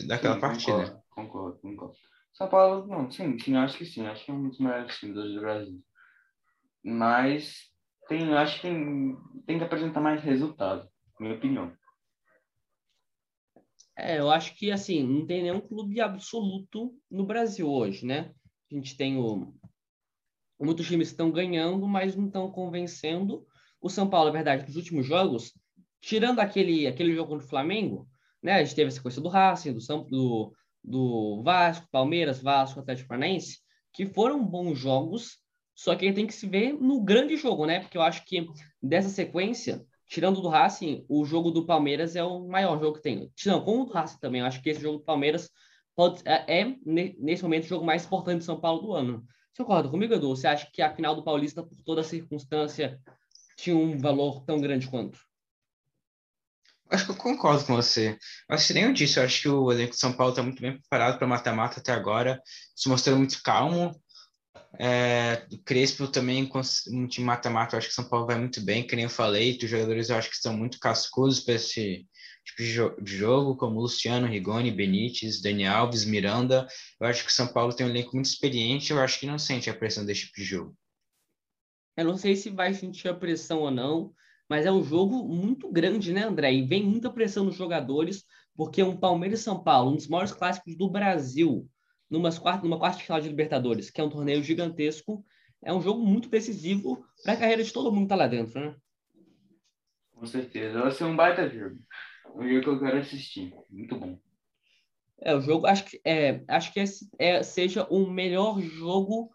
daquela 0.06 0.34
sim, 0.34 0.40
partida. 0.40 0.72
Concordo, 0.72 1.02
concordo, 1.10 1.58
concordo. 1.60 1.94
São 2.32 2.48
Paulo, 2.48 2.86
não, 2.86 3.10
sim, 3.10 3.38
sim, 3.38 3.56
acho 3.56 3.76
que 3.76 3.84
sim. 3.84 4.06
Acho 4.06 4.24
que 4.24 4.30
é 4.30 4.34
um 4.34 4.48
dos 4.48 4.58
melhores 4.58 4.96
times 4.96 5.16
do 5.16 5.40
Brasil. 5.40 5.78
Mas 6.82 7.73
tem, 8.08 8.34
acho 8.34 8.56
que 8.56 8.62
tem, 8.62 9.16
tem 9.46 9.58
que 9.58 9.64
apresentar 9.64 10.00
mais 10.00 10.22
resultado, 10.22 10.88
minha 11.18 11.34
opinião. 11.34 11.72
É, 13.96 14.18
eu 14.18 14.30
acho 14.30 14.56
que 14.56 14.72
assim, 14.72 15.02
não 15.02 15.26
tem 15.26 15.42
nenhum 15.42 15.60
clube 15.60 16.00
absoluto 16.00 16.94
no 17.10 17.24
Brasil 17.24 17.70
hoje, 17.70 18.04
né? 18.04 18.32
A 18.70 18.74
gente 18.74 18.96
tem 18.96 19.16
o. 19.16 19.54
Muitos 20.60 20.86
times 20.86 21.08
estão 21.08 21.30
ganhando, 21.30 21.86
mas 21.86 22.16
não 22.16 22.26
estão 22.26 22.50
convencendo. 22.50 23.46
O 23.80 23.88
São 23.88 24.08
Paulo, 24.08 24.30
é 24.30 24.32
verdade, 24.32 24.66
nos 24.66 24.76
últimos 24.76 25.06
jogos, 25.06 25.52
tirando 26.00 26.40
aquele, 26.40 26.86
aquele 26.86 27.14
jogo 27.14 27.30
contra 27.30 27.46
o 27.46 27.48
Flamengo, 27.48 28.08
né? 28.42 28.54
A 28.54 28.64
gente 28.64 28.74
teve 28.74 28.88
a 28.88 28.90
sequência 28.90 29.22
do 29.22 29.28
Racing, 29.28 29.72
do, 29.72 29.80
São, 29.80 30.04
do, 30.04 30.52
do 30.82 31.42
Vasco, 31.42 31.88
Palmeiras, 31.90 32.42
Vasco, 32.42 32.80
Atlético 32.80 33.08
Paranaense, 33.08 33.58
que 33.92 34.06
foram 34.06 34.44
bons 34.44 34.78
jogos, 34.78 35.38
só 35.74 35.94
que 35.96 36.12
tem 36.12 36.26
que 36.26 36.34
se 36.34 36.46
ver 36.46 36.72
no 36.72 37.02
grande 37.02 37.36
jogo, 37.36 37.66
né? 37.66 37.80
Porque 37.80 37.98
eu 37.98 38.02
acho 38.02 38.24
que 38.24 38.46
dessa 38.82 39.08
sequência, 39.08 39.84
tirando 40.08 40.40
do 40.40 40.48
Racing, 40.48 41.04
o 41.08 41.24
jogo 41.24 41.50
do 41.50 41.66
Palmeiras 41.66 42.14
é 42.14 42.22
o 42.22 42.46
maior 42.46 42.78
jogo 42.78 42.96
que 42.96 43.02
tem. 43.02 43.30
Não, 43.46 43.64
com 43.64 43.80
o 43.80 43.90
Racing 43.90 44.18
também, 44.20 44.40
eu 44.40 44.46
acho 44.46 44.62
que 44.62 44.70
esse 44.70 44.80
jogo 44.80 44.98
do 44.98 45.04
Palmeiras 45.04 45.50
pode, 45.96 46.22
é, 46.24 46.60
é, 46.60 46.76
nesse 46.84 47.42
momento, 47.42 47.64
o 47.64 47.68
jogo 47.68 47.84
mais 47.84 48.04
importante 48.04 48.38
de 48.38 48.44
São 48.44 48.60
Paulo 48.60 48.82
do 48.82 48.92
ano. 48.92 49.24
Você 49.52 49.62
concorda 49.62 49.88
comigo, 49.88 50.14
Edu? 50.14 50.28
Você 50.28 50.46
acha 50.46 50.68
que 50.72 50.82
a 50.82 50.94
final 50.94 51.14
do 51.14 51.24
Paulista, 51.24 51.62
por 51.62 51.76
toda 51.84 52.02
circunstância, 52.02 53.00
tinha 53.56 53.76
um 53.76 53.96
valor 53.96 54.44
tão 54.44 54.60
grande 54.60 54.88
quanto? 54.88 55.18
Acho 56.90 57.06
que 57.06 57.12
eu 57.12 57.16
concordo 57.16 57.64
com 57.64 57.74
você. 57.74 58.18
Acho 58.48 58.68
que 58.68 58.74
nem 58.74 58.84
eu 58.84 58.92
disse, 58.92 59.18
eu 59.18 59.24
acho 59.24 59.42
que 59.42 59.48
o 59.48 59.72
elenco 59.72 59.92
de 59.92 59.98
São 59.98 60.12
Paulo 60.12 60.32
está 60.32 60.42
muito 60.42 60.60
bem 60.60 60.78
preparado 60.78 61.18
para 61.18 61.26
mata-mata 61.26 61.80
até 61.80 61.92
agora, 61.92 62.40
se 62.74 62.88
mostrou 62.88 63.16
muito 63.16 63.42
calmo, 63.42 63.90
é, 64.78 65.46
Crespo 65.64 66.08
também, 66.08 66.50
um 66.90 67.06
time 67.06 67.26
mata-mata, 67.26 67.76
acho 67.76 67.88
que 67.88 67.94
São 67.94 68.08
Paulo 68.08 68.26
vai 68.26 68.38
muito 68.38 68.60
bem, 68.60 68.86
que 68.86 68.96
nem 68.96 69.04
eu 69.04 69.10
falei, 69.10 69.56
os 69.56 69.70
jogadores 69.70 70.08
eu 70.08 70.16
acho 70.16 70.28
que 70.28 70.36
estão 70.36 70.56
muito 70.56 70.78
cascudos 70.78 71.40
para 71.40 71.54
esse 71.54 72.06
tipo 72.44 72.62
de, 72.62 72.72
jo 72.72 72.96
de, 73.00 73.16
jogo, 73.16 73.56
como 73.56 73.80
Luciano, 73.80 74.26
Rigoni, 74.26 74.70
Benítez, 74.70 75.40
Dani 75.40 75.66
Alves, 75.66 76.04
Miranda. 76.04 76.66
Eu 77.00 77.06
acho 77.06 77.24
que 77.24 77.32
São 77.32 77.46
Paulo 77.46 77.74
tem 77.74 77.86
um 77.86 77.90
elenco 77.90 78.14
muito 78.14 78.26
experiente, 78.26 78.90
eu 78.90 79.00
acho 79.00 79.18
que 79.18 79.26
não 79.26 79.38
sente 79.38 79.70
a 79.70 79.74
pressão 79.74 80.04
desse 80.04 80.26
tipo 80.26 80.36
de 80.36 80.44
jogo. 80.44 80.76
Eu 81.96 82.04
não 82.04 82.16
sei 82.16 82.34
se 82.36 82.50
vai 82.50 82.74
sentir 82.74 83.08
a 83.08 83.14
pressão 83.14 83.60
ou 83.60 83.70
não, 83.70 84.12
mas 84.48 84.66
é 84.66 84.72
um 84.72 84.82
jogo 84.82 85.26
muito 85.26 85.70
grande, 85.70 86.12
né, 86.12 86.24
André? 86.24 86.52
E 86.52 86.66
vem 86.66 86.82
muita 86.82 87.10
pressão 87.10 87.44
nos 87.44 87.54
jogadores, 87.54 88.24
porque 88.56 88.82
um 88.82 88.96
Palmeiras 88.96 89.40
e 89.40 89.42
São 89.44 89.62
Paulo, 89.62 89.92
um 89.92 89.96
dos 89.96 90.08
maiores 90.08 90.32
clássicos 90.32 90.76
do 90.76 90.90
Brasil, 90.90 91.68
numa 92.10 92.30
quarta, 92.32 92.64
numa 92.64 92.78
quarta 92.78 92.98
final 92.98 93.20
de 93.20 93.28
Libertadores, 93.28 93.90
que 93.90 94.00
é 94.00 94.04
um 94.04 94.10
torneio 94.10 94.42
gigantesco, 94.42 95.24
é 95.62 95.72
um 95.72 95.80
jogo 95.80 96.04
muito 96.04 96.28
decisivo 96.28 97.04
para 97.22 97.32
a 97.34 97.36
carreira 97.36 97.62
de 97.62 97.72
todo 97.72 97.90
mundo 97.90 98.04
que 98.04 98.08
tá 98.10 98.16
lá 98.16 98.26
dentro, 98.26 98.60
né? 98.60 98.76
Com 100.12 100.26
certeza. 100.26 100.80
Vai 100.80 100.92
ser 100.92 101.04
um 101.04 101.16
baita 101.16 101.48
jogo. 101.48 101.78
Um 102.34 102.48
jogo 102.48 102.60
que 102.60 102.68
eu 102.68 102.80
quero 102.80 102.98
assistir. 102.98 103.54
Muito 103.70 103.98
bom. 103.98 104.18
É, 105.20 105.34
o 105.34 105.40
jogo, 105.40 105.66
acho 105.66 105.84
que, 105.84 106.00
é, 106.04 106.42
acho 106.48 106.72
que 106.72 106.80
esse 106.80 107.08
é, 107.18 107.42
seja 107.42 107.86
o 107.90 108.06
melhor 108.10 108.60
jogo 108.60 109.30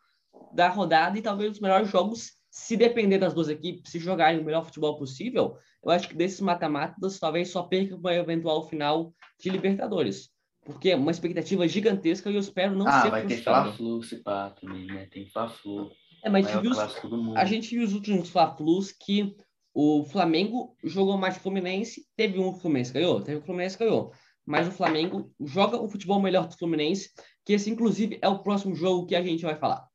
da 0.54 0.68
rodada 0.68 1.18
e 1.18 1.22
talvez 1.22 1.52
os 1.52 1.60
melhores 1.60 1.90
jogos, 1.90 2.34
se 2.50 2.78
depender 2.78 3.18
das 3.18 3.34
duas 3.34 3.50
equipes, 3.50 3.92
se 3.92 4.00
jogarem 4.00 4.40
o 4.40 4.44
melhor 4.44 4.66
futebol 4.66 4.98
possível, 4.98 5.58
eu 5.84 5.92
acho 5.92 6.10
que 6.10 6.16
desses 6.16 6.42
mata-matas 6.42 7.20
talvez 7.20 7.50
só 7.50 7.64
perca 7.64 7.96
uma 7.96 8.14
eventual 8.14 8.68
final 8.68 9.14
de 9.40 9.50
Libertadores. 9.50 10.30
Porque 10.64 10.90
é 10.90 10.96
uma 10.96 11.12
expectativa 11.12 11.68
gigantesca 11.68 12.30
e 12.30 12.36
eu 12.36 12.40
espero 12.40 12.76
não 12.76 12.88
ah, 12.88 13.02
ser 13.02 13.10
vai 13.10 13.26
ter 13.26 13.42
Fla-Flu, 13.42 14.04
se 14.04 14.18
pá, 14.18 14.50
também, 14.52 14.86
né? 14.86 15.08
Tem 15.12 15.28
Fla-Flu. 15.28 15.92
É, 16.24 16.30
mas 16.30 16.46
a 16.46 16.52
gente, 16.52 16.62
viu, 16.62 16.72
os, 16.72 17.38
a 17.38 17.46
gente 17.46 17.70
viu 17.76 17.84
os 17.84 17.94
últimos 17.94 18.30
Fla-Flus 18.30 18.92
que 18.92 19.36
o 19.74 20.04
Flamengo 20.04 20.76
jogou 20.84 21.18
mais 21.18 21.38
Fluminense, 21.38 22.06
teve 22.16 22.40
um 22.40 22.54
Fluminense 22.54 22.92
ganhou, 22.92 23.22
teve 23.22 23.40
um 23.40 23.46
Fluminense 23.46 23.78
ganhou. 23.78 24.12
Mas 24.46 24.68
o 24.68 24.72
Flamengo 24.72 25.32
joga 25.40 25.80
o 25.80 25.88
futebol 25.88 26.22
melhor 26.22 26.48
do 26.48 26.58
Fluminense, 26.58 27.12
que 27.46 27.54
esse 27.54 27.70
inclusive 27.70 28.20
é 28.22 28.28
o 28.28 28.40
próximo 28.40 28.76
jogo 28.76 29.06
que 29.06 29.16
a 29.16 29.22
gente 29.22 29.44
vai 29.44 29.56
falar. 29.56 29.88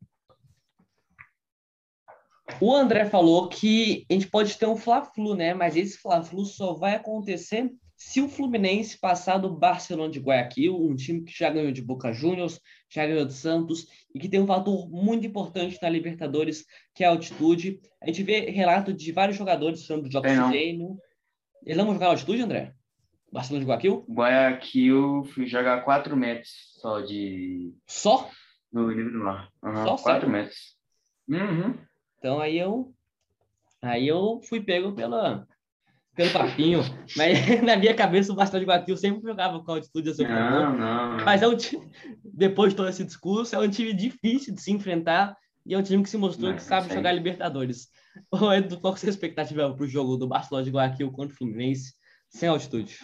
O 2.60 2.74
André 2.74 3.06
falou 3.06 3.48
que 3.48 4.06
a 4.08 4.12
gente 4.12 4.28
pode 4.28 4.56
ter 4.56 4.66
um 4.66 4.76
Fla-Flu, 4.76 5.34
né? 5.34 5.54
Mas 5.54 5.76
esse 5.76 5.98
Fla-Flu 5.98 6.44
só 6.44 6.74
vai 6.74 6.94
acontecer 6.94 7.70
se 8.06 8.20
o 8.20 8.28
Fluminense 8.28 8.98
passar 8.98 9.38
do 9.38 9.48
Barcelona 9.48 10.12
de 10.12 10.20
Guayaquil, 10.20 10.76
um 10.76 10.94
time 10.94 11.22
que 11.22 11.32
já 11.36 11.48
ganhou 11.48 11.72
de 11.72 11.80
Boca 11.80 12.12
Juniors, 12.12 12.60
já 12.88 13.06
ganhou 13.06 13.24
de 13.24 13.32
Santos 13.32 13.86
e 14.14 14.20
que 14.20 14.28
tem 14.28 14.40
um 14.40 14.46
fator 14.46 14.88
muito 14.90 15.26
importante 15.26 15.78
na 15.80 15.88
Libertadores, 15.88 16.66
que 16.94 17.02
é 17.02 17.06
a 17.06 17.10
altitude. 17.10 17.80
A 18.02 18.06
gente 18.06 18.22
vê 18.22 18.50
relato 18.50 18.92
de 18.92 19.10
vários 19.10 19.38
jogadores 19.38 19.86
falando 19.86 20.08
de 20.08 20.18
oxigênio. 20.18 20.98
Eles 21.64 21.82
vão 21.82 21.94
jogar 21.94 22.06
na 22.06 22.12
altitude, 22.12 22.42
André? 22.42 22.74
Barcelona 23.32 23.64
de 23.64 23.70
Guayaquil? 23.70 24.04
Guayaquil 24.06 25.24
fui 25.24 25.46
jogar 25.46 25.82
4 25.82 26.14
metros 26.14 26.52
só 26.80 27.00
de. 27.00 27.74
Só? 27.86 28.30
No 28.70 28.88
nível 28.90 29.12
do 29.12 29.24
mar. 29.24 29.48
Uhum, 29.62 29.82
só 29.82 29.96
4 29.96 30.28
metros. 30.28 30.76
Uhum. 31.26 31.74
Então 32.18 32.38
aí 32.38 32.58
eu. 32.58 32.94
Aí 33.80 34.06
eu 34.06 34.40
fui 34.46 34.60
pego 34.60 34.92
pela, 34.94 35.46
pelo 36.14 36.30
papinho, 36.30 36.80
mas 37.16 37.38
na 37.62 37.76
minha 37.76 37.94
cabeça 37.94 38.32
o 38.32 38.36
Bastão 38.36 38.60
de 38.60 38.66
Guayaquil 38.66 38.96
sempre 38.96 39.22
jogava 39.22 39.62
com 39.62 39.72
altitude 39.72 40.10
a 40.10 40.14
seu 40.14 40.28
não, 40.28 40.76
não, 40.76 41.16
não. 41.16 41.24
Mas 41.24 41.42
é 41.42 41.48
um 41.48 41.56
time, 41.56 41.90
depois 42.22 42.72
de 42.72 42.76
todo 42.76 42.88
esse 42.88 43.04
discurso, 43.04 43.54
é 43.54 43.58
um 43.58 43.68
time 43.68 43.92
difícil 43.92 44.54
de 44.54 44.60
se 44.60 44.70
enfrentar 44.70 45.36
e 45.66 45.74
é 45.74 45.78
um 45.78 45.82
time 45.82 46.02
que 46.02 46.10
se 46.10 46.16
mostrou 46.16 46.50
não, 46.50 46.56
que 46.56 46.62
sabe 46.62 46.92
jogar 46.92 47.12
Libertadores. 47.12 47.88
Ô, 48.30 48.52
Edu, 48.52 48.80
qual 48.80 48.94
que 48.94 48.98
é 48.98 49.00
a 49.00 49.02
sua 49.02 49.10
expectativa 49.10 49.74
para 49.74 49.84
o 49.84 49.88
jogo 49.88 50.16
do 50.16 50.28
Barcelona 50.28 50.64
de 50.64 50.70
Guayaquil 50.70 51.10
contra 51.10 51.34
o 51.34 51.36
Fluminense 51.36 51.94
sem 52.28 52.48
altitude? 52.48 52.98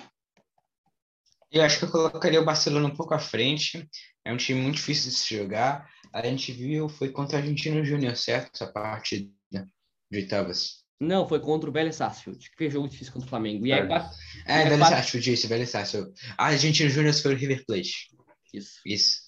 Eu 1.50 1.62
acho 1.64 1.80
que 1.80 1.84
eu 1.84 1.90
colocaria 1.90 2.40
o 2.40 2.44
Barcelona 2.44 2.86
um 2.86 2.94
pouco 2.94 3.12
à 3.12 3.18
frente. 3.18 3.88
É 4.24 4.32
um 4.32 4.36
time 4.36 4.60
muito 4.60 4.76
difícil 4.76 5.10
de 5.10 5.16
se 5.16 5.36
jogar. 5.36 5.90
A 6.12 6.24
gente 6.24 6.52
viu, 6.52 6.88
foi 6.88 7.10
contra 7.10 7.36
o 7.36 7.40
Argentino 7.40 7.84
Júnior, 7.84 8.16
certo? 8.16 8.50
Essa 8.54 8.70
partida 8.70 9.28
de 9.50 10.18
oitavas. 10.18 10.79
Não, 11.00 11.26
foi 11.26 11.40
contra 11.40 11.70
o 11.70 11.72
Vélez 11.72 11.96
Sarsfield, 11.96 12.50
que 12.50 12.56
fez 12.58 12.72
jogo 12.72 12.86
difícil 12.86 13.12
contra 13.12 13.26
o 13.26 13.30
Flamengo. 13.30 13.66
E 13.66 13.72
aí, 13.72 13.80
é, 13.80 13.86
quatro, 13.86 14.18
é 14.44 14.62
Vélez 14.64 14.78
quatro... 14.78 14.96
Sarsfield, 14.96 15.32
isso, 15.32 15.48
Vélez 15.48 15.70
Sarsfield. 15.70 16.12
A 16.36 16.46
Argentina 16.46 16.90
Júnior 16.90 17.14
foi 17.14 17.34
o 17.34 17.36
River 17.36 17.64
Plate. 17.64 18.08
Isso. 18.52 18.80
Isso. 18.84 19.20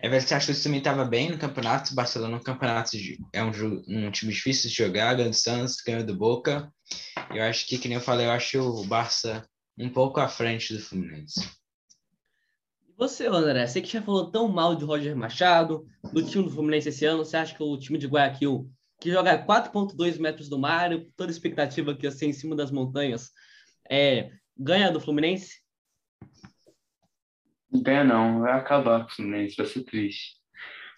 É, 0.00 0.08
Vélez 0.08 0.24
Sarsfield 0.24 0.62
também 0.62 0.78
estava 0.78 1.04
bem 1.04 1.30
no 1.30 1.36
campeonato. 1.36 1.94
Barcelona 1.94 2.36
no 2.36 2.42
campeonato 2.42 2.96
é 3.32 3.44
um, 3.44 3.50
um 3.88 4.10
time 4.10 4.32
difícil 4.32 4.70
de 4.70 4.76
jogar. 4.76 5.14
Ganhou 5.14 5.30
do 5.30 5.36
Santos, 5.36 5.76
ganhou 5.84 6.02
do 6.02 6.16
Boca. 6.16 6.72
Eu 7.34 7.42
acho 7.42 7.66
que, 7.66 7.76
que 7.76 7.88
nem 7.88 7.96
eu 7.96 8.02
falei, 8.02 8.24
eu 8.24 8.30
acho 8.30 8.58
o 8.60 8.86
Barça 8.86 9.46
um 9.76 9.90
pouco 9.90 10.20
à 10.20 10.28
frente 10.28 10.72
do 10.72 10.80
Fluminense. 10.80 11.40
E 12.88 12.92
você, 12.96 13.26
André? 13.26 13.66
Você 13.66 13.82
que 13.82 13.92
já 13.92 14.00
falou 14.00 14.30
tão 14.30 14.48
mal 14.48 14.74
de 14.74 14.84
Roger 14.84 15.14
Machado, 15.14 15.84
do 16.10 16.24
time 16.24 16.44
do 16.44 16.50
Fluminense 16.50 16.88
esse 16.88 17.04
ano, 17.04 17.24
você 17.24 17.36
acha 17.36 17.54
que 17.54 17.62
o 17.62 17.76
time 17.76 17.98
de 17.98 18.06
Guayaquil 18.06 18.70
que 19.00 19.10
joga 19.10 19.44
4,2 19.44 20.18
metros 20.18 20.48
do 20.48 20.58
mar, 20.58 20.90
toda 21.16 21.30
expectativa 21.30 21.94
que 21.94 22.06
assim 22.06 22.28
em 22.28 22.32
cima 22.32 22.56
das 22.56 22.70
montanhas, 22.70 23.30
é, 23.90 24.30
ganha 24.56 24.90
do 24.90 25.00
Fluminense? 25.00 25.60
Ganha 27.72 28.04
não, 28.04 28.40
vai 28.40 28.52
acabar 28.52 29.04
com 29.04 29.10
o 29.10 29.14
Fluminense, 29.14 29.56
vai 29.56 29.66
ser 29.66 29.84
triste. 29.84 30.38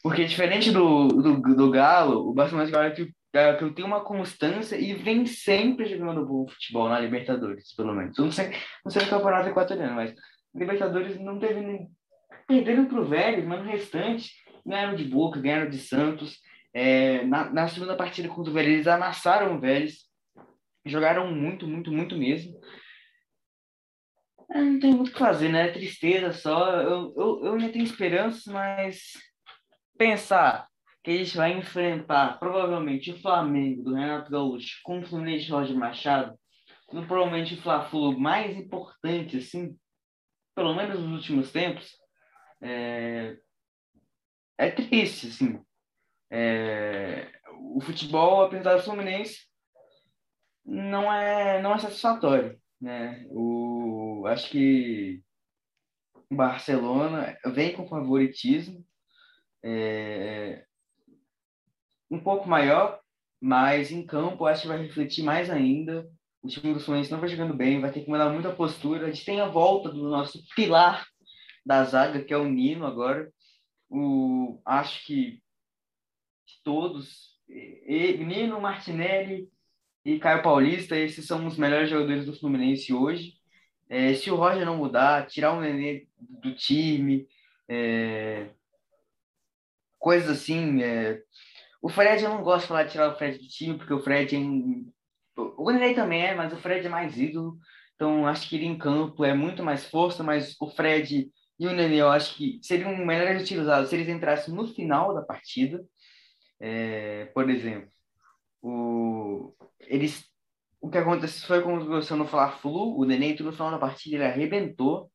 Porque 0.03 0.25
diferente 0.25 0.71
do, 0.71 1.09
do, 1.09 1.41
do 1.55 1.71
Galo, 1.71 2.29
o 2.29 2.33
Barcelona 2.33 2.67
de 2.67 2.73
Galo 2.73 2.95
que 2.95 3.71
tem 3.75 3.85
uma 3.85 4.03
constância 4.03 4.77
e 4.77 4.95
vem 4.95 5.25
sempre 5.27 5.87
jogando 5.87 6.27
bom 6.27 6.49
futebol 6.49 6.89
na 6.89 6.99
Libertadores, 6.99 7.75
pelo 7.75 7.95
menos. 7.95 8.17
Não 8.19 8.33
sei, 8.33 8.51
não 8.85 8.91
sei 8.91 9.03
no 9.03 9.11
Campeonato 9.11 9.49
Equatoriano, 9.49 9.95
mas 9.95 10.15
Libertadores 10.55 11.19
não 11.21 11.39
teve 11.39 11.61
nem. 11.61 11.89
Perderam 12.49 12.87
pro 12.87 13.05
Vélez, 13.05 13.45
mas 13.47 13.63
no 13.63 13.71
restante 13.71 14.33
ganharam 14.67 14.97
de 14.97 15.05
Boca, 15.05 15.41
ganharam 15.41 15.71
de 15.71 15.79
Santos. 15.79 16.41
É, 16.73 17.25
na, 17.25 17.51
na, 17.51 17.69
segunda 17.69 17.97
partida 17.97 18.29
contra 18.29 18.51
o 18.51 18.55
Vélez, 18.55 18.75
eles 18.75 18.87
amassaram 18.87 19.57
o 19.57 19.61
Vélez. 19.61 20.09
Jogaram 20.85 21.33
muito, 21.35 21.67
muito, 21.67 21.91
muito 21.93 22.17
mesmo. 22.17 22.59
É, 24.53 24.61
não 24.61 24.81
tem 24.81 24.95
muito 24.95 25.11
o 25.11 25.13
que 25.13 25.19
fazer, 25.19 25.49
né? 25.49 25.69
É 25.69 25.73
tristeza 25.73 26.33
só. 26.33 26.71
Eu, 26.81 27.13
eu, 27.17 27.45
eu 27.45 27.53
ainda 27.55 27.73
tenho 27.73 27.85
esperanças, 27.85 28.45
mas 28.47 29.13
pensar 29.97 30.69
que 31.03 31.11
a 31.11 31.17
gente 31.17 31.37
vai 31.37 31.53
enfrentar 31.53 32.39
provavelmente 32.39 33.11
o 33.11 33.21
Flamengo 33.21 33.83
do 33.83 33.95
Renato 33.95 34.31
Gaúcho 34.31 34.81
com 34.83 35.01
o 35.01 35.07
Fluminense 35.07 35.51
Roger 35.51 35.77
Machado, 35.77 36.39
no 36.93 37.07
provavelmente 37.07 37.55
o 37.55 37.63
Fla-Flu 37.63 38.19
mais 38.19 38.57
importante, 38.57 39.39
assim, 39.39 39.77
pelo 40.55 40.75
menos 40.75 41.01
nos 41.01 41.13
últimos 41.13 41.53
tempos, 41.53 41.91
é, 42.61 43.37
é 44.59 44.71
triste, 44.71 45.29
assim. 45.29 45.61
É, 46.31 47.31
o 47.75 47.81
futebol, 47.81 48.43
apesar 48.43 48.77
do 48.77 48.83
Fluminense, 48.83 49.41
não 50.65 51.13
é, 51.13 51.61
não 51.61 51.75
é 51.75 51.79
satisfatório. 51.79 52.61
Né? 52.81 53.27
O, 53.31 54.25
acho 54.27 54.51
que 54.51 55.23
o 56.31 56.35
Barcelona 56.35 57.37
vem 57.47 57.73
com 57.75 57.89
favoritismo 57.89 58.85
é, 59.63 60.65
um 62.11 62.19
pouco 62.19 62.49
maior, 62.49 63.01
mas 63.41 63.91
em 63.91 64.05
campo 64.05 64.47
acho 64.47 64.63
que 64.63 64.69
vai 64.69 64.83
refletir 64.83 65.25
mais 65.25 65.51
ainda. 65.51 66.09
O 66.43 66.49
time 66.49 66.73
do 66.73 66.81
Fluminense 66.81 67.11
não 67.11 67.21
vai 67.21 67.29
jogando 67.29 67.55
bem, 67.55 67.81
vai 67.81 67.93
ter 67.93 68.03
que 68.03 68.09
mudar 68.09 68.31
muita 68.31 68.55
postura. 68.55 69.07
A 69.07 69.11
gente 69.11 69.25
tem 69.25 69.41
a 69.41 69.49
volta 69.49 69.91
do 69.91 70.09
nosso 70.09 70.43
pilar 70.55 71.07
da 71.65 71.85
zaga, 71.85 72.23
que 72.23 72.33
é 72.33 72.37
o 72.37 72.49
Nino 72.49 72.87
agora. 72.87 73.31
O, 73.91 74.61
acho 74.65 75.05
que 75.05 75.43
todos, 76.63 77.31
e, 77.49 78.17
Nino, 78.19 78.61
Martinelli 78.61 79.49
e 80.05 80.19
Caio 80.19 80.43
Paulista, 80.43 80.97
esses 80.97 81.27
são 81.27 81.47
os 81.47 81.57
melhores 81.57 81.91
jogadores 81.91 82.25
do 82.25 82.39
Fluminense 82.39 82.93
hoje. 82.93 83.35
É, 83.89 84.15
se 84.15 84.31
o 84.31 84.37
Roger 84.37 84.65
não 84.65 84.77
mudar, 84.77 85.27
tirar 85.27 85.53
o 85.53 85.61
Nenê 85.61 86.07
do 86.19 86.55
time, 86.55 87.27
é, 87.69 88.51
coisas 89.99 90.31
assim. 90.31 90.83
É, 90.83 91.23
o 91.83 91.89
Fred, 91.89 92.23
eu 92.23 92.31
não 92.31 92.43
gosto 92.43 92.63
de 92.63 92.69
falar 92.69 92.85
de 92.85 92.93
tirar 92.93 93.13
o 93.13 93.17
Fred 93.17 93.39
do 93.39 93.49
time, 93.49 93.77
porque 93.77 93.93
o 93.93 94.01
Fred 94.01 94.37
é. 94.37 94.41
O 95.57 95.71
Nenê 95.71 95.95
também 95.95 96.23
é, 96.23 96.35
mas 96.35 96.53
o 96.53 96.57
Fred 96.57 96.87
é 96.87 96.91
mais 96.91 97.19
ídolo. 97.19 97.59
Então, 97.95 98.27
acho 98.27 98.49
que 98.49 98.57
ele 98.57 98.67
em 98.67 98.79
campo 98.79 99.25
é 99.25 99.35
muito 99.35 99.63
mais 99.63 99.85
força, 99.85 100.23
mas 100.23 100.57
o 100.61 100.71
Fred 100.71 101.31
e 101.59 101.67
o 101.67 101.73
Nenê, 101.73 101.97
eu 101.97 102.11
acho 102.11 102.37
que 102.37 102.59
seriam 102.63 102.97
melhores 102.97 103.43
utilizados 103.43 103.91
se 103.91 103.95
eles 103.97 104.09
entrassem 104.09 104.55
no 104.55 104.67
final 104.67 105.15
da 105.15 105.21
partida. 105.21 105.85
É, 106.61 107.27
por 107.27 107.49
exemplo, 107.49 107.91
o, 108.63 109.55
eles, 109.81 110.25
o 110.81 110.91
que 110.91 110.99
aconteceu 110.99 111.47
foi 111.47 111.63
como 111.63 111.85
você 111.87 112.15
não 112.15 112.27
falar 112.27 112.59
flu, 112.59 112.99
o 112.99 113.05
Neném 113.05 113.31
entrou 113.33 113.51
no 113.51 113.57
final 113.57 113.71
da 113.71 113.79
partida, 113.79 114.17
ele 114.17 114.25
arrebentou 114.25 115.11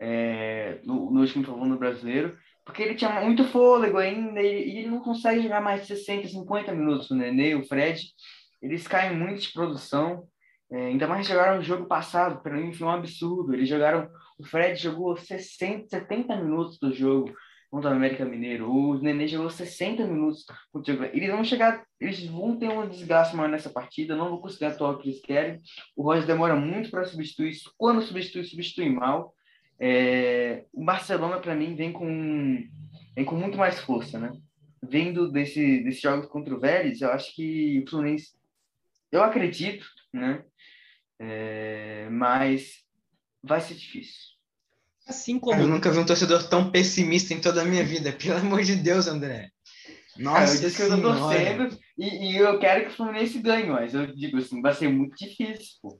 é, 0.00 0.80
no, 0.84 1.10
no 1.10 1.20
último 1.20 1.66
no 1.66 1.78
brasileiro, 1.78 2.36
porque 2.64 2.82
ele 2.82 2.94
tinha 2.94 3.20
muito 3.20 3.44
fôlego 3.44 3.98
ainda 3.98 4.40
e, 4.40 4.78
ele 4.78 4.88
não 4.88 5.00
consegue 5.00 5.42
jogar 5.42 5.60
mais 5.60 5.82
de 5.82 5.88
60, 5.88 6.28
50 6.28 6.72
minutos. 6.72 7.10
O 7.10 7.14
Nenê, 7.14 7.54
o 7.54 7.64
Fred, 7.64 8.02
eles 8.60 8.86
caem 8.86 9.16
muito 9.16 9.42
de 9.42 9.52
produção. 9.52 10.26
É, 10.70 10.86
ainda 10.86 11.06
mais 11.06 11.26
jogaram 11.26 11.60
o 11.60 11.62
jogo 11.62 11.86
passado, 11.86 12.42
para 12.42 12.56
mim 12.56 12.72
foi 12.72 12.86
um 12.86 12.90
absurdo. 12.90 13.54
Eles 13.54 13.68
jogaram, 13.68 14.08
o 14.38 14.44
Fred 14.44 14.80
jogou 14.80 15.16
60, 15.16 15.88
70 15.88 16.36
minutos 16.36 16.78
do 16.78 16.92
jogo 16.92 17.34
contra 17.72 17.88
o 17.88 17.94
América 17.94 18.26
Mineiro. 18.26 18.70
O 18.70 18.98
Nenê 18.98 19.26
jogou 19.26 19.48
60 19.48 20.06
minutos 20.06 20.44
contra 20.70 20.94
o 20.94 21.04
Eles 21.06 21.30
vão 21.30 21.42
chegar, 21.42 21.82
eles 21.98 22.22
vão 22.26 22.54
ter 22.58 22.68
um 22.68 22.86
desgaste 22.86 23.34
maior 23.34 23.48
nessa 23.48 23.70
partida, 23.70 24.14
não 24.14 24.28
vou 24.28 24.42
conseguir 24.42 24.66
atuar 24.66 24.90
o 24.90 24.98
que 24.98 25.08
eles 25.08 25.22
querem. 25.22 25.58
O 25.96 26.02
Roger 26.02 26.26
demora 26.26 26.54
muito 26.54 26.90
para 26.90 27.06
substituir, 27.06 27.54
quando 27.78 28.02
substitui, 28.02 28.44
substitui 28.44 28.90
mal. 28.90 29.34
É, 29.80 30.66
o 30.70 30.84
Barcelona, 30.84 31.40
para 31.40 31.54
mim, 31.54 31.74
vem 31.74 31.90
com, 31.90 32.62
vem 33.16 33.24
com 33.24 33.36
muito 33.36 33.56
mais 33.56 33.80
força, 33.80 34.18
né? 34.18 34.32
Vendo 34.82 35.32
desse, 35.32 35.82
desse 35.82 36.02
jogo 36.02 36.28
contra 36.28 36.54
o 36.54 36.60
Vélez, 36.60 37.00
eu 37.00 37.10
acho 37.10 37.34
que 37.34 37.82
o 37.86 37.88
Fluminense, 37.88 38.32
eu 39.10 39.22
acredito, 39.22 39.86
né? 40.12 40.44
É, 41.18 42.06
mas 42.10 42.84
vai 43.42 43.62
ser 43.62 43.74
difícil. 43.74 44.31
Assim 45.06 45.38
como. 45.38 45.60
Eu 45.60 45.68
nunca 45.68 45.90
vi 45.90 45.98
um 45.98 46.06
torcedor 46.06 46.48
tão 46.48 46.70
pessimista 46.70 47.34
em 47.34 47.40
toda 47.40 47.62
a 47.62 47.64
minha 47.64 47.84
vida, 47.84 48.12
pelo 48.20 48.38
amor 48.38 48.62
de 48.62 48.76
Deus, 48.76 49.06
André. 49.06 49.50
Nossa, 50.16 50.56
eu 50.56 50.60
disse 50.60 50.76
que 50.76 50.82
eu 50.82 50.90
tô 50.90 51.00
torcendo 51.00 51.78
e, 51.96 52.32
e, 52.32 52.36
eu 52.36 52.58
quero 52.58 52.84
que 52.84 52.90
o 52.90 52.94
Fluminense 52.94 53.38
ganhe, 53.38 53.66
mas 53.66 53.94
eu 53.94 54.06
digo 54.14 54.36
assim, 54.36 54.60
vai 54.60 54.74
ser 54.74 54.88
muito 54.88 55.16
difícil, 55.16 55.78
pô. 55.80 55.98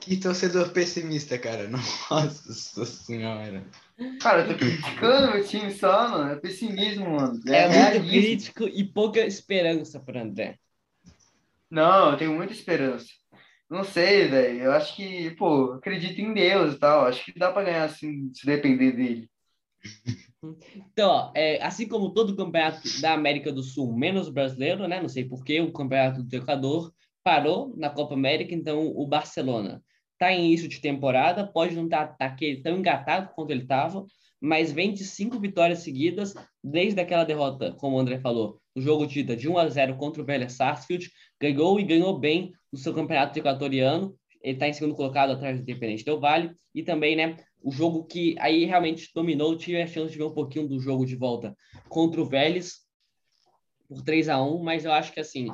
Que 0.00 0.16
torcedor 0.16 0.70
pessimista, 0.70 1.38
cara. 1.38 1.68
Nossa 2.10 2.86
senhora. 2.86 3.64
Cara, 4.20 4.42
eu 4.42 4.48
tô 4.48 4.54
criticando 4.54 5.32
meu 5.32 5.46
time 5.46 5.70
só, 5.72 6.08
mano. 6.08 6.32
É 6.32 6.36
pessimismo, 6.36 7.10
mano. 7.10 7.40
É, 7.46 7.64
é 7.64 7.98
muito 7.98 8.08
crítico 8.08 8.64
e 8.64 8.84
pouca 8.84 9.20
esperança 9.20 10.00
para 10.00 10.22
André. 10.22 10.58
Não, 11.70 12.10
eu 12.10 12.16
tenho 12.16 12.34
muita 12.34 12.52
esperança. 12.52 13.06
Não 13.70 13.84
sei, 13.84 14.26
velho. 14.26 14.64
Eu 14.64 14.72
acho 14.72 14.96
que, 14.96 15.30
pô, 15.36 15.74
acredito 15.74 16.20
em 16.20 16.34
Deus 16.34 16.74
e 16.74 16.78
tal. 16.78 17.06
Acho 17.06 17.24
que 17.24 17.38
dá 17.38 17.52
para 17.52 17.64
ganhar 17.64 17.84
assim, 17.84 18.32
se 18.34 18.44
depender 18.44 18.92
dele. 18.92 19.30
Então, 20.74 21.10
ó, 21.10 21.32
é, 21.34 21.62
assim 21.62 21.86
como 21.86 22.12
todo 22.12 22.34
campeonato 22.34 22.80
da 23.00 23.12
América 23.12 23.52
do 23.52 23.62
Sul, 23.62 23.94
menos 23.96 24.28
brasileiro, 24.28 24.88
né? 24.88 25.00
Não 25.00 25.08
sei 25.08 25.24
porquê, 25.24 25.60
o 25.60 25.72
campeonato 25.72 26.22
do 26.22 26.34
Equador 26.34 26.92
parou 27.22 27.74
na 27.76 27.90
Copa 27.90 28.14
América, 28.14 28.54
então 28.54 28.88
o 28.88 29.06
Barcelona 29.06 29.82
está 30.12 30.32
em 30.32 30.46
início 30.46 30.68
de 30.68 30.80
temporada, 30.80 31.46
pode 31.46 31.74
não 31.74 31.84
estar 31.84 32.08
tá, 32.16 32.30
tá, 32.30 32.36
tão 32.62 32.78
engatado 32.78 33.30
quanto 33.34 33.50
ele 33.50 33.62
estava, 33.62 34.04
mas 34.40 34.72
vem 34.72 34.92
de 34.92 35.04
cinco 35.04 35.38
vitórias 35.38 35.80
seguidas 35.80 36.34
desde 36.64 37.00
aquela 37.00 37.24
derrota, 37.24 37.72
como 37.72 37.96
o 37.96 38.00
André 38.00 38.18
falou, 38.18 38.60
no 38.80 38.84
jogo 38.84 39.06
de 39.06 39.20
ida 39.20 39.36
de 39.36 39.46
1 39.46 39.58
a 39.58 39.68
0 39.68 39.96
contra 39.96 40.22
o 40.22 40.24
Vélez 40.24 40.54
Sarsfield, 40.54 41.10
ganhou 41.38 41.78
e 41.78 41.84
ganhou 41.84 42.18
bem 42.18 42.52
no 42.72 42.78
seu 42.78 42.94
campeonato 42.94 43.38
equatoriano, 43.38 44.16
ele 44.42 44.54
está 44.54 44.66
em 44.66 44.72
segundo 44.72 44.94
colocado 44.94 45.32
atrás 45.32 45.58
do 45.58 45.62
Independente 45.62 46.02
Del 46.02 46.18
Vale, 46.18 46.50
e 46.74 46.82
também, 46.82 47.14
né, 47.14 47.36
o 47.62 47.70
jogo 47.70 48.04
que 48.04 48.34
aí 48.38 48.64
realmente 48.64 49.10
dominou, 49.14 49.56
tive 49.56 49.82
a 49.82 49.86
chance 49.86 50.12
de 50.12 50.18
ver 50.18 50.24
um 50.24 50.32
pouquinho 50.32 50.66
do 50.66 50.80
jogo 50.80 51.04
de 51.04 51.14
volta 51.14 51.54
contra 51.90 52.22
o 52.22 52.24
Vélez, 52.24 52.78
por 53.86 54.02
3 54.02 54.30
a 54.30 54.42
1 54.42 54.62
mas 54.62 54.86
eu 54.86 54.92
acho 54.92 55.12
que, 55.12 55.20
assim, 55.20 55.48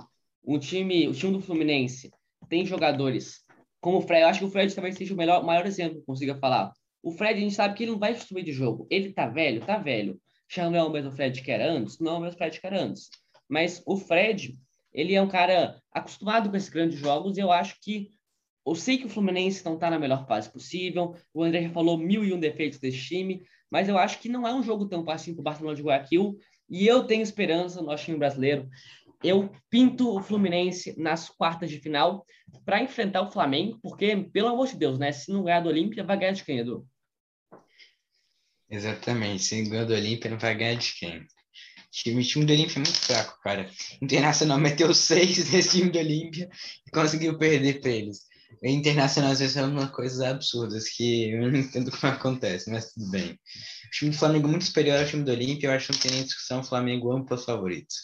um 0.45 0.59
time, 0.59 1.09
o 1.09 1.13
time 1.13 1.33
do 1.33 1.41
Fluminense 1.41 2.13
tem 2.49 2.65
jogadores 2.65 3.45
como 3.81 3.99
o 3.99 4.03
Fred, 4.03 4.23
eu 4.23 4.29
acho 4.29 4.39
que 4.41 4.45
o 4.45 4.51
Fred 4.51 4.75
talvez 4.75 4.97
seja 4.97 5.15
o 5.15 5.17
melhor, 5.17 5.45
maior 5.45 5.67
exemplo 5.67 5.99
que 5.99 6.07
consiga 6.07 6.37
falar. 6.37 6.73
O 7.03 7.13
Fred, 7.13 7.39
a 7.39 7.43
gente 7.43 7.55
sabe 7.55 7.75
que 7.75 7.85
ele 7.85 7.93
não 7.93 7.99
vai 7.99 8.15
subir 8.15 8.43
de 8.43 8.51
jogo. 8.51 8.87
Ele 8.91 9.13
tá 9.13 9.29
velho? 9.29 9.65
Tá 9.65 9.79
velho. 9.79 10.21
Já 10.49 10.71
não 10.71 10.79
é 10.79 10.83
o 10.83 10.91
mesmo 10.91 11.13
Fred 11.13 11.43
que 11.43 11.51
era 11.51 11.71
antes? 11.71 11.99
Não 11.99 12.15
é 12.15 12.19
o 12.19 12.21
mesmo 12.21 12.39
Fred 12.39 12.61
que 12.61 12.67
era 12.67 12.83
antes. 12.83 13.11
Mas 13.49 13.83
o 13.87 13.97
Fred, 13.97 14.55
ele 14.93 15.15
é 15.15 15.23
um 15.23 15.29
cara 15.29 15.81
acostumado 15.93 16.51
com 16.51 16.57
esses 16.57 16.69
grandes 16.69 16.99
jogos 16.99 17.37
e 17.37 17.41
eu 17.41 17.51
acho 17.51 17.77
que 17.81 18.11
eu 18.67 18.75
sei 18.75 18.99
que 18.99 19.07
o 19.07 19.11
Fluminense 19.11 19.65
não 19.65 19.75
está 19.75 19.89
na 19.89 19.99
melhor 19.99 20.27
fase 20.27 20.51
possível, 20.51 21.15
o 21.33 21.45
André 21.45 21.63
já 21.63 21.71
falou 21.71 21.97
mil 21.97 22.25
e 22.25 22.33
um 22.33 22.41
defeitos 22.41 22.81
desse 22.81 22.99
time, 22.99 23.45
mas 23.71 23.89
eu 23.89 23.97
acho 23.97 24.19
que 24.19 24.29
não 24.29 24.47
é 24.47 24.53
um 24.53 24.63
jogo 24.63 24.89
tão 24.89 25.05
fácil 25.05 25.35
para 25.35 25.41
o 25.41 25.45
Barcelona 25.45 25.77
de 25.77 25.83
Guayaquil, 25.83 26.37
e 26.69 26.85
eu 26.85 27.05
tenho 27.05 27.23
esperança 27.23 27.81
no 27.81 27.87
nosso 27.87 28.05
time 28.05 28.19
brasileiro 28.19 28.69
eu 29.23 29.51
pinto 29.71 30.15
o 30.15 30.23
Fluminense 30.23 30.99
nas 30.99 31.29
quartas 31.29 31.71
de 31.71 31.79
final 31.79 32.25
para 32.65 32.83
enfrentar 32.83 33.23
o 33.23 33.31
Flamengo, 33.31 33.79
porque, 33.83 34.17
pelo 34.33 34.49
amor 34.49 34.69
de 34.69 34.77
Deus, 34.77 34.99
né? 34.99 35.13
Se 35.13 35.33
não 35.33 35.43
ganhar 35.43 35.61
do 35.61 35.69
Olímpia, 35.69 36.05
vai 36.05 36.19
ganhar 36.19 36.33
de 36.33 36.45
quem, 36.45 36.59
Edu? 36.59 36.87
Exatamente. 38.71 39.43
Se 39.43 39.63
ganhar 39.63 39.85
do 39.85 39.95
Olímpia, 39.95 40.31
não 40.31 40.39
vai 40.39 40.55
ganhar 40.55 40.75
de 40.75 40.95
quem? 40.99 41.19
O 41.19 41.27
time, 41.91 42.25
time 42.25 42.45
do 42.45 42.53
Olímpia 42.53 42.75
é 42.75 42.83
muito 42.83 42.99
fraco, 42.99 43.41
cara. 43.43 43.71
O 44.01 44.05
Internacional 44.05 44.59
meteu 44.61 44.93
seis 44.93 45.51
nesse 45.51 45.79
time 45.79 45.91
do 45.91 45.99
Olímpia 45.99 46.49
e 46.87 46.91
conseguiu 46.91 47.39
perder 47.39 47.81
para 47.81 47.91
eles. 47.91 48.27
O 48.63 48.67
Internacional 48.67 49.33
às 49.33 49.41
vezes 49.41 49.55
faz 49.55 49.67
umas 49.67 49.91
coisas 49.91 50.21
absurdas 50.21 50.89
que 50.89 51.31
eu 51.31 51.51
não 51.51 51.59
entendo 51.59 51.91
como 51.91 52.13
acontece, 52.13 52.71
mas 52.71 52.93
tudo 52.93 53.11
bem. 53.11 53.33
O 53.33 53.91
time 53.91 54.11
do 54.11 54.17
Flamengo 54.17 54.49
é 54.49 54.51
muito 54.51 54.65
superior 54.65 54.99
ao 54.99 55.07
time 55.07 55.25
do 55.25 55.31
Olímpia, 55.31 55.69
eu 55.69 55.73
acho 55.73 55.89
que 55.89 55.93
não 55.93 56.01
tem 56.01 56.11
nem 56.13 56.25
discussão, 56.25 56.61
o 56.61 56.65
Flamengo 56.65 57.13
ama 57.13 57.27
os 57.31 57.45
favoritos. 57.45 57.97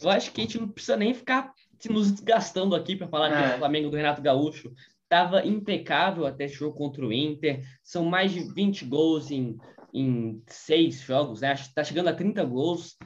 Eu 0.00 0.10
acho 0.10 0.32
que 0.32 0.40
a 0.40 0.44
gente 0.44 0.58
não 0.58 0.68
precisa 0.68 0.96
nem 0.96 1.14
ficar 1.14 1.52
nos 1.88 2.10
desgastando 2.10 2.74
aqui 2.74 2.96
para 2.96 3.08
falar 3.08 3.30
é. 3.30 3.50
que 3.50 3.54
o 3.54 3.58
Flamengo 3.58 3.90
do 3.90 3.96
Renato 3.96 4.22
Gaúcho 4.22 4.72
estava 5.02 5.46
impecável 5.46 6.26
até 6.26 6.44
esse 6.44 6.54
jogo 6.54 6.76
contra 6.76 7.06
o 7.06 7.12
Inter. 7.12 7.62
São 7.82 8.04
mais 8.04 8.32
de 8.32 8.40
20 8.40 8.84
gols 8.86 9.30
em, 9.30 9.56
em 9.94 10.42
seis 10.48 11.00
jogos, 11.00 11.40
né? 11.40 11.52
Está 11.54 11.84
chegando 11.84 12.08
a 12.08 12.12
30 12.12 12.44
gols. 12.44 12.96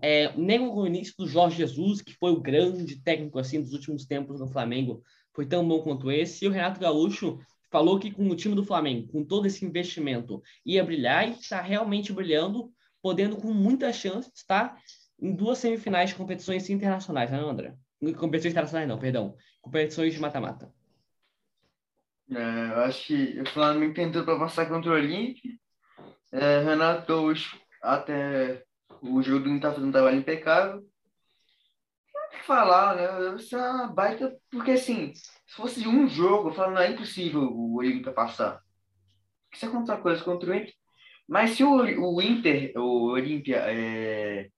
É, 0.00 0.34
nem 0.34 0.58
o 0.58 0.86
início 0.86 1.14
do 1.18 1.28
Jorge 1.28 1.58
Jesus, 1.58 2.00
que 2.00 2.14
foi 2.14 2.32
o 2.32 2.40
grande 2.40 3.02
técnico 3.02 3.38
assim 3.38 3.60
dos 3.60 3.74
últimos 3.74 4.06
tempos 4.06 4.40
no 4.40 4.48
Flamengo, 4.48 5.02
foi 5.34 5.44
tão 5.44 5.68
bom 5.68 5.82
quanto 5.82 6.10
esse. 6.10 6.44
E 6.44 6.48
o 6.48 6.50
Renato 6.50 6.80
Gaúcho 6.80 7.38
falou 7.70 7.98
que 7.98 8.10
com 8.10 8.26
o 8.30 8.34
time 8.34 8.54
do 8.54 8.64
Flamengo, 8.64 9.12
com 9.12 9.22
todo 9.22 9.46
esse 9.46 9.62
investimento, 9.62 10.42
ia 10.64 10.82
brilhar 10.82 11.28
e 11.28 11.32
está 11.32 11.60
realmente 11.60 12.14
brilhando, 12.14 12.72
podendo 13.02 13.36
com 13.36 13.52
muita 13.52 13.92
chance 13.92 14.30
estar 14.34 14.80
em 15.20 15.34
duas 15.34 15.58
semifinais 15.58 16.10
de 16.10 16.16
competições 16.16 16.70
internacionais, 16.70 17.30
né, 17.30 17.38
André? 17.38 17.74
Competições 18.16 18.52
internacionais 18.52 18.88
não, 18.88 18.98
perdão. 18.98 19.36
Competições 19.60 20.14
de 20.14 20.20
mata-mata. 20.20 20.72
É, 22.30 22.70
eu 22.70 22.80
acho 22.84 23.06
que 23.06 23.40
o 23.40 23.46
Flamengo 23.46 23.92
tentou 23.92 24.24
para 24.24 24.38
passar 24.38 24.66
contra 24.66 24.90
o 24.90 24.94
Olímpia. 24.94 25.52
É, 26.32 26.60
Renato 26.60 27.06
Gaúcho, 27.06 27.58
até 27.82 28.62
o 29.02 29.20
não 29.20 29.56
está 29.56 29.70
fazendo 29.70 29.88
um 29.88 29.92
trabalho 29.92 30.18
impecável. 30.18 30.82
Que 32.30 32.44
falar, 32.44 32.94
né? 32.96 33.36
Isso 33.36 33.56
é 33.56 33.70
uma 33.70 33.86
baita. 33.86 34.36
Porque 34.50 34.72
assim, 34.72 35.14
se 35.14 35.56
fosse 35.56 35.88
um 35.88 36.06
jogo, 36.08 36.50
eu 36.50 36.52
falo, 36.54 36.72
não 36.72 36.82
é 36.82 36.90
impossível 36.90 37.40
o 37.42 37.76
Olímpia 37.76 38.12
passar. 38.12 38.60
Isso 39.52 39.64
é 39.64 39.70
contra 39.70 39.96
coisa 39.96 40.22
contra 40.22 40.50
o 40.50 40.54
Inter. 40.54 40.74
Mas 41.26 41.50
se 41.50 41.64
o, 41.64 41.70
o 41.70 42.22
Inter, 42.22 42.72
o 42.76 43.12
Olímpia, 43.12 43.62
é, 43.66 44.48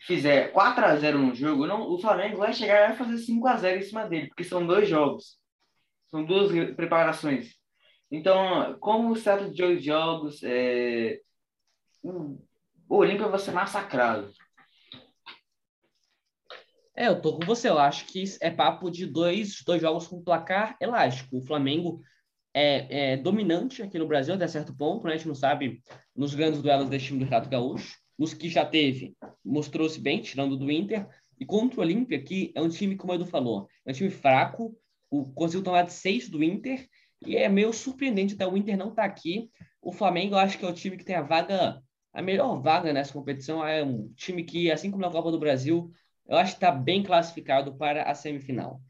fizer 0.00 0.52
4 0.52 0.84
a 0.84 0.96
0 0.96 1.18
no 1.18 1.34
jogo, 1.34 1.66
não, 1.66 1.82
o 1.90 1.98
Flamengo 1.98 2.38
vai 2.38 2.52
chegar 2.52 2.84
e 2.84 2.88
vai 2.88 2.96
fazer 2.96 3.18
5 3.18 3.46
a 3.48 3.56
0 3.56 3.78
em 3.78 3.82
cima 3.82 4.06
dele, 4.06 4.28
porque 4.28 4.44
são 4.44 4.66
dois 4.66 4.88
jogos. 4.88 5.38
São 6.08 6.24
duas 6.24 6.52
preparações. 6.74 7.54
Então, 8.14 8.78
como 8.78 9.16
se 9.16 9.24
trata 9.24 9.50
de 9.50 9.80
jogos, 9.80 10.40
é, 10.44 11.18
o 12.00 12.38
Olímpia 12.88 13.26
vai 13.26 13.40
ser 13.40 13.50
massacrado. 13.50 14.30
É, 16.96 17.08
eu 17.08 17.20
tô 17.20 17.36
com 17.36 17.44
você. 17.44 17.68
Eu 17.68 17.78
acho 17.78 18.06
que 18.06 18.22
é 18.40 18.52
papo 18.52 18.88
de 18.88 19.04
dois, 19.04 19.64
dois 19.66 19.82
jogos 19.82 20.06
com 20.06 20.22
placar 20.22 20.76
elástico. 20.80 21.38
O 21.38 21.42
Flamengo 21.44 22.00
é, 22.54 23.14
é 23.14 23.16
dominante 23.16 23.82
aqui 23.82 23.98
no 23.98 24.06
Brasil 24.06 24.34
até 24.34 24.46
certo 24.46 24.72
ponto, 24.76 25.04
né? 25.08 25.14
A 25.14 25.16
gente 25.16 25.26
não 25.26 25.34
sabe 25.34 25.82
nos 26.14 26.36
grandes 26.36 26.62
duelos 26.62 26.88
desse 26.88 27.06
time 27.06 27.18
do 27.18 27.24
Renato 27.24 27.48
Gaúcho 27.48 27.98
nos 28.16 28.32
que 28.32 28.48
já 28.48 28.64
teve, 28.64 29.16
mostrou-se 29.44 30.00
bem, 30.00 30.20
tirando 30.20 30.56
do 30.56 30.70
Inter. 30.70 31.04
E 31.40 31.44
contra 31.44 31.80
o 31.80 31.82
Olímpia, 31.82 32.22
que 32.22 32.52
é 32.54 32.62
um 32.62 32.68
time, 32.68 32.94
como 32.94 33.12
o 33.12 33.16
Edu 33.16 33.26
falou, 33.26 33.68
é 33.84 33.90
um 33.90 33.94
time 33.94 34.08
fraco, 34.08 34.72
o, 35.10 35.24
conseguiu 35.32 35.64
tomar 35.64 35.82
de 35.82 35.92
seis 35.92 36.28
do 36.28 36.44
Inter, 36.44 36.88
e 37.26 37.36
é 37.36 37.48
meio 37.48 37.72
surpreendente 37.72 38.34
até 38.34 38.46
o 38.46 38.56
Inter 38.56 38.76
não 38.76 38.90
estar 38.90 39.02
tá 39.02 39.08
aqui. 39.08 39.50
O 39.80 39.92
Flamengo, 39.92 40.34
eu 40.34 40.38
acho 40.38 40.58
que 40.58 40.64
é 40.64 40.68
o 40.68 40.74
time 40.74 40.96
que 40.96 41.04
tem 41.04 41.16
a 41.16 41.22
vaga, 41.22 41.82
a 42.12 42.22
melhor 42.22 42.60
vaga 42.60 42.92
nessa 42.92 43.12
competição. 43.12 43.66
É 43.66 43.82
um 43.82 44.12
time 44.14 44.44
que, 44.44 44.70
assim 44.70 44.90
como 44.90 45.02
na 45.02 45.10
Copa 45.10 45.30
do 45.30 45.38
Brasil, 45.38 45.90
eu 46.26 46.36
acho 46.36 46.52
que 46.52 46.56
está 46.56 46.70
bem 46.70 47.02
classificado 47.02 47.76
para 47.76 48.04
a 48.04 48.14
semifinal. 48.14 48.80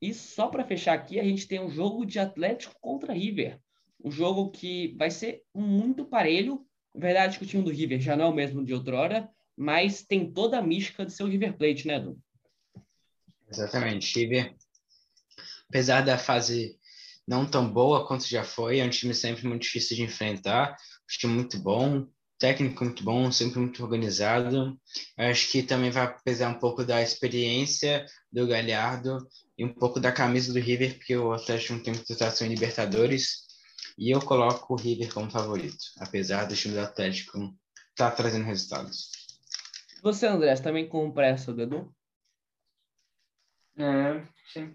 E 0.00 0.14
só 0.14 0.48
para 0.48 0.64
fechar 0.64 0.94
aqui, 0.94 1.18
a 1.18 1.24
gente 1.24 1.48
tem 1.48 1.60
um 1.60 1.70
jogo 1.70 2.04
de 2.04 2.18
Atlético 2.18 2.74
contra 2.80 3.12
River. 3.12 3.58
Um 4.02 4.10
jogo 4.10 4.50
que 4.50 4.94
vai 4.96 5.10
ser 5.10 5.42
muito 5.54 6.04
parelho, 6.04 6.64
Verdade 6.94 7.38
que 7.38 7.44
o 7.44 7.46
time 7.46 7.62
do 7.62 7.70
River 7.70 8.00
já 8.00 8.16
não 8.16 8.26
é 8.26 8.28
o 8.28 8.34
mesmo 8.34 8.64
de 8.64 8.74
outrora, 8.74 9.30
mas 9.56 10.02
tem 10.02 10.32
toda 10.32 10.58
a 10.58 10.62
mística 10.62 11.04
de 11.04 11.12
seu 11.12 11.26
River 11.26 11.56
Plate, 11.56 11.86
né, 11.86 11.96
Edu? 11.96 12.18
Exatamente. 13.50 14.18
River, 14.18 14.54
apesar 15.68 16.02
da 16.02 16.18
fase 16.18 16.77
não 17.28 17.44
tão 17.44 17.70
boa 17.70 18.06
quanto 18.06 18.26
já 18.26 18.42
foi, 18.42 18.78
é 18.78 18.84
um 18.84 18.88
time 18.88 19.14
sempre 19.14 19.46
muito 19.46 19.62
difícil 19.62 19.94
de 19.96 20.02
enfrentar, 20.02 20.72
um 20.72 21.18
time 21.18 21.34
muito 21.34 21.58
bom, 21.58 22.06
técnico 22.38 22.84
muito 22.84 23.04
bom, 23.04 23.30
sempre 23.30 23.58
muito 23.58 23.82
organizado. 23.82 24.80
Eu 25.16 25.26
acho 25.26 25.50
que 25.50 25.62
também 25.62 25.90
vai 25.90 26.16
pesar 26.24 26.48
um 26.48 26.58
pouco 26.58 26.84
da 26.84 27.02
experiência 27.02 28.06
do 28.32 28.46
Galhardo 28.46 29.18
e 29.58 29.64
um 29.64 29.74
pouco 29.74 30.00
da 30.00 30.10
camisa 30.10 30.54
do 30.54 30.58
River, 30.58 30.96
porque 30.96 31.14
o 31.16 31.32
Atlético 31.32 31.74
não 31.74 31.82
tem 31.82 31.92
muita 31.92 32.06
situação 32.06 32.46
em 32.46 32.50
Libertadores. 32.50 33.46
E 33.98 34.10
eu 34.10 34.20
coloco 34.20 34.72
o 34.72 34.76
River 34.76 35.12
como 35.12 35.30
favorito, 35.30 35.84
apesar 35.98 36.46
do 36.46 36.56
time 36.56 36.74
do 36.74 36.80
Atlético 36.80 37.54
tá 37.94 38.10
trazendo 38.10 38.44
resultados. 38.44 39.10
Você, 40.02 40.26
André, 40.26 40.54
você 40.54 40.62
também 40.62 40.88
compra 40.88 41.26
essa 41.26 41.52
do 41.52 41.60
Edu? 41.60 41.94
É, 43.76 44.24
sim. 44.52 44.74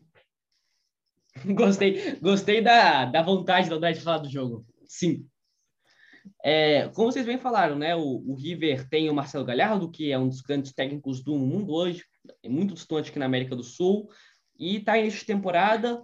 gostei, 1.55 2.15
gostei 2.21 2.61
da, 2.61 3.05
da 3.05 3.21
vontade 3.21 3.69
do 3.69 3.75
André 3.75 3.93
de 3.93 4.01
falar 4.01 4.19
do 4.19 4.29
jogo. 4.29 4.65
Sim. 4.87 5.25
É, 6.43 6.87
como 6.89 7.11
vocês 7.11 7.25
bem 7.25 7.37
falaram, 7.37 7.75
né? 7.75 7.95
O, 7.95 8.23
o, 8.25 8.35
River 8.35 8.87
tem 8.87 9.09
o 9.09 9.13
Marcelo 9.13 9.45
Galhardo, 9.45 9.91
que 9.91 10.11
é 10.11 10.17
um 10.17 10.29
dos 10.29 10.41
grandes 10.41 10.71
técnicos 10.73 11.21
do 11.21 11.37
mundo 11.37 11.73
hoje, 11.73 12.03
é 12.41 12.47
muito 12.47 12.73
distante 12.73 13.09
aqui 13.09 13.19
na 13.19 13.25
América 13.25 13.55
do 13.55 13.63
Sul, 13.63 14.07
e 14.57 14.77
está 14.77 14.97
de 14.97 15.25
temporada. 15.25 16.01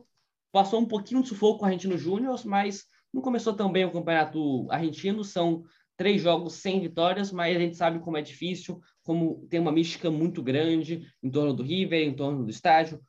Passou 0.52 0.82
um 0.82 0.88
pouquinho 0.88 1.22
de 1.22 1.30
sufoco 1.30 1.60
com 1.60 1.66
o 1.66 1.68
Argentino 1.68 1.98
Júnior, 1.98 2.42
mas 2.46 2.86
não 3.14 3.22
começou 3.22 3.54
tão 3.54 3.72
bem 3.72 3.86
o 3.86 3.92
campeonato 3.92 4.70
argentino. 4.72 5.24
São 5.24 5.64
três 5.96 6.22
jogos 6.22 6.54
sem 6.54 6.82
vitórias, 6.82 7.32
mas 7.32 7.56
a 7.56 7.60
gente 7.60 7.78
sabe 7.78 8.00
como 8.00 8.18
é 8.18 8.22
difícil, 8.22 8.80
como 9.04 9.46
tem 9.50 9.60
uma 9.60 9.72
mística 9.72 10.10
muito 10.10 10.42
grande 10.42 11.08
em 11.22 11.30
torno 11.30 11.54
do 11.54 11.64
River, 11.64 12.02
em 12.02 12.16
torno 12.16 12.44
do 12.44 12.50
estádio, 12.50 13.00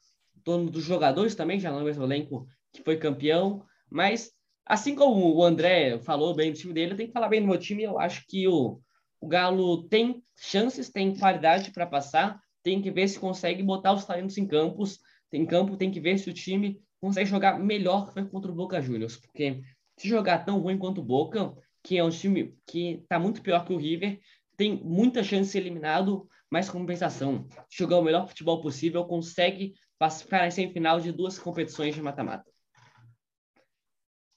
torno 0.42 0.70
dos 0.70 0.84
jogadores 0.84 1.34
também, 1.34 1.60
já 1.60 1.70
não 1.70 1.80
é 1.80 1.92
o 1.92 2.04
elenco 2.04 2.46
que 2.72 2.82
foi 2.82 2.96
campeão, 2.96 3.64
mas 3.90 4.32
assim 4.64 4.94
como 4.94 5.34
o 5.34 5.42
André 5.42 5.98
falou 5.98 6.34
bem 6.34 6.52
do 6.52 6.58
time 6.58 6.72
dele, 6.72 6.92
eu 6.92 6.96
tenho 6.96 7.08
que 7.08 7.12
falar 7.12 7.28
bem 7.28 7.40
do 7.40 7.48
meu 7.48 7.58
time. 7.58 7.82
Eu 7.82 7.98
acho 7.98 8.24
que 8.28 8.46
o, 8.46 8.80
o 9.20 9.26
Galo 9.26 9.88
tem 9.88 10.22
chances, 10.36 10.88
tem 10.88 11.16
qualidade 11.16 11.72
para 11.72 11.86
passar, 11.86 12.40
tem 12.62 12.80
que 12.80 12.90
ver 12.90 13.08
se 13.08 13.18
consegue 13.18 13.62
botar 13.62 13.92
os 13.92 14.04
talentos 14.04 14.38
em 14.38 14.46
campos. 14.46 15.00
Em 15.32 15.46
campo, 15.46 15.76
tem 15.76 15.90
que 15.90 16.00
ver 16.00 16.18
se 16.18 16.28
o 16.28 16.32
time 16.32 16.80
consegue 17.00 17.28
jogar 17.28 17.58
melhor 17.58 18.06
que 18.06 18.12
foi 18.12 18.24
contra 18.24 18.50
o 18.50 18.54
Boca 18.54 18.80
Juniors, 18.80 19.16
porque 19.16 19.60
se 19.96 20.08
jogar 20.08 20.44
tão 20.44 20.58
ruim 20.58 20.78
quanto 20.78 21.00
o 21.00 21.04
Boca, 21.04 21.52
que 21.82 21.96
é 21.96 22.04
um 22.04 22.10
time 22.10 22.54
que 22.66 23.00
está 23.02 23.18
muito 23.18 23.42
pior 23.42 23.64
que 23.64 23.72
o 23.72 23.76
River, 23.76 24.20
tem 24.56 24.76
muita 24.84 25.22
chance 25.22 25.44
de 25.44 25.52
ser 25.52 25.58
eliminado, 25.60 26.28
mas 26.50 26.68
compensação, 26.68 27.46
jogar 27.70 27.98
o 27.98 28.02
melhor 28.02 28.28
futebol 28.28 28.60
possível, 28.60 29.04
consegue 29.04 29.74
ficar 30.08 30.46
em 30.46 30.50
semifinal 30.50 31.00
de 31.00 31.12
duas 31.12 31.38
competições 31.38 31.94
de 31.94 32.00
mata-mata. 32.00 32.50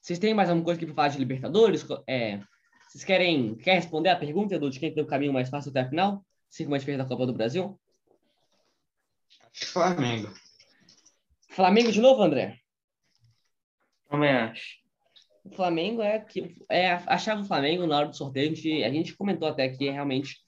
Vocês 0.00 0.18
têm 0.18 0.34
mais 0.34 0.50
alguma 0.50 0.64
coisa 0.64 0.78
aqui 0.78 0.84
para 0.84 0.94
falar 0.94 1.08
de 1.08 1.18
Libertadores? 1.18 1.86
É, 2.06 2.38
vocês 2.86 3.02
querem 3.02 3.54
quer 3.56 3.76
responder 3.76 4.10
a 4.10 4.16
pergunta 4.16 4.58
do 4.58 4.68
de 4.68 4.78
quem 4.78 4.92
tem 4.92 5.02
o 5.02 5.06
caminho 5.06 5.32
mais 5.32 5.48
fácil 5.48 5.70
até 5.70 5.80
a 5.80 5.88
final? 5.88 6.22
Cinco 6.50 6.70
mais 6.70 6.84
fez 6.84 6.98
da 6.98 7.06
Copa 7.06 7.24
do 7.24 7.32
Brasil? 7.32 7.80
Flamengo. 9.54 10.34
Flamengo 11.48 11.90
de 11.90 12.00
novo, 12.00 12.22
André? 12.22 12.58
Também 14.10 14.30
acho. 14.30 14.84
O 15.44 15.54
Flamengo 15.54 16.02
é 16.02 16.18
que 16.20 16.54
é 16.68 16.92
a 16.92 17.16
chave 17.16 17.42
do 17.42 17.48
Flamengo 17.48 17.86
na 17.86 17.96
hora 17.96 18.08
do 18.08 18.16
sorteio. 18.16 18.50
A 18.50 18.54
gente, 18.54 18.84
a 18.84 18.90
gente 18.90 19.16
comentou 19.16 19.48
até 19.48 19.68
que 19.68 19.88
realmente 19.88 20.43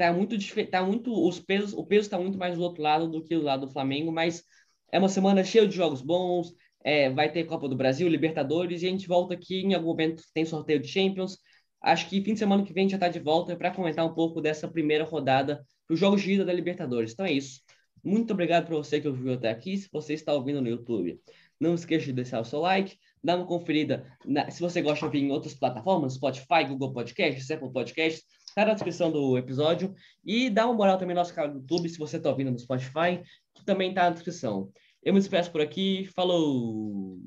tá 0.00 0.12
muito 0.14 0.34
tá 0.70 0.82
muito 0.82 1.12
os 1.28 1.38
pesos, 1.38 1.74
o 1.74 1.84
peso 1.84 2.06
está 2.06 2.18
muito 2.18 2.38
mais 2.38 2.56
do 2.56 2.62
outro 2.62 2.82
lado 2.82 3.06
do 3.06 3.22
que 3.22 3.36
do 3.36 3.42
lado 3.42 3.66
do 3.66 3.72
Flamengo, 3.72 4.10
mas 4.10 4.42
é 4.90 4.98
uma 4.98 5.10
semana 5.10 5.44
cheia 5.44 5.68
de 5.68 5.76
jogos 5.76 6.00
bons, 6.00 6.54
é, 6.82 7.10
vai 7.10 7.30
ter 7.30 7.44
Copa 7.44 7.68
do 7.68 7.76
Brasil, 7.76 8.08
Libertadores, 8.08 8.82
e 8.82 8.86
a 8.86 8.90
gente 8.90 9.06
volta 9.06 9.34
aqui 9.34 9.60
em 9.60 9.74
algum 9.74 9.88
momento, 9.88 10.22
tem 10.32 10.46
sorteio 10.46 10.80
de 10.80 10.88
Champions. 10.88 11.36
Acho 11.82 12.08
que 12.08 12.22
fim 12.22 12.32
de 12.32 12.38
semana 12.38 12.64
que 12.64 12.72
vem 12.72 12.88
já 12.88 12.96
está 12.96 13.08
de 13.08 13.20
volta 13.20 13.54
para 13.56 13.70
comentar 13.70 14.06
um 14.06 14.14
pouco 14.14 14.40
dessa 14.40 14.66
primeira 14.66 15.04
rodada 15.04 15.62
dos 15.88 15.98
jogos 15.98 16.22
de 16.22 16.32
ida 16.32 16.46
da 16.46 16.52
Libertadores. 16.52 17.12
Então 17.12 17.26
é 17.26 17.32
isso. 17.32 17.60
Muito 18.02 18.32
obrigado 18.32 18.66
para 18.66 18.76
você 18.76 19.00
que 19.02 19.08
ouviu 19.08 19.34
até 19.34 19.50
aqui. 19.50 19.76
Se 19.76 19.88
você 19.92 20.14
está 20.14 20.32
ouvindo 20.32 20.62
no 20.62 20.68
YouTube, 20.68 21.20
não 21.60 21.74
esqueça 21.74 22.06
de 22.06 22.14
deixar 22.14 22.40
o 22.40 22.44
seu 22.44 22.60
like, 22.60 22.96
dá 23.22 23.36
uma 23.36 23.46
conferida 23.46 24.06
na, 24.24 24.50
se 24.50 24.60
você 24.60 24.80
gosta 24.80 25.00
de 25.00 25.04
ouvir 25.04 25.22
em 25.22 25.30
outras 25.30 25.54
plataformas, 25.54 26.14
Spotify, 26.14 26.64
Google 26.66 26.94
Podcasts, 26.94 27.50
Apple 27.50 27.70
Podcasts, 27.70 28.24
está 28.50 28.64
na 28.64 28.74
descrição 28.74 29.10
do 29.10 29.38
episódio. 29.38 29.94
E 30.24 30.50
dá 30.50 30.66
uma 30.66 30.74
moral 30.74 30.98
também 30.98 31.14
no 31.14 31.20
nosso 31.20 31.34
canal 31.34 31.52
do 31.52 31.58
YouTube, 31.60 31.88
se 31.88 31.98
você 31.98 32.16
está 32.16 32.28
ouvindo 32.28 32.50
no 32.50 32.58
Spotify, 32.58 33.22
que 33.54 33.64
também 33.64 33.90
está 33.90 34.04
na 34.04 34.10
descrição. 34.10 34.70
Eu 35.02 35.14
me 35.14 35.20
despeço 35.20 35.50
por 35.50 35.60
aqui. 35.60 36.08
Falou! 36.14 37.18